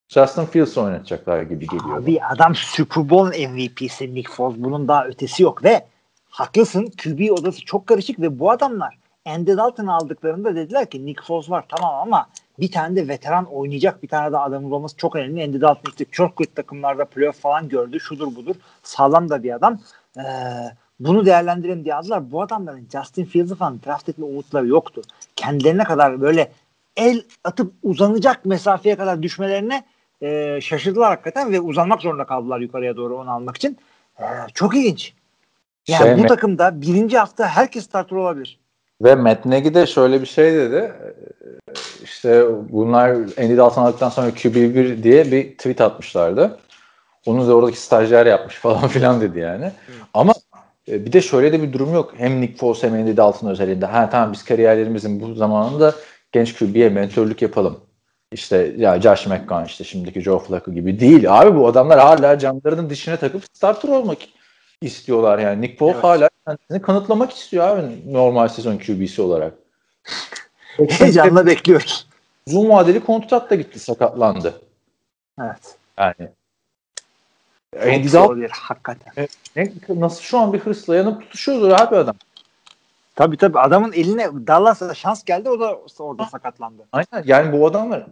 [0.08, 2.06] Justin Fields oynatacaklar gibi geliyor.
[2.06, 4.56] Bir adam Super Bowl MVP'si Nick Foles.
[4.58, 5.86] Bunun daha ötesi yok ve
[6.30, 11.50] haklısın QB odası çok karışık ve bu adamlar Andy Dalton'ı aldıklarında dediler ki Nick Foles
[11.50, 12.28] var tamam ama
[12.60, 15.44] bir tane de veteran oynayacak bir tane de adamın olması çok önemli.
[15.44, 18.00] Andy Dalton işte çok kötü takımlarda playoff falan gördü.
[18.00, 18.54] Şudur budur.
[18.82, 19.80] Sağlam da bir adam.
[20.16, 20.22] Ee,
[21.00, 22.30] bunu değerlendirelim diye aldılar.
[22.30, 25.02] Bu adamların Justin Fields'ı falan draft etme umutları yoktu.
[25.36, 26.52] Kendilerine kadar böyle
[26.96, 29.84] el atıp uzanacak mesafeye kadar düşmelerine
[30.22, 33.78] e, şaşırdılar hakikaten ve uzanmak zorunda kaldılar yukarıya doğru onu almak için.
[34.18, 34.24] E,
[34.54, 35.14] çok ilginç.
[35.88, 38.58] Yani şey bu takımda birinci hafta herkes starter olabilir.
[39.02, 40.92] Ve Matt Nagy de şöyle bir şey dedi.
[42.04, 46.58] İşte bunlar Andy Dalton aldıktan sonra QB1 diye bir tweet atmışlardı.
[47.26, 49.64] Onu da oradaki stajyer yapmış falan filan dedi yani.
[49.64, 49.92] Hı.
[50.14, 50.49] Ama e,
[50.92, 52.14] bir de şöyle de bir durum yok.
[52.16, 53.86] Hem Nick Foles hem Andy Dalton özelinde.
[53.86, 55.94] Ha tamam biz kariyerlerimizin bu zamanında
[56.32, 57.80] genç QB'ye mentörlük yapalım.
[58.32, 61.40] İşte ya Josh McCown işte şimdiki Joe Flacco gibi değil.
[61.40, 64.18] Abi bu adamlar hala camlarının dişine takıp starter olmak
[64.82, 65.60] istiyorlar yani.
[65.60, 66.04] Nick Foles evet.
[66.04, 67.82] hala kendisini kanıtlamak istiyor abi
[68.12, 69.54] normal sezon QB'si olarak.
[70.88, 72.06] Heyecanla bekliyoruz.
[72.46, 74.60] Uzun vadeli kontrat da gitti sakatlandı.
[75.40, 75.76] Evet.
[75.98, 76.30] Yani
[77.78, 79.28] Andy Dalton hakikaten.
[79.56, 82.16] E, nasıl şu an bir hırsla yanıp tutuşuyordur abi adam.
[83.14, 86.82] Tabii tabii adamın eline Dallas'a şans geldi o da orada sakatlandı.
[86.92, 88.06] Aynen yani bu adamlar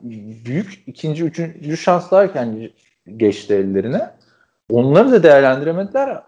[0.44, 2.70] büyük ikinci, üçüncü şanslarken
[3.16, 4.10] geçti ellerine.
[4.70, 6.22] Onları da değerlendiremediler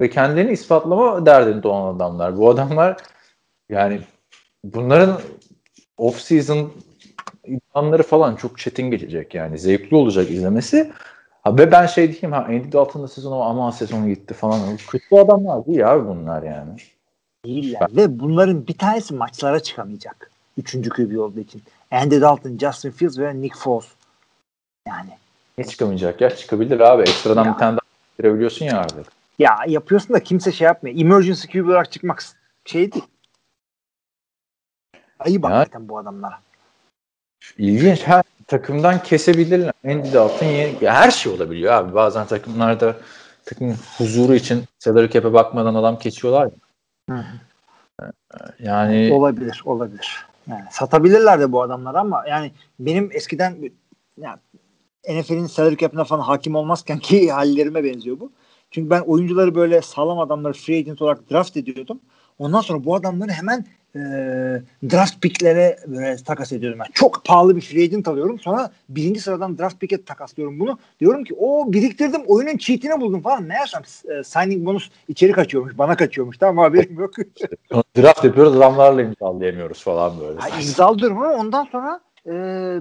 [0.00, 2.36] ve kendilerini ispatlama derdinde olan adamlar.
[2.36, 2.96] Bu adamlar
[3.68, 4.00] yani
[4.64, 5.20] bunların
[5.98, 6.72] off season
[7.44, 9.58] idmanları falan çok çetin geçecek yani.
[9.58, 10.92] Zevkli olacak izlemesi.
[11.46, 14.76] Ha, ve ben şey diyeyim ha Andy Dalton'da sezonu ama sezonu gitti falan.
[14.76, 16.76] Kötü adamlar değil abi bunlar yani.
[17.44, 17.80] Değiller.
[17.80, 17.96] Ben...
[17.96, 20.30] Ve bunların bir tanesi maçlara çıkamayacak.
[20.58, 21.62] Üçüncü QB olduğu için.
[21.90, 23.86] Andy Dalton, Justin Fields ve Nick Foles.
[24.88, 25.10] Yani.
[25.58, 26.36] Ne çıkamayacak ya?
[26.36, 27.02] Çıkabilir abi.
[27.02, 27.54] Ekstradan ya.
[27.54, 27.86] bir tane daha
[28.18, 29.06] girebiliyorsun ya artık.
[29.38, 30.98] Ya yapıyorsun da kimse şey yapmıyor.
[30.98, 32.22] Emergency QB olarak çıkmak
[32.64, 33.04] şey değil.
[35.18, 36.40] Ayıp yani, hakikaten bu adamlara.
[37.58, 38.02] İlginç.
[38.06, 39.72] Her takımdan kesebilirler.
[39.84, 41.94] Andy Dalton yeni, her şey olabiliyor abi.
[41.94, 42.96] Bazen takımlarda
[43.44, 47.16] takım huzuru için salary cap'e bakmadan adam geçiyorlar ya.
[47.16, 47.24] Hı
[48.58, 50.26] Yani olabilir, olabilir.
[50.46, 53.56] Yani satabilirler de bu adamlar ama yani benim eskiden
[54.18, 54.38] yani
[55.08, 58.32] NFL'in salary cap'ine falan hakim olmazken ki hallerime benziyor bu.
[58.70, 62.00] Çünkü ben oyuncuları böyle sağlam adamları free agent olarak draft ediyordum.
[62.38, 63.64] Ondan sonra bu adamları hemen
[63.96, 64.00] e,
[64.90, 66.78] draft picklere böyle takas ediyorum.
[66.78, 68.38] Yani çok pahalı bir free agent alıyorum.
[68.38, 70.78] Sonra birinci sıradan draft pick'e takaslıyorum bunu.
[71.00, 73.42] Diyorum ki o biriktirdim oyunun cheat'ini buldum falan.
[73.42, 75.78] Meğersem e, signing bonus içeri kaçıyormuş.
[75.78, 76.38] Bana kaçıyormuş.
[76.38, 77.14] Tamam haberim yok.
[77.96, 80.40] draft yapıyoruz adamlarla imzalayamıyoruz falan böyle.
[80.40, 82.32] Ha, imzalıyorum ama ondan sonra e,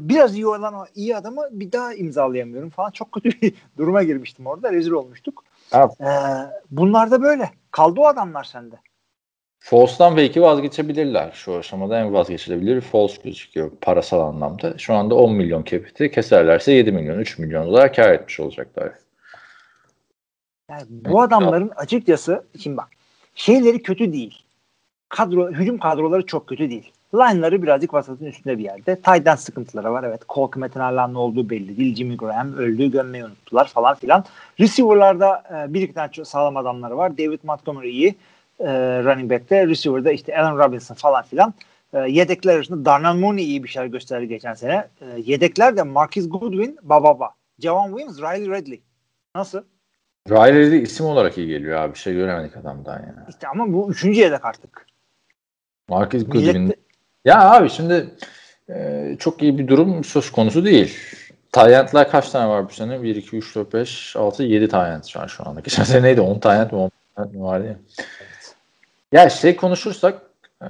[0.09, 2.91] biraz iyi olan o iyi adamı bir daha imzalayamıyorum falan.
[2.91, 4.71] Çok kötü bir duruma girmiştim orada.
[4.71, 5.43] Rezil olmuştuk.
[5.73, 6.01] Evet.
[6.01, 6.09] E,
[6.71, 7.49] bunlar da böyle.
[7.71, 8.75] Kaldı o adamlar sende.
[9.65, 11.31] False'dan belki vazgeçebilirler.
[11.31, 14.77] Şu aşamada en vazgeçilebilir false gözüküyor parasal anlamda.
[14.77, 18.91] Şu anda 10 milyon capit'i keserlerse 7 milyon, 3 milyon dolar kar etmiş olacaklar.
[20.69, 22.87] Yani bu adamların açıkçası şimdi bak
[23.35, 24.43] şeyleri kötü değil.
[25.09, 26.91] Kadro, hücum kadroları çok kötü değil.
[27.15, 28.95] Line'ları birazcık vasatın üstünde bir yerde.
[28.95, 30.03] Tight sıkıntıları var.
[30.03, 30.21] Evet.
[30.29, 31.95] Cole Kmet'in hala ne olduğu belli değil.
[31.95, 34.25] Jimmy Graham öldüğü gömmeyi unuttular falan filan.
[34.59, 37.17] Receiver'larda e, bir iki tane sağlam adamları var.
[37.17, 38.15] David Montgomery iyi.
[38.59, 38.67] E,
[39.03, 39.67] running back'te.
[39.67, 41.53] Receiver'da işte Allen Robinson falan filan.
[41.93, 44.87] E, yedekler arasında Darnell Mooney iyi bir şeyler gösterdi geçen sene.
[45.01, 47.29] E, yedekler de Marquis Goodwin, Bababa.
[47.59, 48.81] Javon Williams, Riley Ridley.
[49.35, 49.61] Nasıl?
[50.29, 51.93] Riley de isim olarak iyi geliyor abi.
[51.93, 53.19] Bir şey göremedik adamdan yani.
[53.29, 54.85] İşte ama bu üçüncü yedek artık.
[55.89, 56.69] Marcus Millet Goodwin.
[56.69, 56.75] de-
[57.25, 58.09] Ya abi şimdi
[58.69, 60.97] e, çok iyi bir durum söz konusu değil.
[61.51, 63.03] Tayyentler kaç tane var bu sene?
[63.03, 65.59] 1, 2, 3, 4, 5, 6, 7 tayyent şu an şu anda.
[65.59, 66.21] Geçen sene neydi?
[66.21, 66.77] 10 tayyent mi?
[66.79, 67.75] 10 tayyent mi vardı ya?
[69.11, 70.21] Ya şey konuşursak
[70.61, 70.67] e,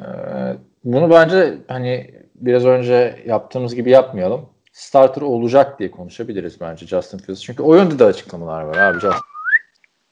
[0.83, 4.45] bunu bence hani biraz önce yaptığımız gibi yapmayalım.
[4.73, 7.41] Starter olacak diye konuşabiliriz bence Justin Fields.
[7.41, 8.99] Çünkü o yönde de açıklamalar var abi.
[8.99, 9.19] Justin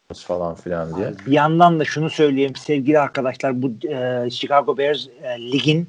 [0.08, 1.14] Fields falan filan diye.
[1.28, 5.88] Bir yandan da şunu söyleyeyim sevgili arkadaşlar bu e, Chicago Bears e, ligin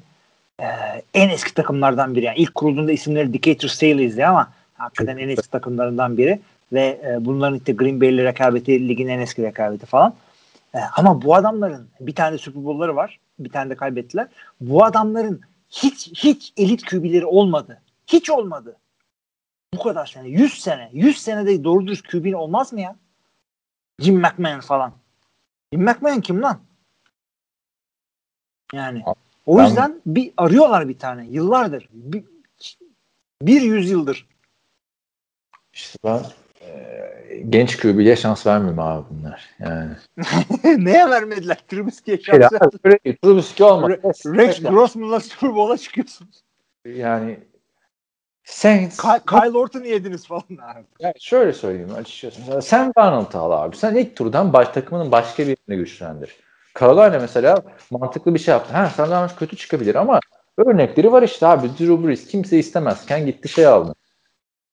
[0.59, 0.65] e,
[1.13, 2.25] en eski takımlardan biri.
[2.25, 6.39] Yani ilk kurulduğunda isimleri Decatur Staley'di ama hakikaten en eski takımlarından biri
[6.73, 10.13] ve e, bunların işte Green Bay'li rekabeti ligin en eski rekabeti falan.
[10.75, 13.19] E, ama bu adamların bir tane Super Bowl'ları var.
[13.39, 14.27] Bir tane de kaybettiler.
[14.61, 17.81] Bu adamların hiç hiç elit QB'leri olmadı.
[18.07, 18.77] Hiç olmadı.
[19.73, 20.27] Bu kadar sene.
[20.27, 20.89] 100 sene.
[20.93, 22.95] 100 senede doğru dürüst QB'nin olmaz mı ya?
[23.99, 24.93] Jim McMahon falan.
[25.73, 26.59] Jim McMahon kim lan?
[28.73, 29.03] Yani
[29.45, 31.25] o Ben- yüzden bir arıyorlar bir tane.
[31.27, 31.89] Yıllardır.
[31.91, 32.25] Bir,
[33.41, 34.27] bir yüzyıldır.
[35.73, 36.21] İşte ben
[37.49, 39.49] genç QB'ye şans vermiyorum abi bunlar.
[39.59, 39.91] Yani.
[40.85, 41.57] Neye vermediler?
[41.67, 43.15] Trubisky'ye Şey, şans abi, verdiler.
[43.23, 43.91] Trubisky olmaz.
[43.91, 46.27] Re- Rex Grossman'la Super Bowl'a çıkıyorsun.
[46.85, 47.39] Yani
[48.43, 50.43] Saints Ky- Kyle Orton'u yediniz falan.
[50.49, 50.85] abi.
[50.99, 52.39] yani şöyle söyleyeyim açıkçası.
[52.39, 53.77] Mesela Sam Darnold'u al abi.
[53.77, 56.35] Sen ilk turdan baş takımının başka birini güçlendir.
[56.79, 57.61] Carolina mesela
[57.91, 58.73] mantıklı bir şey yaptı.
[58.73, 60.19] Ha Sam Darnold kötü çıkabilir ama
[60.57, 61.67] örnekleri var işte abi.
[61.69, 63.95] Drew Brees kimse istemezken gitti şey aldı.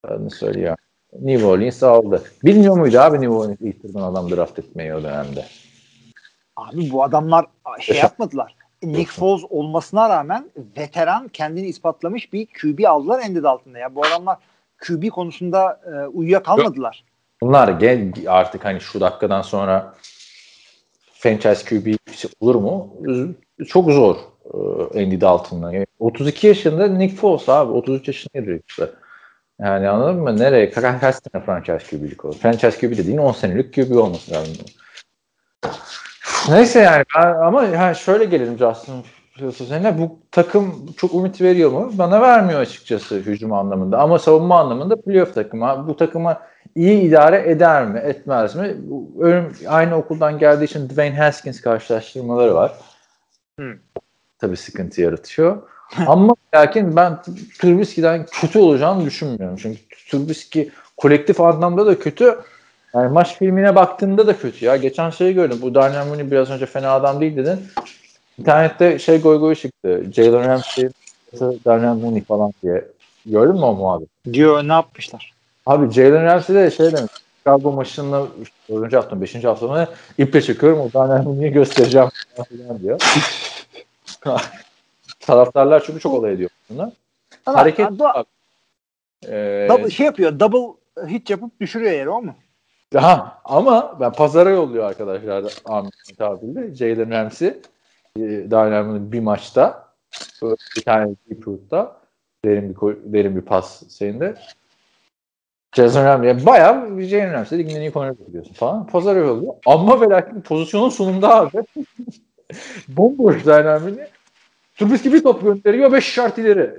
[0.05, 0.77] Adını söylüyor.
[1.21, 2.23] New Orleans aldı.
[2.45, 5.45] Bilmiyor muydu abi New Orleans ilk turdan adam draft etmeyi o dönemde?
[6.57, 7.47] Abi bu adamlar
[7.81, 8.55] şey yapmadılar.
[8.83, 13.95] Nick Foles olmasına rağmen veteran kendini ispatlamış bir QB aldılar Andy Dalton'da ya.
[13.95, 14.39] Bu adamlar
[14.87, 17.05] QB konusunda e, uyuyakalmadılar.
[17.43, 19.95] Bunlar gel artık hani şu dakikadan sonra
[21.13, 21.97] franchise QB
[22.41, 22.95] olur mu?
[23.67, 24.17] Çok zor
[24.95, 25.75] Andy Dalton'la.
[25.75, 28.91] Yani 32 yaşında Nick Foles abi 33 yaşındaydı işte.
[29.63, 30.39] Yani anladın mı?
[30.39, 30.71] Nereye?
[30.71, 32.35] Kaç, kaç sene franchise QB'lik olur?
[32.35, 34.57] Franchise QB dediğin 10 senelik QB olması lazım.
[36.49, 38.95] Neyse yani ben, ama yani şöyle gelelim Justin
[39.33, 39.65] Fields'a.
[39.65, 41.93] Seninle bu takım çok ümit veriyor mu?
[41.95, 43.99] Bana vermiyor açıkçası hücum anlamında.
[43.99, 45.85] Ama savunma anlamında playoff takımı.
[45.89, 46.41] Bu takıma
[46.75, 48.77] iyi idare eder mi, etmez mi?
[48.79, 52.73] Bu Önüm, aynı okuldan geldiği için Dwayne Haskins karşılaştırmaları var.
[53.61, 53.73] Hı.
[54.39, 55.63] Tabii sıkıntı yaratıyor.
[56.07, 57.23] Ama lakin ben
[57.59, 59.57] Trubisky'den kötü olacağını düşünmüyorum.
[59.57, 62.39] Çünkü Trubisky kolektif anlamda da kötü.
[62.95, 64.77] Yani maç filmine baktığımda da kötü ya.
[64.77, 65.59] Geçen şeyi gördüm.
[65.63, 67.59] Bu Darnell Mooney biraz önce fena adam değil dedin.
[68.39, 70.03] İnternette şey goy goy çıktı.
[70.13, 70.89] Jalen Ramsey,
[71.41, 72.85] Darnell Mooney falan diye.
[73.27, 74.09] Gördün mü o muhabbet?
[74.33, 75.33] Diyor ne yapmışlar?
[75.67, 77.13] Abi Jalen Ramsey de şey demiş.
[77.39, 78.27] Chicago maçında
[78.71, 78.93] 4.
[78.93, 79.45] hafta mı 5.
[79.45, 79.89] hafta
[80.19, 83.01] iple çıkıyorum o Darnell Mooney'i göstereceğim falan diyor.
[85.27, 86.93] Taraftarlar çünkü çok olay ediyor bunu.
[87.47, 88.25] Ama Hareket do-
[89.29, 90.41] Ee, double, şey yapıyor.
[90.41, 90.79] Double
[91.09, 92.35] hit yapıp düşürüyor yere o mu?
[92.95, 96.75] Ha, ama ben pazara yolluyor arkadaşlar da Ahmet tabirle.
[96.75, 98.21] Jalen Ramsey e,
[98.51, 99.89] Dynamic'in bir maçta
[100.77, 101.97] bir tane deep root'ta
[102.45, 104.35] derin bir derin bir pas şeyinde
[105.77, 107.93] Jason Ramsey bayağı Jalen Ramsey ligin en iyi
[108.29, 108.87] biliyorsun falan.
[108.87, 109.55] Pazara yolluyor.
[109.67, 111.51] Ama ve lakin pozisyonun sonunda abi
[112.89, 114.09] bomboş Dynamic'i
[114.77, 116.71] Trubisky bir top gönderiyor 5 şart ileri.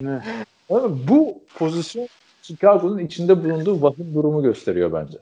[0.00, 0.22] Ne?
[0.70, 2.08] Ama bu pozisyon
[2.42, 5.18] Chicago'nun içinde bulunduğu vahim durumu gösteriyor bence.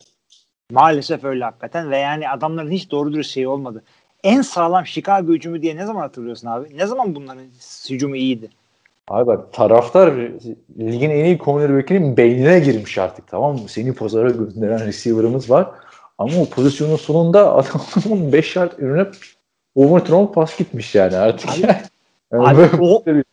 [0.70, 3.82] Maalesef öyle hakikaten ve yani adamların hiç doğru dürüst şey olmadı.
[4.24, 6.78] En sağlam Chicago hücumu diye ne zaman hatırlıyorsun abi?
[6.78, 7.44] Ne zaman bunların
[7.90, 8.50] hücumu iyiydi?
[9.08, 10.14] Abi bak taraftar
[10.78, 13.68] ligin en iyi cornerback'inin beynine girmiş artık tamam mı?
[13.68, 15.70] Seni pazara gönderen receiver'ımız var.
[16.18, 19.06] Ama o pozisyonun sonunda adamın 5 yard önüne
[19.76, 21.50] overthrown pas gitmiş yani artık.
[21.50, 21.60] Abi-
[22.32, 23.24] yani Abi o bir-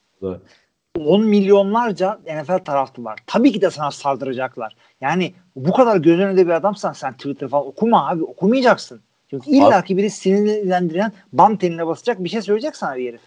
[1.00, 3.20] 10 milyonlarca NFL taraflı var.
[3.28, 4.76] Tabii ki de sana saldıracaklar.
[5.02, 9.02] Yani bu kadar göz önünde bir adamsan sen Twitter falan okuma abi okumayacaksın.
[9.30, 13.22] Çünkü illaki biri sinirlendiren bam teline basacak bir şey söyleyecek sana bir herif.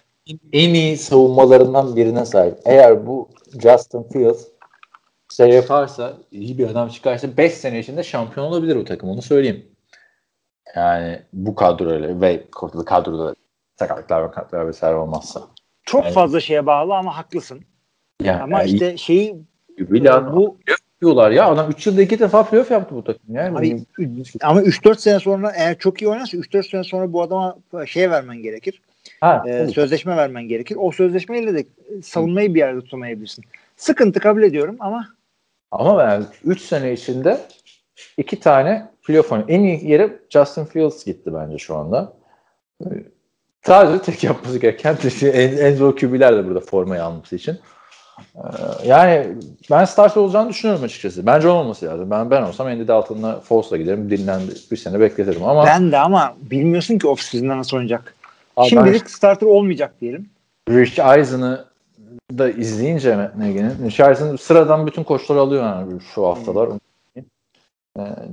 [0.53, 2.59] en iyi savunmalarından birine sahip.
[2.65, 3.29] Eğer bu
[3.63, 4.45] Justin Fields
[5.37, 9.09] şey yaparsa, iyi bir adam çıkarsa 5 sene içinde şampiyon olabilir bu takım.
[9.11, 9.67] Onu söyleyeyim.
[10.75, 12.45] Yani bu kadroyla ve
[12.87, 13.35] kadroda
[13.79, 15.41] sakatlıklar ve katlar vesaire olmazsa.
[15.83, 17.61] Çok Yani- fazla şeye bağlı ama haklısın.
[18.23, 19.37] Yani, Ama işte şeyi
[19.79, 21.47] Bilal bu yapıyorlar ya.
[21.47, 23.35] Adam 3 yılda 2 defa playoff yaptı bu takım.
[23.35, 23.85] Yani Abi,
[24.43, 27.57] ama 3-4 sene sonra eğer çok iyi oynarsa 3-4 sene sonra bu adama
[27.87, 28.83] şey vermen gerekir.
[29.21, 29.73] ha, e, tabii.
[29.73, 30.77] sözleşme vermen gerekir.
[30.81, 31.65] O sözleşmeyle de
[32.03, 33.45] savunmayı bir yerde tutamayabilirsin.
[33.77, 35.09] Sıkıntı kabul ediyorum ama
[35.71, 37.41] Ama ben 3 sene içinde
[38.17, 39.45] iki tane oynadı.
[39.49, 42.13] En iyi yere Justin Fields gitti bence şu anda.
[43.67, 47.59] Sadece tek yapması gereken şey en, en zor QB'ler de burada formayı alması için.
[48.37, 48.41] Ee,
[48.87, 49.27] yani
[49.71, 51.27] ben starter olacağını düşünüyorum açıkçası.
[51.27, 52.11] Bence olmaması lazım.
[52.11, 54.11] Ben ben olsam Andy Dalton'la Fos'la giderim.
[54.11, 58.15] Dinlen bir sene bekletirim ama ben de ama bilmiyorsun ki off-season'da nasıl oynayacak.
[58.57, 60.29] Abi Şimdilik starter olmayacak diyelim.
[60.71, 61.65] Rich Eisen'ı
[62.39, 66.69] da izleyince Nagy'nin Rich Eisen sıradan bütün koçları alıyor yani şu haftalar.
[66.69, 66.79] Ee,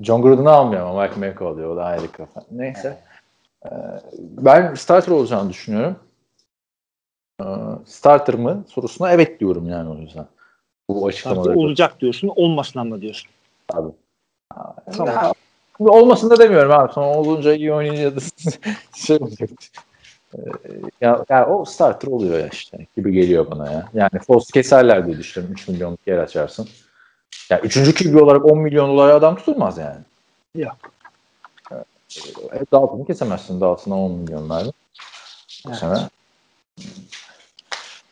[0.02, 1.70] John Gruden'ı almıyor ama Mike Mayock alıyor.
[1.70, 2.44] O da ayrı kafa.
[2.52, 2.98] Neyse.
[3.66, 3.70] Ee,
[4.20, 5.96] ben starter olacağını düşünüyorum.
[7.42, 7.46] Ee,
[7.86, 10.26] starter mı sorusuna evet diyorum yani o yüzden.
[10.90, 11.58] Bu açıklamaları.
[11.60, 12.32] olacak diyorsun.
[12.36, 13.30] Olmasın ama diyorsun.
[13.74, 13.92] Abi.
[14.98, 15.16] Tamam.
[15.16, 15.34] Ya,
[15.80, 16.94] olmasın da demiyorum abi.
[16.94, 18.20] Sonra olunca iyi oynayınca da
[18.96, 19.50] şey olacak.
[20.38, 20.40] Ee,
[21.02, 23.90] ya, ya o starter oluyor ya işte gibi geliyor bana ya.
[23.94, 25.54] Yani Foss keserler diye düşünüyorum.
[25.54, 26.68] 3 milyonluk yer açarsın.
[27.50, 30.00] Yani üçüncü QB olarak 10 milyon dolar adam tutulmaz yani.
[30.56, 30.78] Yok.
[32.54, 33.62] E, Dalton'u kesemezsin.
[33.62, 34.74] Dalton'a 10 milyon verdin.
[35.66, 35.80] Bu Evet.
[35.80, 35.98] sene.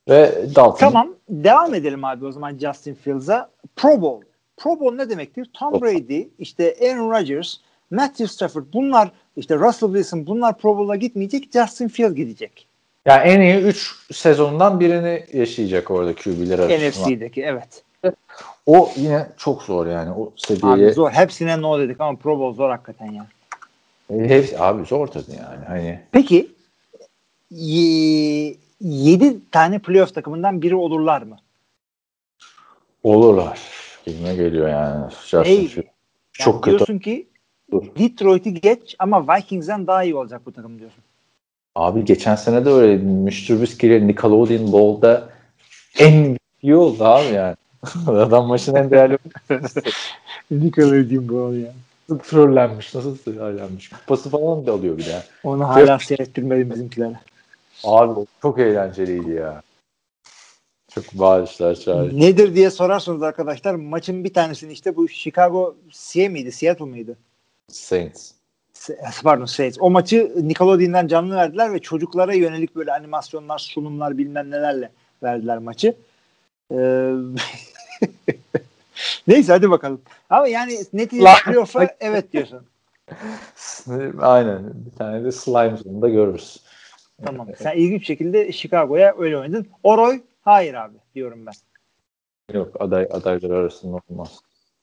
[0.10, 1.10] Ve Dalton Tamam.
[1.30, 3.50] Devam edelim abi o zaman Justin Fields'a.
[3.76, 4.22] Pro Bowl.
[4.58, 5.48] Pro Bowl ne demektir?
[5.54, 7.56] Tom Brady, işte Aaron Rodgers,
[7.92, 11.54] Matthew Stafford bunlar işte Russell Wilson bunlar Pro Bowl'a gitmeyecek.
[11.54, 12.68] Justin Fields gidecek.
[13.06, 16.90] yani en iyi 3 sezondan birini yaşayacak orada QB'ler arasında.
[17.10, 17.84] NFC'deki evet.
[18.66, 20.12] O yine çok zor yani.
[20.12, 21.12] O seviyeye Abi zor.
[21.12, 23.26] Hepsine no dedik ama Pro Bowl zor hakikaten ya.
[24.10, 25.66] E, Hepsi, abi zor tabii yani.
[25.68, 26.52] Hani Peki
[27.52, 31.38] 7 tane playoff takımından biri olurlar mı?
[33.04, 33.60] olurlar.
[34.06, 35.12] Gibime geliyor yani.
[35.12, 35.76] Justin Ey, Fields.
[35.78, 35.86] Yani
[36.34, 36.78] Çok kötü.
[36.78, 37.28] diyorsun ki
[37.72, 37.84] Dur.
[38.00, 41.04] Detroit'i geç ama Vikings'den daha iyi olacak bu takım diyorsun.
[41.76, 43.30] Abi geçen sene de öyle.
[43.32, 45.30] Whiskey'le Nickelodeon Bowl'da
[46.00, 47.56] en iyi oldu abi yani.
[48.08, 49.18] Adam maçın en değerli
[50.52, 51.74] Nickelodeon bu ya.
[52.10, 53.90] nasıl trollenmiş, nasıl trollenmiş.
[53.90, 55.24] Kupası falan da alıyor bir de.
[55.44, 57.20] Onu hala seyrettirmedim bizimkilere.
[57.84, 59.62] Abi çok eğlenceliydi ya.
[60.94, 62.20] Çok bağışlar çağrı.
[62.20, 66.52] Nedir diye sorarsanız arkadaşlar maçın bir tanesini işte bu Chicago CA miydi?
[66.52, 67.18] Seattle mıydı?
[67.68, 68.32] Saints.
[69.24, 69.78] Pardon Saints.
[69.80, 74.92] O maçı Nickelodeon'dan canlı verdiler ve çocuklara yönelik böyle animasyonlar, sunumlar bilmem nelerle
[75.24, 75.96] verdiler maçı.
[76.72, 77.14] Ee,
[79.28, 80.02] Neyse hadi bakalım.
[80.30, 82.62] Ama yani neticede Lan- playoff'a evet diyorsun.
[84.20, 84.86] Aynen.
[84.86, 86.64] Bir tane de slime zonunda görürüz.
[87.26, 87.48] Tamam.
[87.58, 89.68] Sen ilginç şekilde Chicago'ya öyle oynadın.
[89.84, 91.54] Oroy hayır abi diyorum ben.
[92.54, 94.40] Yok aday adaylar arasında olmaz.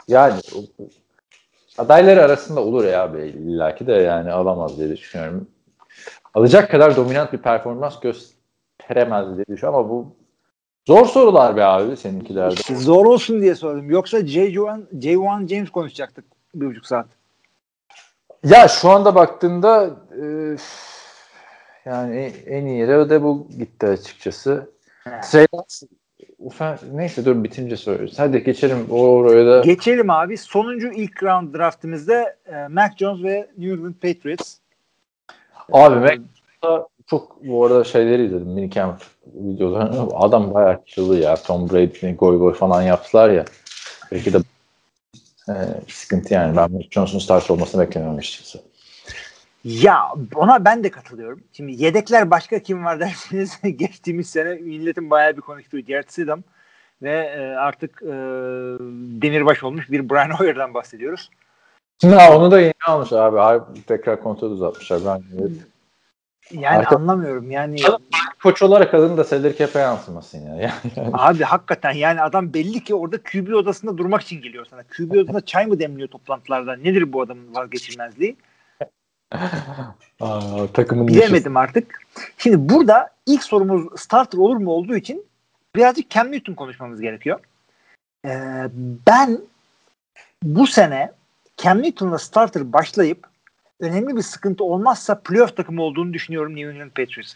[0.09, 0.41] Yani
[1.79, 5.49] adaylar arasında olur ya abi illaki de yani alamaz diye düşünüyorum.
[6.35, 10.17] Alacak kadar dominant bir performans gösteremez diye düşünüyorum ama bu
[10.89, 12.55] zor sorular be abi seninkilerde.
[12.55, 13.91] İşte zor olsun diye sordum.
[13.91, 16.25] Yoksa J1, J1 James konuşacaktık
[16.55, 17.07] bir buçuk saat.
[18.45, 19.91] Ya şu anda baktığında
[20.23, 20.25] e,
[21.85, 24.71] yani en iyi yere de bu gitti açıkçası.
[25.23, 25.47] Trey
[26.39, 28.19] Ufen, neyse dur bitince söylüyoruz.
[28.19, 29.61] Hadi geçelim oraya da.
[29.61, 30.37] Geçelim abi.
[30.37, 34.57] Sonuncu ilk round draftimizde e, Mac Jones ve New England Patriots.
[35.73, 36.19] Abi Mac
[36.65, 40.09] da çok bu arada şeyleri izledim minicamp videolarını.
[40.15, 41.37] Adam bayağı çıldı ya.
[41.37, 43.45] Tom Brady'ni goy goy falan yaptılar ya.
[44.13, 44.39] Belki de
[45.49, 45.55] e,
[45.89, 46.57] sıkıntı yani.
[46.57, 48.61] Ben Mac Jones'un start olmasını beklemiyorum açıkçası.
[49.65, 51.41] Ya ona ben de katılıyorum.
[51.53, 56.43] Şimdi yedekler başka kim var derseniz geçtiğimiz sene milletin bayağı bir konuştuğu Jared Stidham
[57.03, 58.15] ve e, artık e,
[59.23, 61.31] demirbaş olmuş bir Brian Hoyer'dan bahsediyoruz.
[62.03, 63.37] Ha, onu da yeni almış abi.
[63.37, 65.01] Harbi tekrar kontrol uzatmışlar.
[65.07, 65.23] Ben
[66.51, 67.51] Yani Arka- anlamıyorum.
[67.51, 67.77] Yani
[68.43, 70.55] koç olarak adını da Cedric Cap'e yansımasın ya.
[70.55, 74.83] Yani, abi hakikaten yani adam belli ki orada QB odasında durmak için geliyor sana.
[74.83, 76.77] QB odasında çay mı demliyor toplantılarda?
[76.77, 78.37] Nedir bu adamın vazgeçilmezliği?
[80.21, 82.01] Aa, takımın Bilemedim artık.
[82.39, 85.27] Şimdi burada ilk sorumuz starter olur mu olduğu için
[85.77, 87.41] birazcık Cam Newton konuşmamız gerekiyor.
[88.27, 88.31] Ee,
[89.07, 89.41] ben
[90.43, 91.13] bu sene
[91.57, 93.28] Cam Newton'la starter başlayıp
[93.81, 97.35] önemli bir sıkıntı olmazsa playoff takımı olduğunu düşünüyorum New England Patriots.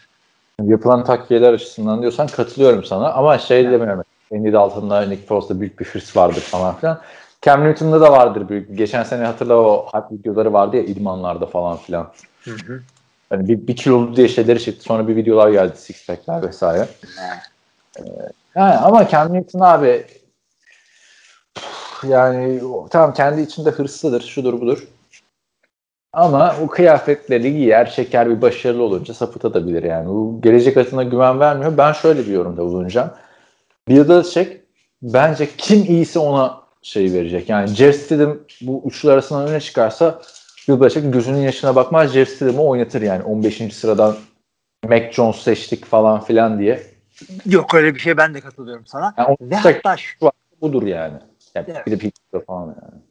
[0.63, 4.03] yapılan takviyeler açısından diyorsan katılıyorum sana ama şey demiyorum.
[4.33, 7.01] Andy Dalton'da Nick Foles'ta büyük bir hırs vardır falan filan.
[7.41, 8.77] Cam Newton'da da vardır büyük.
[8.77, 12.11] Geçen sene hatırla o hype videoları vardı ya idmanlarda falan filan.
[12.43, 12.81] Hı hı.
[13.29, 14.83] Hani bir, bir kilolu diye şeyleri çıktı.
[14.83, 16.87] Sonra bir videolar geldi six pack'ler vesaire.
[17.99, 18.01] Ee,
[18.55, 20.05] yani ama Cam Newton abi
[22.07, 24.87] yani tamam kendi içinde hırslıdır, şudur budur.
[26.13, 30.07] Ama o kıyafetleri giyer, şeker bir başarılı olunca sapıtabilir yani.
[30.09, 31.77] Bu gelecek adına güven vermiyor.
[31.77, 33.11] Ben şöyle bir yorumda bulunacağım.
[33.87, 34.61] Bill Belichick
[35.01, 37.49] bence kim iyisi ona şey verecek.
[37.49, 40.21] Yani Jeff Stidham bu üçlü arasından öne çıkarsa
[40.67, 43.75] Bill Belichick gözünün yaşına bakmaz Jeff Stidham'ı oynatır yani 15.
[43.75, 44.15] sıradan
[44.89, 46.83] Mac Jones seçtik falan filan diye.
[47.45, 49.13] Yok öyle bir şey ben de katılıyorum sana.
[49.17, 50.31] Yani Ve hatta şu
[50.61, 51.13] budur yani.
[51.55, 51.87] yani evet.
[51.87, 53.01] Bir de Pittsburgh falan yani.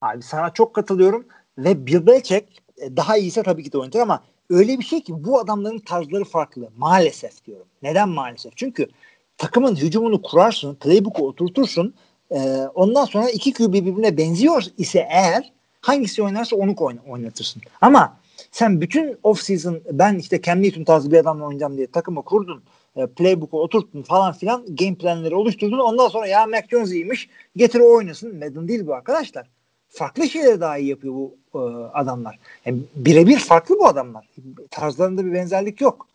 [0.00, 1.26] Abi sana çok katılıyorum
[1.58, 2.46] ve Bill Belichick
[2.78, 6.24] e, daha iyiyse tabii ki de oynatır ama öyle bir şey ki bu adamların tarzları
[6.24, 6.68] farklı.
[6.76, 7.66] Maalesef diyorum.
[7.82, 8.56] Neden maalesef?
[8.56, 8.88] Çünkü
[9.36, 11.94] takımın hücumunu kurarsın, playbook'u oturtursun.
[12.30, 12.40] E,
[12.74, 16.74] ondan sonra iki QB birbirine benziyor ise eğer hangisi oynarsa onu
[17.08, 17.62] oynatırsın.
[17.80, 18.16] Ama
[18.50, 22.62] sen bütün off season ben işte Cam Newton tarzı bir adamla oynayacağım diye takımı kurdun.
[22.96, 25.78] E, playbook'u oturttun falan filan game planları oluşturdun.
[25.78, 28.38] Ondan sonra ya Mac Jones iyiymiş getir o oynasın.
[28.38, 29.46] Madden değil bu arkadaşlar.
[29.88, 31.58] Farklı şeyleri daha iyi yapıyor bu e,
[31.94, 32.38] adamlar.
[32.66, 34.28] Yani birebir farklı bu adamlar.
[34.70, 36.06] Tarzlarında bir benzerlik yok.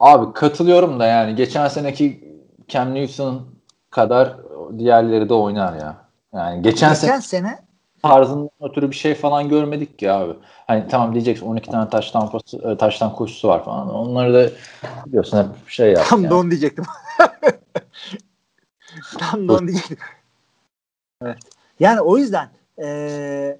[0.00, 2.34] Abi katılıyorum da yani geçen seneki
[2.68, 3.42] Cam Newton
[3.90, 4.36] kadar
[4.78, 5.96] diğerleri de oynar ya.
[6.34, 7.58] Yani geçen, geçen sene, sene
[8.02, 10.32] tarzından ötürü bir şey falan görmedik ki abi.
[10.66, 13.94] Hani tamam diyeceksin 12 tane taştan pası, taştan koşusu var falan.
[13.94, 14.50] Onları da
[15.06, 16.06] biliyorsun hep şey yap.
[16.08, 16.30] Tam yani.
[16.30, 16.84] da onu diyecektim.
[19.18, 19.98] Tam da onu diyecektim.
[21.22, 21.38] Evet.
[21.80, 22.48] Yani o yüzden
[22.82, 23.58] ee,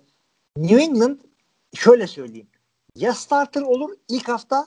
[0.57, 1.19] New England
[1.75, 2.47] şöyle söyleyeyim.
[2.97, 4.67] Ya starter olur ilk hafta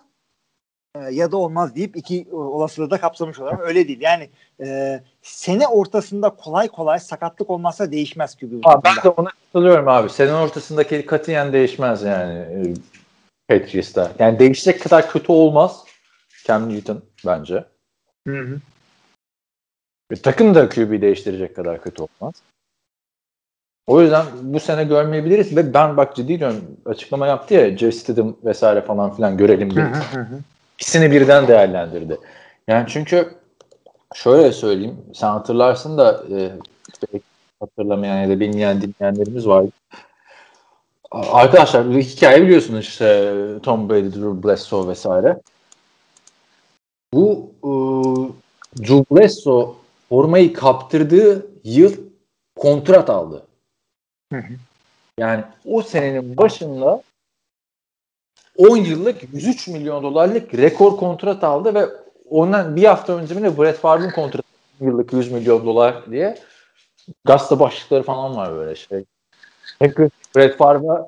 [0.95, 4.01] e, ya da olmaz deyip iki olasılığı da kapsamış olarak öyle değil.
[4.01, 4.29] Yani
[4.65, 8.55] e, sene ortasında kolay kolay sakatlık olmazsa değişmez gibi.
[8.63, 10.09] Abi, ben de ona katılıyorum abi.
[10.09, 12.73] Sene ortasındaki katiyen değişmez yani e,
[13.47, 14.11] Patriots'ta.
[14.19, 15.83] Yani değişecek kadar kötü olmaz
[16.45, 17.65] Cam Newton bence.
[18.27, 18.59] Hı hı.
[20.11, 22.33] Bir takım da QB değiştirecek kadar kötü olmaz.
[23.87, 28.35] O yüzden bu sene görmeyebiliriz ve ben bak ciddi diyorum açıklama yaptı ya Jeff Stidham
[28.45, 29.85] vesaire falan filan görelim diye.
[30.79, 32.17] İkisini birden değerlendirdi.
[32.67, 33.33] Yani çünkü
[34.13, 36.51] şöyle söyleyeyim sen hatırlarsın da e,
[37.59, 39.65] hatırlamayan ya da bilmeyen dinleyenlerimiz var.
[41.11, 43.33] Arkadaşlar hikaye biliyorsunuz işte
[43.63, 45.37] Tom Brady, Drew Bledsoe vesaire.
[47.13, 47.69] Bu e,
[48.81, 49.67] Drew Bledsoe
[50.09, 51.93] formayı kaptırdığı yıl
[52.55, 53.46] kontrat aldı.
[54.33, 54.53] Hı hı.
[55.17, 57.01] Yani o senenin başında
[58.57, 61.85] 10 yıllık 103 milyon dolarlık rekor kontrat aldı ve
[62.29, 64.47] ondan bir hafta önce mi Brett Favre'ın kontratı
[64.79, 66.37] yıllık 100 milyon dolar diye
[67.25, 69.03] gazete başlıkları falan var böyle şey.
[69.81, 71.07] Çünkü Brett Favre'a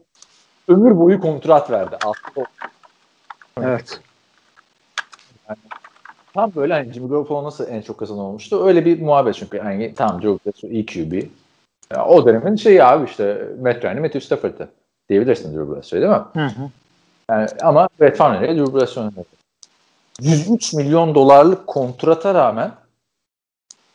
[0.67, 1.97] ömür boyu kontrat verdi.
[3.61, 3.99] Evet.
[5.49, 5.57] Yani,
[6.33, 8.65] tam böyle hani Jimmy Garoppolo nasıl en çok kazanan olmuştu?
[8.65, 9.57] Öyle bir muhabbet çünkü.
[9.57, 11.29] Yani tam Joe Bledsoe iyi QB.
[11.93, 14.69] Ya, o dönemin şeyi abi işte Matt Ryan, Matthew Stafford'ı
[15.09, 16.23] diyebilirsin Drew Bledsoe değil mi?
[16.33, 16.69] Hı hı.
[17.29, 19.25] Yani, ama Brett Favre'ye Drew Bledsoe oynadı.
[20.21, 22.71] 103 milyon dolarlık kontrata rağmen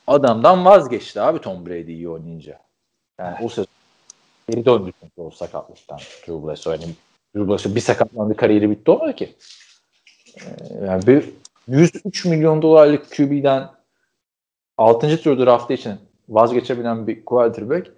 [0.06, 2.58] adamdan vazgeçti abi Tom Brady iyi oynayınca.
[3.18, 3.66] Yani o sezon
[4.50, 6.72] geri döndü çünkü o sakatlıktan Drew Bledsoe.
[6.72, 6.94] Yani
[7.36, 9.34] Drew Bledsoe bir sakatlandı kariyeri bitti olmadı ki.
[10.86, 11.30] Yani bir
[11.68, 13.70] 103 milyon dolarlık QB'den
[14.78, 15.22] 6.
[15.22, 15.98] tur draftı için
[16.28, 17.92] vazgeçebilen bir quarterback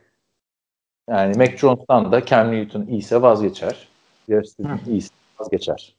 [1.11, 3.89] yani Mac Jones'tan da Cam Newton iyiyse vazgeçer.
[4.29, 5.95] Justin iyiyse vazgeçer.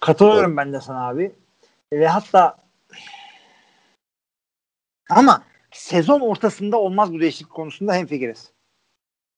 [0.00, 0.56] Katılıyorum evet.
[0.56, 1.32] ben de sana abi.
[1.92, 2.56] Ve hatta
[5.10, 8.50] ama sezon ortasında olmaz bu değişiklik konusunda hemfikiriz.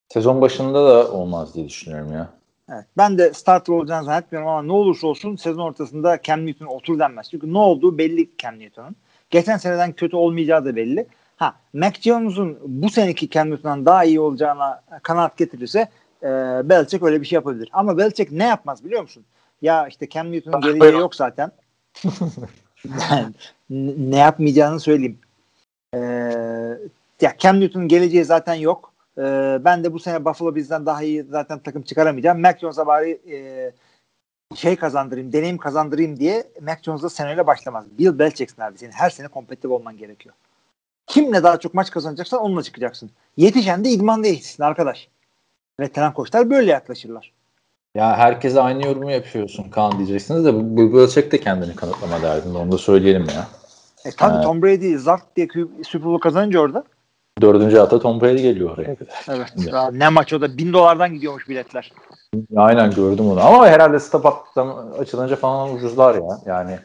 [0.09, 2.29] Sezon başında da olmaz diye düşünüyorum ya.
[2.73, 6.99] Evet, ben de starter olacağını zannetmiyorum ama ne olursa olsun sezon ortasında Cam Newton otur
[6.99, 7.31] denmez.
[7.31, 8.97] Çünkü ne olduğu belli Cam Newton'un.
[9.31, 11.07] Geçen seneden kötü olmayacağı da belli.
[11.37, 15.89] Ha, Mac Jones'un bu seneki Cam daha iyi olacağına kanaat getirirse
[16.23, 16.29] e,
[16.69, 17.69] Belichick öyle bir şey yapabilir.
[17.73, 19.25] Ama Belichick ne yapmaz biliyor musun?
[19.63, 21.53] Ya işte Cam Newton'un geleceği yok zaten.
[23.71, 25.19] ne yapmayacağını söyleyeyim.
[25.95, 25.99] Ee,
[27.21, 28.93] ya Cam Newton'un geleceği zaten yok.
[29.19, 32.41] Ee, ben de bu sene Buffalo bizden daha iyi zaten takım çıkaramayacağım.
[32.41, 33.37] Mac Jones'a bari e,
[34.57, 37.85] şey kazandırayım, deneyim kazandırayım diye Mac Jones'da seneyle başlamaz.
[37.99, 38.79] Bill Belichick'sin abi.
[38.79, 40.35] Senin her sene kompetitif olman gerekiyor.
[41.07, 43.11] Kimle daha çok maç kazanacaksan onunla çıkacaksın.
[43.37, 45.09] Yetişen de idmanda yetişsin arkadaş.
[45.81, 47.33] Veteran koçlar böyle yaklaşırlar.
[47.95, 52.73] Ya herkese aynı yorumu yapıyorsun Kaan diyeceksiniz de bu Belichick de kendini kanıtlama derdinde onu
[52.73, 53.47] da söyleyelim ya.
[54.05, 54.45] E tabii Evet.
[54.45, 55.49] Tom Brady zart diye
[55.85, 56.85] Super Bowl kazanınca orada.
[57.41, 58.97] Dördüncü hafta Tom Brady geliyor oraya.
[59.29, 59.53] Evet.
[59.73, 61.93] Ya ne maç o da bin dolardan gidiyormuş biletler.
[62.57, 63.41] Aynen gördüm onu.
[63.41, 64.27] Ama herhalde stop
[64.99, 66.41] açılınca falan ucuzlar ya.
[66.47, 66.79] Yani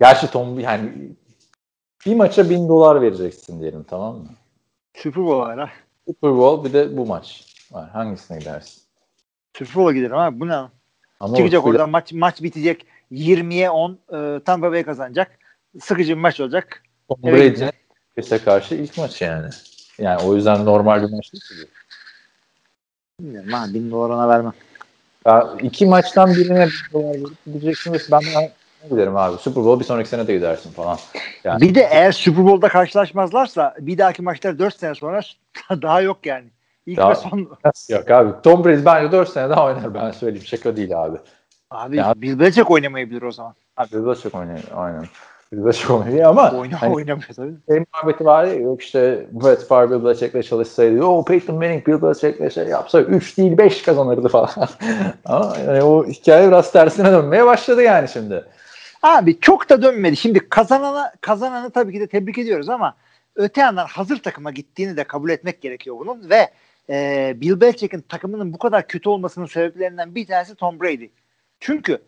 [0.00, 0.92] gerçi Tom yani
[2.06, 4.28] bir maça bin dolar vereceksin diyelim tamam mı?
[4.94, 5.70] Super Bowl'a ha.
[6.06, 7.90] Super Bowl bir de bu maç var.
[7.90, 8.82] Hangisine gidersin?
[9.58, 10.62] Super Bowl'a giderim ha bu ne?
[11.20, 15.38] Ama Çıkacak oradan maç maç bitecek 20'ye 10 e, Tampa Bay kazanacak.
[15.80, 16.82] Sıkıcı bir maç olacak.
[17.08, 17.70] Tom Brady'nin.
[18.16, 19.48] Patriots'e karşı ilk maç yani.
[19.98, 21.68] Yani o yüzden normal bir maç değil ki.
[23.20, 24.52] Bilmiyorum ha bin dolar ona vermem.
[25.26, 28.08] Ya iki maçtan birine bir dolar verip gideceksiniz.
[28.10, 28.52] Ben de
[28.90, 29.36] giderim abi.
[29.36, 30.98] Super Bowl bir sonraki sene de gidersin falan.
[31.44, 31.60] Yani.
[31.60, 35.20] Bir de eğer Super Bowl'da karşılaşmazlarsa bir dahaki maçlar 4 sene sonra
[35.70, 36.46] daha yok yani.
[36.86, 37.38] İlk Daha- ve son.
[37.88, 38.30] Yok abi.
[38.42, 40.46] Tom Brady bence 4 sene daha oynar ben söyleyeyim.
[40.46, 41.16] Şaka değil abi.
[41.70, 43.54] Abi Ya- Bill Belichick oynamayabilir o zaman.
[43.76, 44.58] Abi Bill Belichick oynuyor.
[44.76, 45.04] Aynen.
[45.52, 47.52] Bill Belichick oynuyor ama Oyna, hani oynamıyor tabii.
[47.68, 52.02] şey muhabbeti var ya yok işte Brett Favre Bill Belichick'le çalışsaydı o Peyton Manning Bill
[52.02, 54.48] Belichick'le şey yapsa 3 değil 5 kazanırdı falan.
[55.24, 58.44] ama yani o hikaye biraz tersine dönmeye başladı yani şimdi.
[59.02, 60.16] Abi çok da dönmedi.
[60.16, 62.94] Şimdi kazanana kazananı tabii ki de tebrik ediyoruz ama
[63.36, 66.50] öte yandan hazır takıma gittiğini de kabul etmek gerekiyor bunun ve
[66.90, 71.08] e, Bill Belichick'in takımının bu kadar kötü olmasının sebeplerinden bir tanesi Tom Brady.
[71.60, 71.98] Çünkü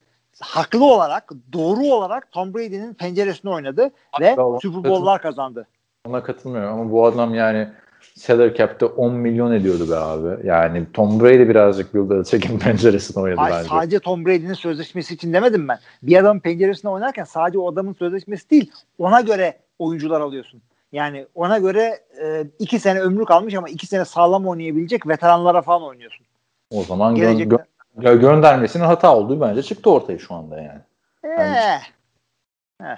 [0.41, 3.91] haklı olarak, doğru olarak Tom Brady'nin penceresine oynadı
[4.21, 4.61] ve Bravo.
[4.61, 5.66] Super Bowl'lar kazandı.
[6.09, 7.69] Ona katılmıyorum ama bu adam yani
[8.15, 10.47] salary cap'te 10 milyon ediyordu be abi.
[10.47, 13.69] Yani Tom Brady birazcık Bill Belichick'in penceresine oynadı Ay, bence.
[13.69, 15.78] sadece Tom Brady'nin sözleşmesi için demedim ben.
[16.03, 20.62] Bir adamın penceresine oynarken sadece o adamın sözleşmesi değil, ona göre oyuncular alıyorsun.
[20.93, 25.82] Yani ona göre e, iki sene ömrü kalmış ama iki sene sağlam oynayabilecek veteranlara falan
[25.82, 26.27] oynuyorsun.
[26.70, 27.65] O zaman gö- gö-
[27.99, 30.81] gö- göndermesinin hata olduğu bence çıktı ortaya şu anda yani.
[31.24, 31.81] Eh,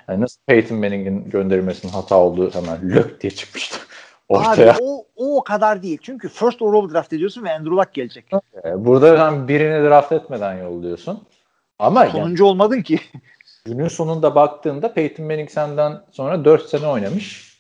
[0.09, 3.79] Yani nasıl Peyton Manning'in gönderilmesinin hata olduğu hemen lök diye çıkmıştı
[4.29, 4.73] ortaya.
[4.73, 5.99] Abi o, o o kadar değil.
[6.03, 8.25] Çünkü first overall draft ediyorsun ve Andrew Luck gelecek.
[8.65, 11.23] Ee, Burada sen birini draft etmeden yolluyorsun.
[11.79, 13.01] Ama yani Sonuncu olmadın ki.
[13.65, 17.57] günün sonunda baktığında Peyton Manning senden sonra 4 sene oynamış.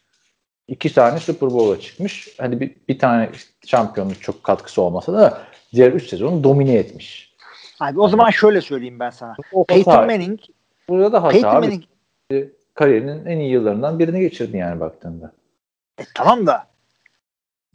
[0.68, 2.28] 2 tane Super Bowl'a çıkmış.
[2.38, 3.30] Hani bir, bir tane
[3.66, 5.38] şampiyonluk çok katkısı olmasa da
[5.72, 7.36] diğer 3 sezonu domine etmiş.
[7.80, 9.36] Abi o zaman şöyle söyleyeyim ben sana.
[9.52, 10.06] O Peyton hata.
[10.06, 10.40] Manning,
[10.88, 11.66] Burada da hata Peyton abi.
[11.66, 11.84] Manning
[12.74, 15.32] Kariyerinin en iyi yıllarından birini geçirdi yani baktığında.
[15.98, 16.66] E, tamam da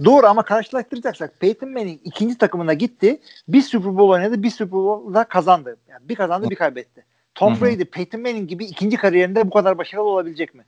[0.06, 3.22] doğru ama karşılaştıracaksak Peyton Manning ikinci takımına gitti.
[3.48, 4.44] Bir Super Bowl oynadı.
[4.44, 5.78] Bir Super Bowl'da kazandı.
[5.90, 7.06] Yani bir kazandı bir kaybetti.
[7.36, 7.62] Tom Hı hı.
[7.62, 10.64] Brady, Peyton Manning gibi ikinci kariyerinde bu kadar başarılı olabilecek mi?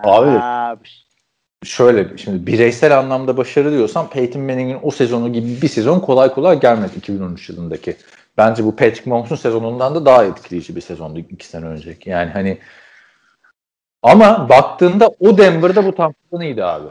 [0.00, 0.30] Abi.
[0.30, 0.88] Abi.
[1.64, 6.60] Şöyle şimdi bireysel anlamda başarı diyorsan Peyton Manning'in o sezonu gibi bir sezon kolay kolay
[6.60, 7.96] gelmedi 2013 yılındaki.
[8.38, 12.10] Bence bu Patrick Mahomes'un sezonundan da daha etkileyici bir sezondu iki sene önceki.
[12.10, 12.58] Yani hani
[14.02, 16.88] ama baktığında o Denver'da bu Tampa'dan iyiydi abi.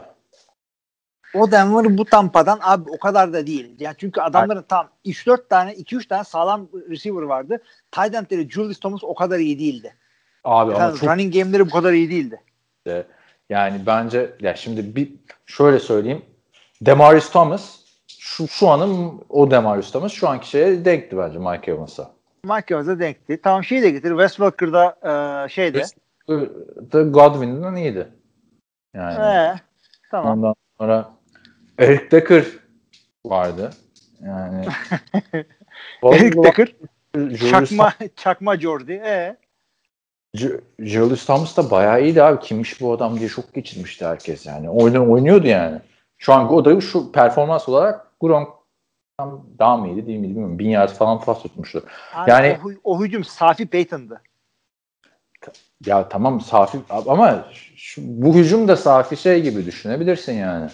[1.34, 3.76] O Denver bu Tampa'dan abi o kadar da değil.
[3.80, 7.62] Yani çünkü adamların tam 3-4 tane 2-3 tane sağlam receiver vardı.
[7.90, 9.94] Tight Julius Thomas o kadar iyi değildi.
[10.44, 12.40] Abi ama Yani çok running game'leri bu kadar iyi değildi.
[12.86, 13.06] de,
[13.50, 15.12] yani bence ya şimdi bir
[15.46, 16.22] şöyle söyleyeyim.
[16.82, 17.78] Demarius Thomas
[18.18, 22.10] şu, şu anın o Demarius Thomas şu anki şeye denkti bence Mike Evans'a.
[22.44, 23.40] Mike Evans'a denkti.
[23.42, 24.10] Tamam şey de getir.
[24.10, 24.96] Wes Welker'da
[25.44, 25.82] e, şeyde.
[26.90, 28.08] The Godwin'den iyiydi.
[28.94, 29.54] Yani Ee,
[30.10, 30.38] tamam.
[30.38, 31.10] ondan sonra
[31.78, 32.44] Eric Decker
[33.24, 33.70] vardı.
[34.20, 34.66] Yani
[36.02, 36.74] Eric Decker,
[37.50, 38.92] çakma, çakma Jordi.
[38.92, 39.36] Ee,
[40.36, 42.40] Ju- Julius Thomas da bayağı iyiydi abi.
[42.40, 44.70] Kimmiş bu adam diye çok geçirmişti herkes yani.
[44.70, 45.80] Oyna, oynuyordu yani.
[46.18, 48.48] Şu an o da şu performans olarak Gronk
[49.58, 50.58] daha mı iyiydi değil miydi bilmiyorum.
[50.58, 51.82] Bin yard falan pas tutmuştu.
[52.14, 54.20] abi Yani- o, o hücum Safi Payton'dı.
[55.86, 60.70] Ya tamam safi ama şu, bu hücum da safi şey gibi düşünebilirsin yani.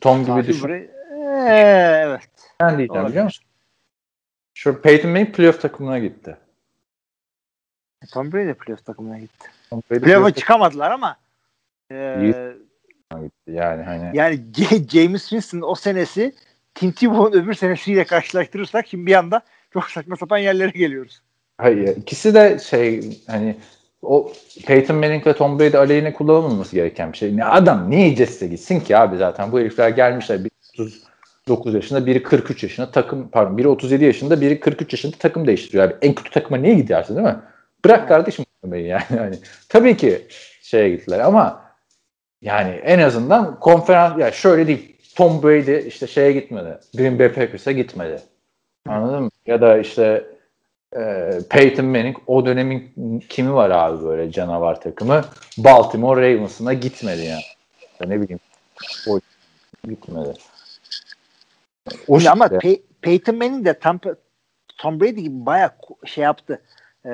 [0.00, 0.62] Tom gibi Safi düşün.
[0.62, 0.90] burayı-
[1.48, 2.28] Ee, evet.
[2.60, 3.08] Ben diyeceğim Olabilir.
[3.10, 3.44] biliyor musun?
[4.54, 6.36] Şu Peyton Manning playoff takımına gitti.
[8.12, 9.48] Tom Brady de playoff takımına gitti.
[9.70, 11.16] Playoff'a playoff çıkamadılar ama
[11.92, 13.30] e, gitti.
[13.46, 14.40] Yani hani yani
[14.88, 16.34] James Winston o senesi
[16.74, 19.42] Tim Tebow'un öbür senesiyle karşılaştırırsak şimdi bir anda
[19.72, 21.22] çok saçma sapan yerlere geliyoruz.
[21.60, 23.56] Hayır, ikisi de şey hani
[24.02, 24.32] o
[24.66, 27.36] Peyton Manning ve Tom Brady aleyhine kullanılmaması gereken bir şey.
[27.36, 30.50] Ne adam niye Jets'e gitsin ki abi zaten bu herifler gelmişler bir
[31.46, 35.84] 39 yaşında biri 43 yaşında takım pardon biri 37 yaşında biri 43 yaşında takım değiştiriyor
[35.84, 35.94] abi.
[36.02, 37.36] En kötü takıma niye gidersin değil mi?
[37.84, 39.04] Bırak kardeşim yani.
[39.16, 39.38] yani.
[39.68, 40.26] Tabii ki
[40.62, 41.62] şeye gittiler ama
[42.42, 44.96] yani en azından konferans ya şöyle değil.
[45.16, 46.78] Tom Brady işte şeye gitmedi.
[46.96, 48.20] Green Bay Packers'a gitmedi.
[48.88, 49.30] Anladın mı?
[49.46, 50.24] Ya da işte
[50.96, 52.92] e, Peyton Manning o dönemin
[53.28, 55.24] kimi var abi böyle canavar takımı?
[55.58, 57.42] Baltimore Ravens'ına gitmedi yani.
[58.00, 58.40] Ya ne bileyim.
[59.08, 59.20] O
[59.88, 60.34] gitmedi.
[62.08, 62.58] O ama şekilde.
[62.58, 64.14] Pey- Peyton Manning de Tampa,
[64.78, 66.62] Tom Brady gibi bayağı ko- şey yaptı.
[67.04, 67.10] Ee,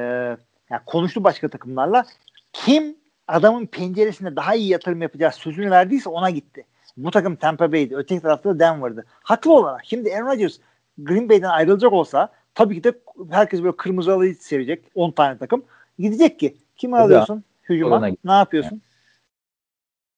[0.71, 2.07] yani konuştu başka takımlarla.
[2.53, 2.97] Kim
[3.29, 6.65] adamın penceresinde daha iyi yatırım yapacağı sözünü verdiyse ona gitti.
[6.97, 7.97] Bu takım Tampa Bay'di.
[7.97, 9.05] Öteki tarafta da Denver'dı.
[9.23, 9.85] Haklı olarak.
[9.85, 10.57] Şimdi Aaron Rodgers
[10.99, 12.93] Green Bay'den ayrılacak olsa tabii ki de
[13.31, 14.85] herkes böyle kırmızı halıyı sevecek.
[14.95, 15.65] 10 tane takım.
[15.99, 16.57] Gidecek ki.
[16.77, 17.45] Kimi alıyorsun?
[17.69, 18.07] Hücuma.
[18.25, 18.83] Ne yapıyorsun?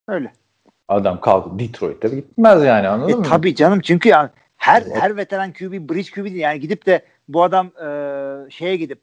[0.08, 0.32] Öyle.
[0.88, 3.22] Adam kalktı Detroit'te gitmez yani anladın E, mı?
[3.22, 4.96] tabii canım çünkü yani her Evet.
[5.00, 6.36] her veteran QB bridge QB değil.
[6.36, 9.00] Yani gidip de bu adam e, şeye gidip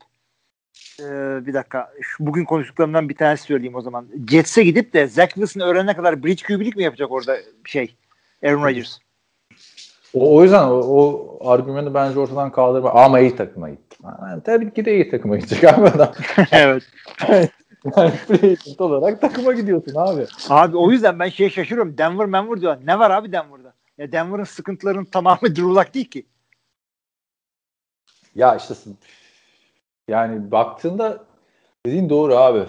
[0.99, 1.03] e,
[1.45, 4.07] bir dakika şu bugün konuştuklarımdan bir tanesi söyleyeyim o zaman.
[4.29, 7.95] Jets'e gidip de Zach Wilson öğrenene kadar bridge QB'lik mi yapacak orada şey
[8.43, 8.97] Aaron Rodgers?
[10.15, 12.91] O, o yüzden o, o argümanı bence ortadan kaldırma.
[12.91, 13.97] Ama iyi takıma gitti.
[14.03, 16.11] Ha, tabii ki de iyi takıma gidecek abi adam.
[16.51, 16.83] evet.
[17.97, 20.25] yani free olarak takıma gidiyorsun abi.
[20.49, 21.97] Abi o yüzden ben şey şaşırıyorum.
[21.97, 22.77] Denver Denver diyor.
[22.85, 23.73] Ne var abi Denver'da?
[23.97, 26.25] Ya Denver'ın sıkıntılarının tamamı Drew Luck değil ki.
[28.35, 28.73] Ya işte
[30.07, 31.23] yani baktığında
[31.85, 32.65] dediğin doğru abi.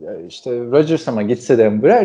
[0.00, 2.04] Ya işte Rodgers ama gitse Denver'a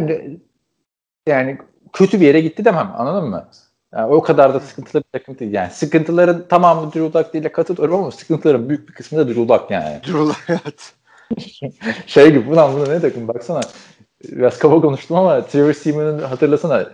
[1.27, 1.57] yani
[1.93, 3.49] kötü bir yere gitti demem anladın mı?
[3.95, 5.53] Yani o kadar da sıkıntılı bir takım değil.
[5.53, 9.72] Yani sıkıntıların tamamı Drew Luck değil katılıyorum ama sıkıntıların büyük bir kısmı da Drew Luck
[9.72, 9.99] yani.
[10.03, 10.93] Drew Luck evet.
[12.07, 13.61] şey gibi ulan bu da ne takım baksana.
[14.31, 16.89] Biraz kaba konuştum ama Trevor Seaman'ın hatırlasana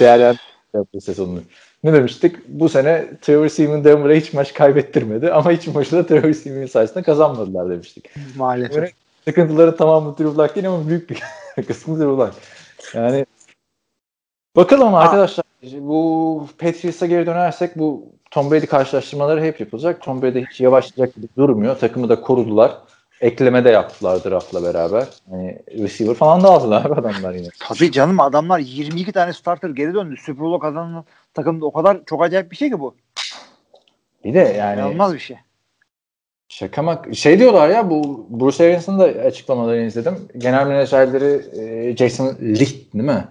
[0.00, 0.40] değerlendirme
[0.74, 1.40] yaptığı sezonunu.
[1.84, 2.48] Ne demiştik?
[2.48, 7.02] Bu sene Trevor Seaman Denver'a hiç maç kaybettirmedi ama hiç maçı da Trevor Seaman sayesinde
[7.02, 8.10] kazanmadılar demiştik.
[8.36, 8.76] Maalesef.
[8.76, 8.92] Böyle
[9.24, 11.22] sıkıntıları tamamı Drew Luck değil ama büyük bir
[11.66, 12.34] kısmı Drew Luck.
[12.94, 13.26] Yani
[14.56, 20.02] bakalım arkadaşlar bu Patriots'a geri dönersek bu Tom Brady karşılaştırmaları hep yapılacak.
[20.02, 21.78] Tom Brady hiç yavaşlayacak gibi durmuyor.
[21.78, 22.78] Takımı da korudular.
[23.20, 25.08] Ekleme de yaptılar draftla beraber.
[25.30, 27.48] Hani receiver falan da aldılar adamlar yine.
[27.60, 30.16] Tabii canım adamlar 22 tane starter geri döndü.
[30.16, 31.04] Super Bowl kazanan
[31.34, 32.94] takımda o kadar çok acayip bir şey ki bu.
[34.24, 35.36] Bir de yani İnanılmaz bir şey.
[36.48, 40.28] şaka mak şey diyorlar ya bu Bruce Arians'ın da açıklamalarını izledim.
[40.38, 43.24] Genel menajerleri e, Jason Licht değil mi?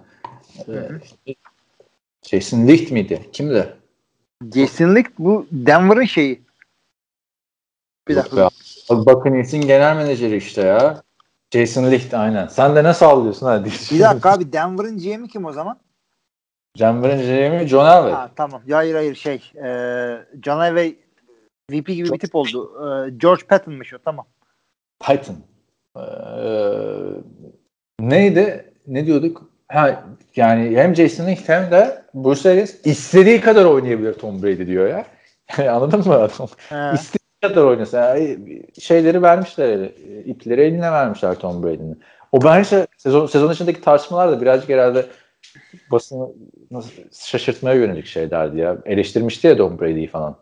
[0.67, 1.35] E,
[2.27, 3.29] Jason Licht miydi?
[3.33, 3.73] Kimdi?
[4.55, 6.41] Jason Licht bu Denver'ın şeyi.
[8.07, 8.49] Bir Yok dakika.
[8.89, 11.01] Bakın Nets'in genel menajeri işte ya.
[11.53, 12.47] Jason Licht aynen.
[12.47, 13.69] Sen de ne sallıyorsun hadi.
[13.91, 15.79] Bir dakika abi Denver'ın GM'i kim o zaman?
[16.79, 18.11] Denver'ın GM'i John Elway.
[18.11, 18.61] Ha, tamam.
[18.67, 19.51] Ya hayır hayır şey.
[19.55, 19.69] E,
[20.43, 20.95] John Elway
[21.71, 22.71] VP gibi bir tip oldu.
[22.75, 24.25] E, George Patton'mış o tamam.
[24.99, 25.35] Python.
[25.97, 26.01] Ee,
[27.99, 28.73] neydi?
[28.87, 29.49] Ne diyorduk?
[29.67, 30.03] Ha,
[30.35, 35.05] yani hem Jason Licht hem de Bruce Arians istediği kadar oynayabilir Tom Brady diyor ya.
[35.75, 36.47] Anladın mı adam?
[36.69, 36.95] He.
[36.95, 37.97] İstediği kadar oynasın.
[37.97, 39.93] Yani şeyleri vermişler, ele,
[40.25, 41.99] ipleri eline vermişler Tom Brady'nin.
[42.31, 45.05] O bence sezon, sezon içindeki tartışmalar da birazcık herhalde
[45.91, 46.27] basını
[46.71, 46.91] nasıl
[47.25, 48.77] şaşırtmaya yönelik şeylerdi ya.
[48.85, 50.35] Eleştirmişti ya Tom Brady'yi falan.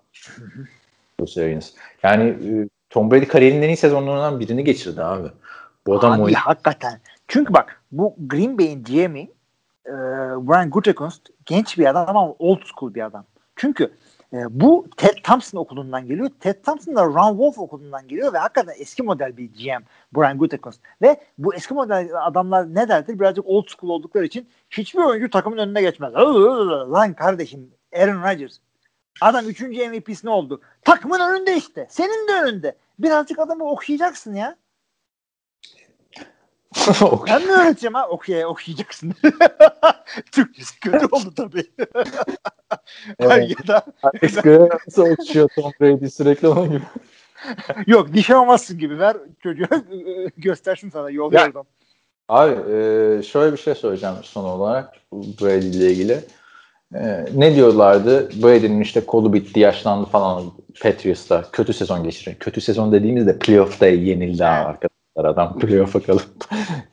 [1.19, 1.71] Bruce Arians.
[2.03, 5.27] Yani e, Tom Brady kariyerinin en iyi sezonlarından birini geçirdi abi.
[5.87, 6.39] Bu adam Abi oynadı.
[6.43, 6.99] hakikaten.
[7.27, 9.34] Çünkü bak bu Green Bay'in GM'i
[9.85, 9.93] e,
[10.47, 13.25] Brian Gutekunst genç bir adam ama old school bir adam.
[13.55, 13.91] Çünkü
[14.33, 16.29] e, bu Ted Thompson okulundan geliyor.
[16.39, 19.83] Ted Thompson da Ron Wolf okulundan geliyor ve hakikaten eski model bir GM
[20.15, 20.81] Brian Gutekunst.
[21.01, 23.19] Ve bu eski model adamlar ne derdir?
[23.19, 26.13] Birazcık old school oldukları için hiçbir oyuncu takımın önüne geçmez.
[26.13, 28.57] Lan kardeşim Aaron Rodgers
[29.21, 29.61] Adam 3.
[29.61, 30.61] MVP'si ne oldu?
[30.81, 31.87] Takımın önünde işte.
[31.89, 32.75] Senin de önünde.
[32.99, 34.55] Birazcık adamı okşayacaksın ya.
[37.27, 38.07] Ben mi öğreteceğim ha?
[38.09, 39.13] Okey, okuyacaksın.
[40.31, 41.63] Türkçesi kötü oldu tabii.
[43.19, 43.49] Evet.
[43.49, 46.81] ya da Alex Graham nasıl Tom Brady sürekli onun gibi.
[47.87, 49.67] yok nişanlamazsın gibi ver çocuğa
[50.37, 51.65] göstersin sana yol Ya- yordam.
[52.29, 56.19] Abi e, şöyle bir şey söyleyeceğim son olarak Brady ile ilgili.
[56.95, 58.29] E, ne diyorlardı?
[58.43, 60.43] Brady'nin işte kolu bitti, yaşlandı falan
[60.81, 61.43] Patriots'ta.
[61.51, 62.37] Kötü sezon geçiriyor.
[62.39, 64.41] Kötü sezon dediğimizde playoff'ta yenildi Evet.
[64.41, 64.94] arkadaşlar.
[65.15, 66.45] Adam playoff'a kalıp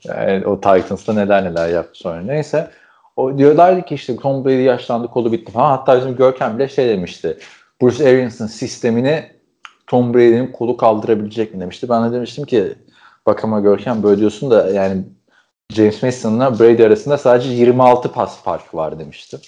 [0.04, 2.22] yani o Titans'ta neler neler yaptı sonra.
[2.22, 2.70] Neyse.
[3.16, 5.70] O diyorlardı ki işte Tom Brady yaşlandı, kolu bitti falan.
[5.70, 7.38] Hatta bizim Görkem bile şey demişti.
[7.82, 9.24] Bruce Arians'ın sistemini
[9.86, 11.88] Tom Brady'nin kolu kaldırabilecek mi demişti.
[11.88, 12.74] Ben de demiştim ki
[13.26, 15.02] bak ama Görkem böyle diyorsun da yani
[15.72, 19.38] James Mason'la Brady arasında sadece 26 pas farkı var demişti.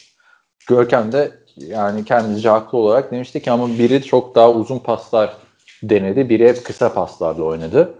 [0.69, 5.37] Görkem de yani kendince haklı olarak demişti ki ama biri çok daha uzun paslar
[5.83, 6.29] denedi.
[6.29, 7.95] Biri hep kısa paslarla oynadı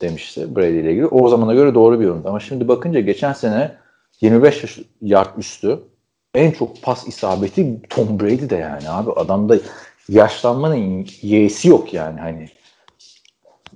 [0.00, 1.06] demişti Brady ile ilgili.
[1.06, 2.28] O zamana göre doğru bir yorumdu.
[2.28, 3.76] Ama şimdi bakınca geçen sene
[4.20, 5.80] 25 yaş yard üstü
[6.34, 9.12] en çok pas isabeti Tom Brady'de yani abi.
[9.12, 9.56] Adamda
[10.08, 12.48] yaşlanmanın y'si yok yani hani.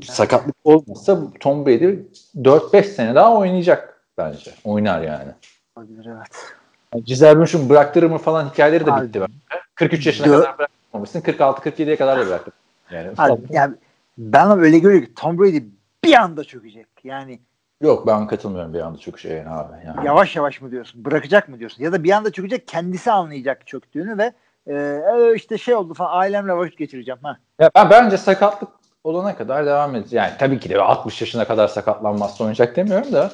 [0.03, 1.99] sakatlık olmazsa Tom Brady
[2.37, 4.51] 4-5 sene daha oynayacak bence.
[4.65, 5.31] Oynar yani.
[5.77, 7.07] Olabilir evet.
[7.07, 9.33] Giselle Bündchen bıraktırır mı falan hikayeleri de Abi, bitti bence.
[9.75, 11.21] 43 yaşına dö- kadar bırakmamışsın.
[11.21, 12.53] 46-47'ye kadar da bıraktın.
[12.91, 13.75] Yani Abi, yani
[14.19, 15.61] ben öyle görüyorum ki Tom Brady
[16.05, 16.87] bir anda çökecek.
[17.05, 17.41] Yani
[17.81, 19.73] Yok ben katılmıyorum bir anda şeye abi.
[19.87, 20.07] Yani.
[20.07, 21.05] yavaş yavaş mı diyorsun?
[21.05, 21.85] Bırakacak mı diyorsun?
[21.85, 24.33] Ya da bir anda çökecek kendisi anlayacak çöktüğünü ve
[24.67, 27.19] e, e, işte şey oldu falan ailemle vakit geçireceğim.
[27.23, 27.39] Ha.
[27.61, 28.69] Ya ben bence sakatlık
[29.05, 30.13] olana kadar devam edeceğiz.
[30.13, 33.33] Yani tabii ki de 60 yaşına kadar sakatlanmazsa oynayacak demiyorum da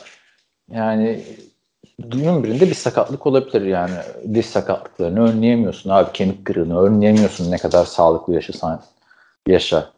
[0.71, 1.25] yani
[1.99, 3.95] günün birinde bir sakatlık olabilir yani.
[4.35, 6.13] Diz sakatlıklarını önleyemiyorsun abi.
[6.13, 8.83] Kemik kırığını önleyemiyorsun ne kadar sağlıklı yaşasan
[9.47, 9.93] yaşa.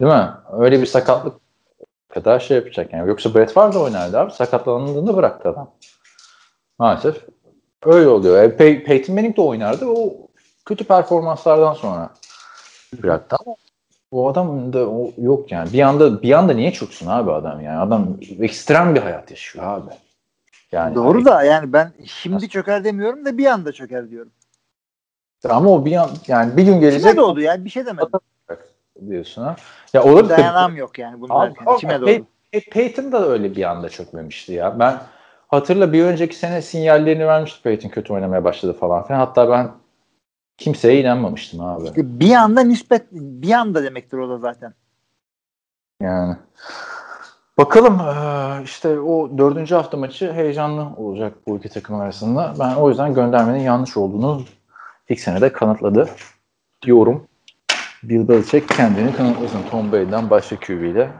[0.00, 0.30] Değil mi?
[0.52, 1.47] Öyle bir sakatlık
[2.08, 3.08] kadar şey yapacak yani.
[3.08, 4.32] Yoksa Brett Favre da oynardı abi.
[4.32, 5.70] Sakatlandığında bıraktı adam.
[6.78, 7.16] Maalesef
[7.84, 8.42] öyle oluyor.
[8.42, 9.86] E, Pey- Peyton Manning de oynardı.
[9.86, 10.12] O
[10.64, 12.10] kötü performanslardan sonra
[13.02, 13.56] bıraktı ama
[14.10, 15.72] o adam da o yok yani.
[15.72, 17.78] Bir anda bir anda niye çöksün abi adam yani?
[17.78, 19.90] Adam ekstrem bir hayat yaşıyor abi.
[20.72, 24.32] Yani Doğru da yani ben şimdi çöker demiyorum da bir anda çöker diyorum.
[25.48, 28.08] ama o bir an yani bir gün gelecek doğdu yani bir şey demedim.
[29.08, 29.56] Diyorsun ha.
[29.92, 32.26] Ya olur da Dayanam yok yani bunun Abi, bak, İçime Pey- doğdu.
[32.52, 34.78] Pey- Peyton da öyle bir anda çökmemişti ya.
[34.78, 35.00] Ben
[35.48, 39.18] hatırla bir önceki sene sinyallerini vermişti Peyton kötü oynamaya başladı falan filan.
[39.18, 39.70] Hatta ben
[40.58, 41.84] kimseye inanmamıştım abi.
[41.84, 44.74] İşte bir anda nispet bir anda demektir o da zaten.
[46.02, 46.36] Yani.
[47.58, 48.00] Bakalım
[48.64, 52.54] işte o dördüncü hafta maçı heyecanlı olacak bu iki takım arasında.
[52.58, 54.42] Ben o yüzden göndermenin yanlış olduğunu
[55.08, 56.08] ilk senede kanıtladı
[56.82, 57.26] diyorum.
[58.02, 61.10] Bill Belichick kendini kanıtlasın Tom Brady'den başka QB ile.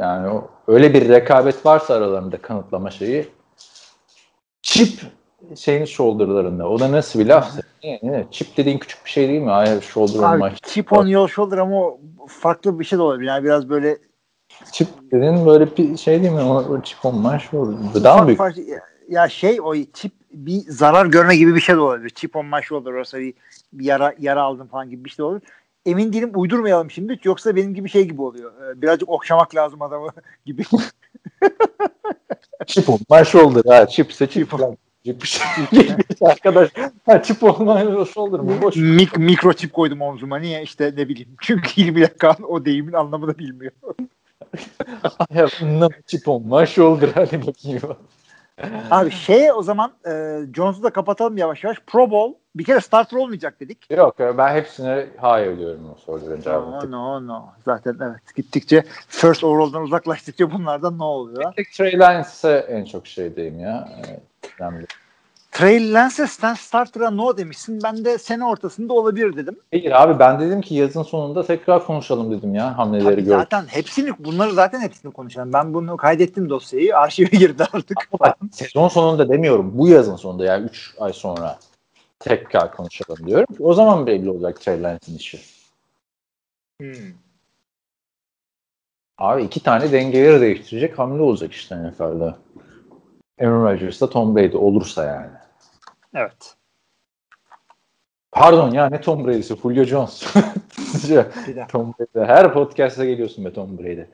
[0.00, 3.28] Yani o, öyle bir rekabet varsa aralarında kanıtlama şeyi
[4.62, 5.00] chip
[5.56, 6.68] şeyin shoulderlarında.
[6.68, 7.50] O da nasıl bir laf?
[7.82, 9.50] Yani, chip dediğin küçük bir şey değil mi?
[9.50, 11.82] Hayır shoulder on Abi my chip on your shoulder ama
[12.28, 13.28] farklı bir şey de olabilir.
[13.28, 13.98] Yani biraz böyle
[14.72, 16.42] Chip dediğin böyle bir şey değil mi?
[16.42, 18.04] O, o chip on my shoulder.
[18.04, 18.40] Daha büyük?
[18.40, 22.10] parça- ya- şey o chip bir zarar görme gibi bir şey de olabilir.
[22.10, 23.34] Chip on my shoulder olsa bir,
[23.72, 25.40] bir yara, yara aldım falan gibi bir şey de olur.
[25.86, 27.20] Emin değilim uydurmayalım şimdi.
[27.24, 28.52] Yoksa benim gibi şey gibi oluyor.
[28.62, 30.08] Ee, Birazcık okşamak lazım adamı
[30.46, 30.64] gibi.
[32.66, 33.62] Chip on my shoulder.
[33.68, 33.86] Ha,
[35.20, 35.46] bir şey.
[36.20, 36.70] Arkadaş.
[37.06, 38.62] Ha, on my shoulder mı?
[38.62, 38.76] Boş.
[38.76, 40.38] Mik, mikroçip koydum omzuma.
[40.38, 40.62] Niye?
[40.62, 41.36] İşte ne bileyim.
[41.40, 43.72] Çünkü Hilmi Yakan o deyimin anlamını bilmiyor.
[45.30, 47.08] I have no chip on my shoulder.
[47.14, 47.82] Hadi bakayım.
[48.90, 51.78] Abi şey o zaman e, Jones'u da kapatalım yavaş yavaş.
[51.86, 53.90] Pro Bowl bir kere starter olmayacak dedik.
[53.90, 56.90] Yok ben hepsine hayır diyorum o soruların No, cevabı.
[56.90, 57.48] no, no.
[57.64, 58.34] Zaten evet.
[58.36, 61.52] Gittikçe first overall'dan uzaklaştıkça bunlardan ne oluyor?
[61.56, 63.88] Tek Trey Lance'e en çok şeydeyim ya.
[64.60, 64.88] Evet.
[65.54, 67.78] Trey Lance sen starter'a no demişsin.
[67.84, 69.58] Ben de sene ortasında olabilir dedim.
[69.70, 73.38] Hayır abi ben dedim ki yazın sonunda tekrar konuşalım dedim ya hamleleri Tabii gördüm.
[73.38, 75.52] zaten hepsini bunları zaten hepsini konuşalım.
[75.52, 76.96] Ben bunu kaydettim dosyayı.
[76.96, 78.08] Arşive girdi artık.
[78.20, 79.78] Bak, Sezon sonunda demiyorum.
[79.78, 81.58] Bu yazın sonunda yani 3 ay sonra
[82.18, 83.46] tekrar konuşalım diyorum.
[83.60, 85.40] O zaman belli olacak Trey Lance'in işi.
[86.80, 87.12] Hmm.
[89.18, 92.34] Abi iki tane dengeleri değiştirecek hamle olacak işte NFL'de.
[93.40, 95.43] Aaron Rodgers'la Tom Brady olursa yani.
[96.14, 96.54] Evet.
[98.32, 99.56] Pardon ya ne Tom Brady'si?
[99.62, 100.22] Julio Jones.
[101.68, 102.26] Tom Brady.
[102.26, 104.04] Her podcast'a geliyorsun be Tom Brady.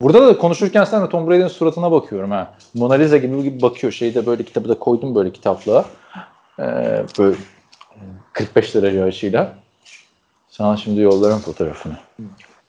[0.00, 2.54] Burada da konuşurken sen de Tom Brady'nin suratına bakıyorum ha.
[2.74, 3.92] Mona Lisa gibi, gibi bakıyor.
[3.92, 5.84] Şeyi de böyle kitabı da koydum böyle kitaplığa.
[6.58, 7.36] Ee, böyle
[8.32, 9.54] 45 derece açıyla.
[10.48, 11.96] Sana şimdi yollarım fotoğrafını.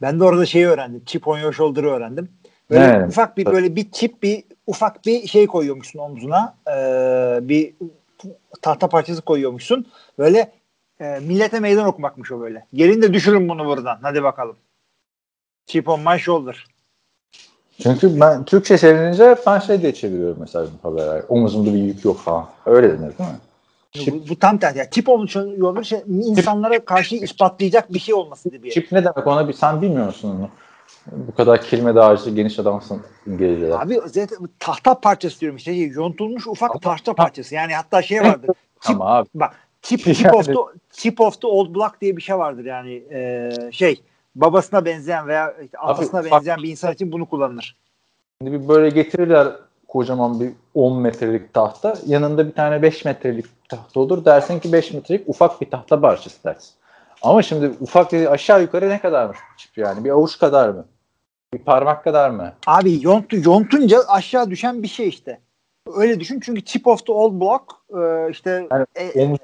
[0.01, 1.03] Ben de orada şeyi öğrendim.
[1.05, 2.30] Chip on your shoulder'ı öğrendim.
[2.69, 3.05] Böyle Ne?
[3.05, 6.55] ufak bir böyle bir chip bir ufak bir şey koyuyormuşsun omzuna.
[6.68, 7.73] Ee, bir
[8.61, 9.88] tahta parçası koyuyormuşsun.
[10.19, 10.52] Böyle
[10.99, 12.65] e, millete meydan okumakmış o böyle.
[12.73, 13.99] Gelin de düşürün bunu buradan.
[14.02, 14.56] Hadi bakalım.
[15.65, 16.65] Chip on my shoulder.
[17.84, 21.23] Çünkü ben Türkçe çevirince ben şey diye çeviriyorum mesela haberler.
[21.30, 22.48] Omuzumda bir yük yok falan.
[22.65, 23.38] Öyle denir değil mi?
[23.95, 24.77] Bu, bu tam tersi.
[24.77, 28.73] Yani chip on shoulder şey, insanlara karşı ispatlayacak bir şey olması diye.
[28.73, 30.49] chip ne demek ona bir sen bilmiyor musun onu?
[31.11, 33.79] Bu kadar kelime dağarcığı geniş adamsın İngilizce'de.
[33.79, 35.73] Abi zaten tahta parçası diyorum işte.
[35.73, 37.55] Şey, yontulmuş ufak tahta parçası.
[37.55, 38.49] Yani hatta şey vardır.
[38.81, 40.53] Chip, Ama abi Bak chip, Yani- chip, of the,
[40.91, 44.01] chip of the old block diye bir şey vardır yani e, şey
[44.35, 47.77] babasına benzeyen veya atasına Abi, benzeyen bir insan için bunu kullanılır.
[48.41, 49.47] Şimdi bir böyle getirirler
[49.87, 51.95] kocaman bir 10 metrelik tahta.
[52.05, 54.25] Yanında bir tane 5 metrelik tahta olur.
[54.25, 56.71] Dersin ki 5 metrelik ufak bir tahta parçası dersin.
[57.21, 60.03] Ama şimdi ufak dedi aşağı yukarı ne kadarmış bu çip yani?
[60.03, 60.85] Bir avuç kadar mı?
[61.53, 62.53] Bir parmak kadar mı?
[62.67, 65.39] Abi yontu, yontunca aşağı düşen bir şey işte.
[65.95, 69.37] Öyle düşün çünkü tip of the old block e, işte Yani e,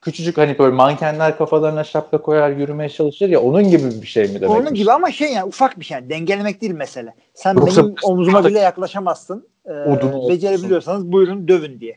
[0.00, 4.40] küçücük hani böyle mankenler kafalarına şapka koyar yürümeye çalışır ya onun gibi bir şey mi
[4.40, 4.50] demek?
[4.50, 5.94] onun gibi ama şey yani ufak bir şey.
[5.94, 7.14] Yani dengelemek değil mesele.
[7.34, 9.48] Sen Yoksa- benim omzuma bile yaklaşamazsın.
[9.66, 9.70] E,
[10.28, 11.96] becerebiliyorsanız buyurun dövün diye.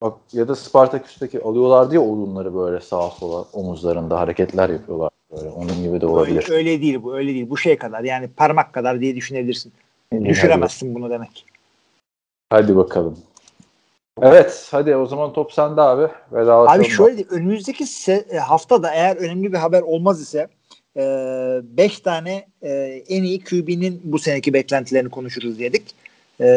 [0.00, 5.48] Bak ya da Spartaküs'teki alıyorlardı ya odunları böyle sağa sola omuzlarında hareketler yapıyorlar böyle.
[5.48, 6.44] Onun gibi de olabilir.
[6.50, 7.16] Öyle, öyle değil bu.
[7.16, 7.50] Öyle değil.
[7.50, 8.04] Bu şey kadar.
[8.04, 9.72] Yani parmak kadar diye düşünebilirsin.
[10.24, 11.44] Düşüremezsin bunu demek.
[12.50, 13.18] Hadi bakalım.
[14.22, 16.12] Evet hadi o zaman top sende abi.
[16.32, 16.80] Vedalaşalım.
[16.80, 20.48] Abi şöyle değil, önümüzdeki se- e, haftada eğer önemli bir haber olmaz ise
[20.96, 22.70] 5 tane e,
[23.08, 25.94] en iyi QB'nin bu seneki beklentilerini konuşuruz dedik.
[26.40, 26.48] E,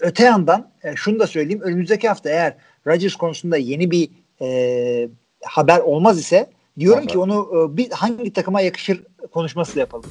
[0.00, 1.60] öte yandan e, şunu da söyleyeyim.
[1.62, 2.56] Önümüzdeki hafta eğer
[2.86, 4.10] Rodgers konusunda yeni bir
[4.40, 5.08] e,
[5.44, 6.46] haber olmaz ise
[6.78, 7.12] diyorum Tamam.
[7.12, 9.02] ki onu e, bir hangi takıma yakışır
[9.32, 10.10] konuşması da yapalım.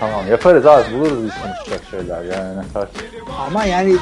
[0.00, 2.64] Tamam yaparız abi buluruz biz konuşacak şeyler yani.
[3.46, 3.96] Ama yani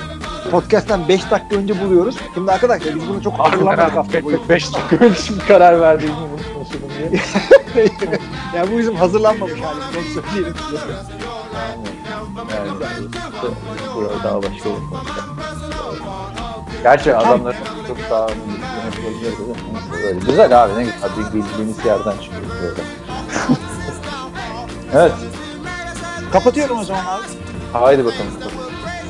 [0.50, 2.16] podcast'ten 5 dakika önce buluyoruz.
[2.34, 4.40] Şimdi arkadaşlar biz bunu çok hazırlamadık hafta boyu.
[4.48, 7.20] 5 dakika önce şimdi karar verdiğimi bunu konuşalım diye.
[8.56, 10.92] yani bu bizim hazırlanmamış halimiz onu söyleyelim size.
[12.56, 12.68] Yani
[13.34, 13.46] işte
[13.94, 15.36] burada daha başka olur konuşalım.
[16.82, 17.56] Gerçi adamlar
[17.88, 19.54] çok daha yönetilebilir değil mi?
[19.92, 21.10] Böyle güzel abi ne güzel.
[21.34, 22.82] Bildiğimiz yerden çıkıyoruz böyle.
[25.02, 25.12] evet.
[26.32, 27.22] Kapatıyorum o zaman abi.
[27.72, 28.32] Haydi bakalım.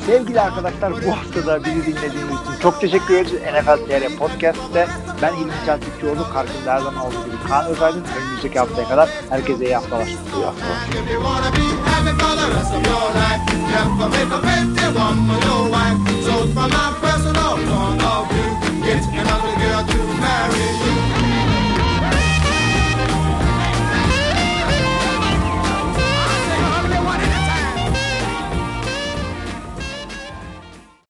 [0.05, 3.31] Sevgili arkadaşlar bu haftada bizi dinlediğiniz için çok teşekkür ederiz.
[3.33, 4.87] NFL TR Podcast'te
[5.21, 8.03] ben İlmi Çeltikçioğlu, karşımda her zaman olduğu gibi Kaan Özaydın.
[8.21, 10.05] Önümüzdeki haftaya kadar herkese iyi haftalar.
[10.05, 10.77] İyi haftalar.
[20.37, 21.16] carry you.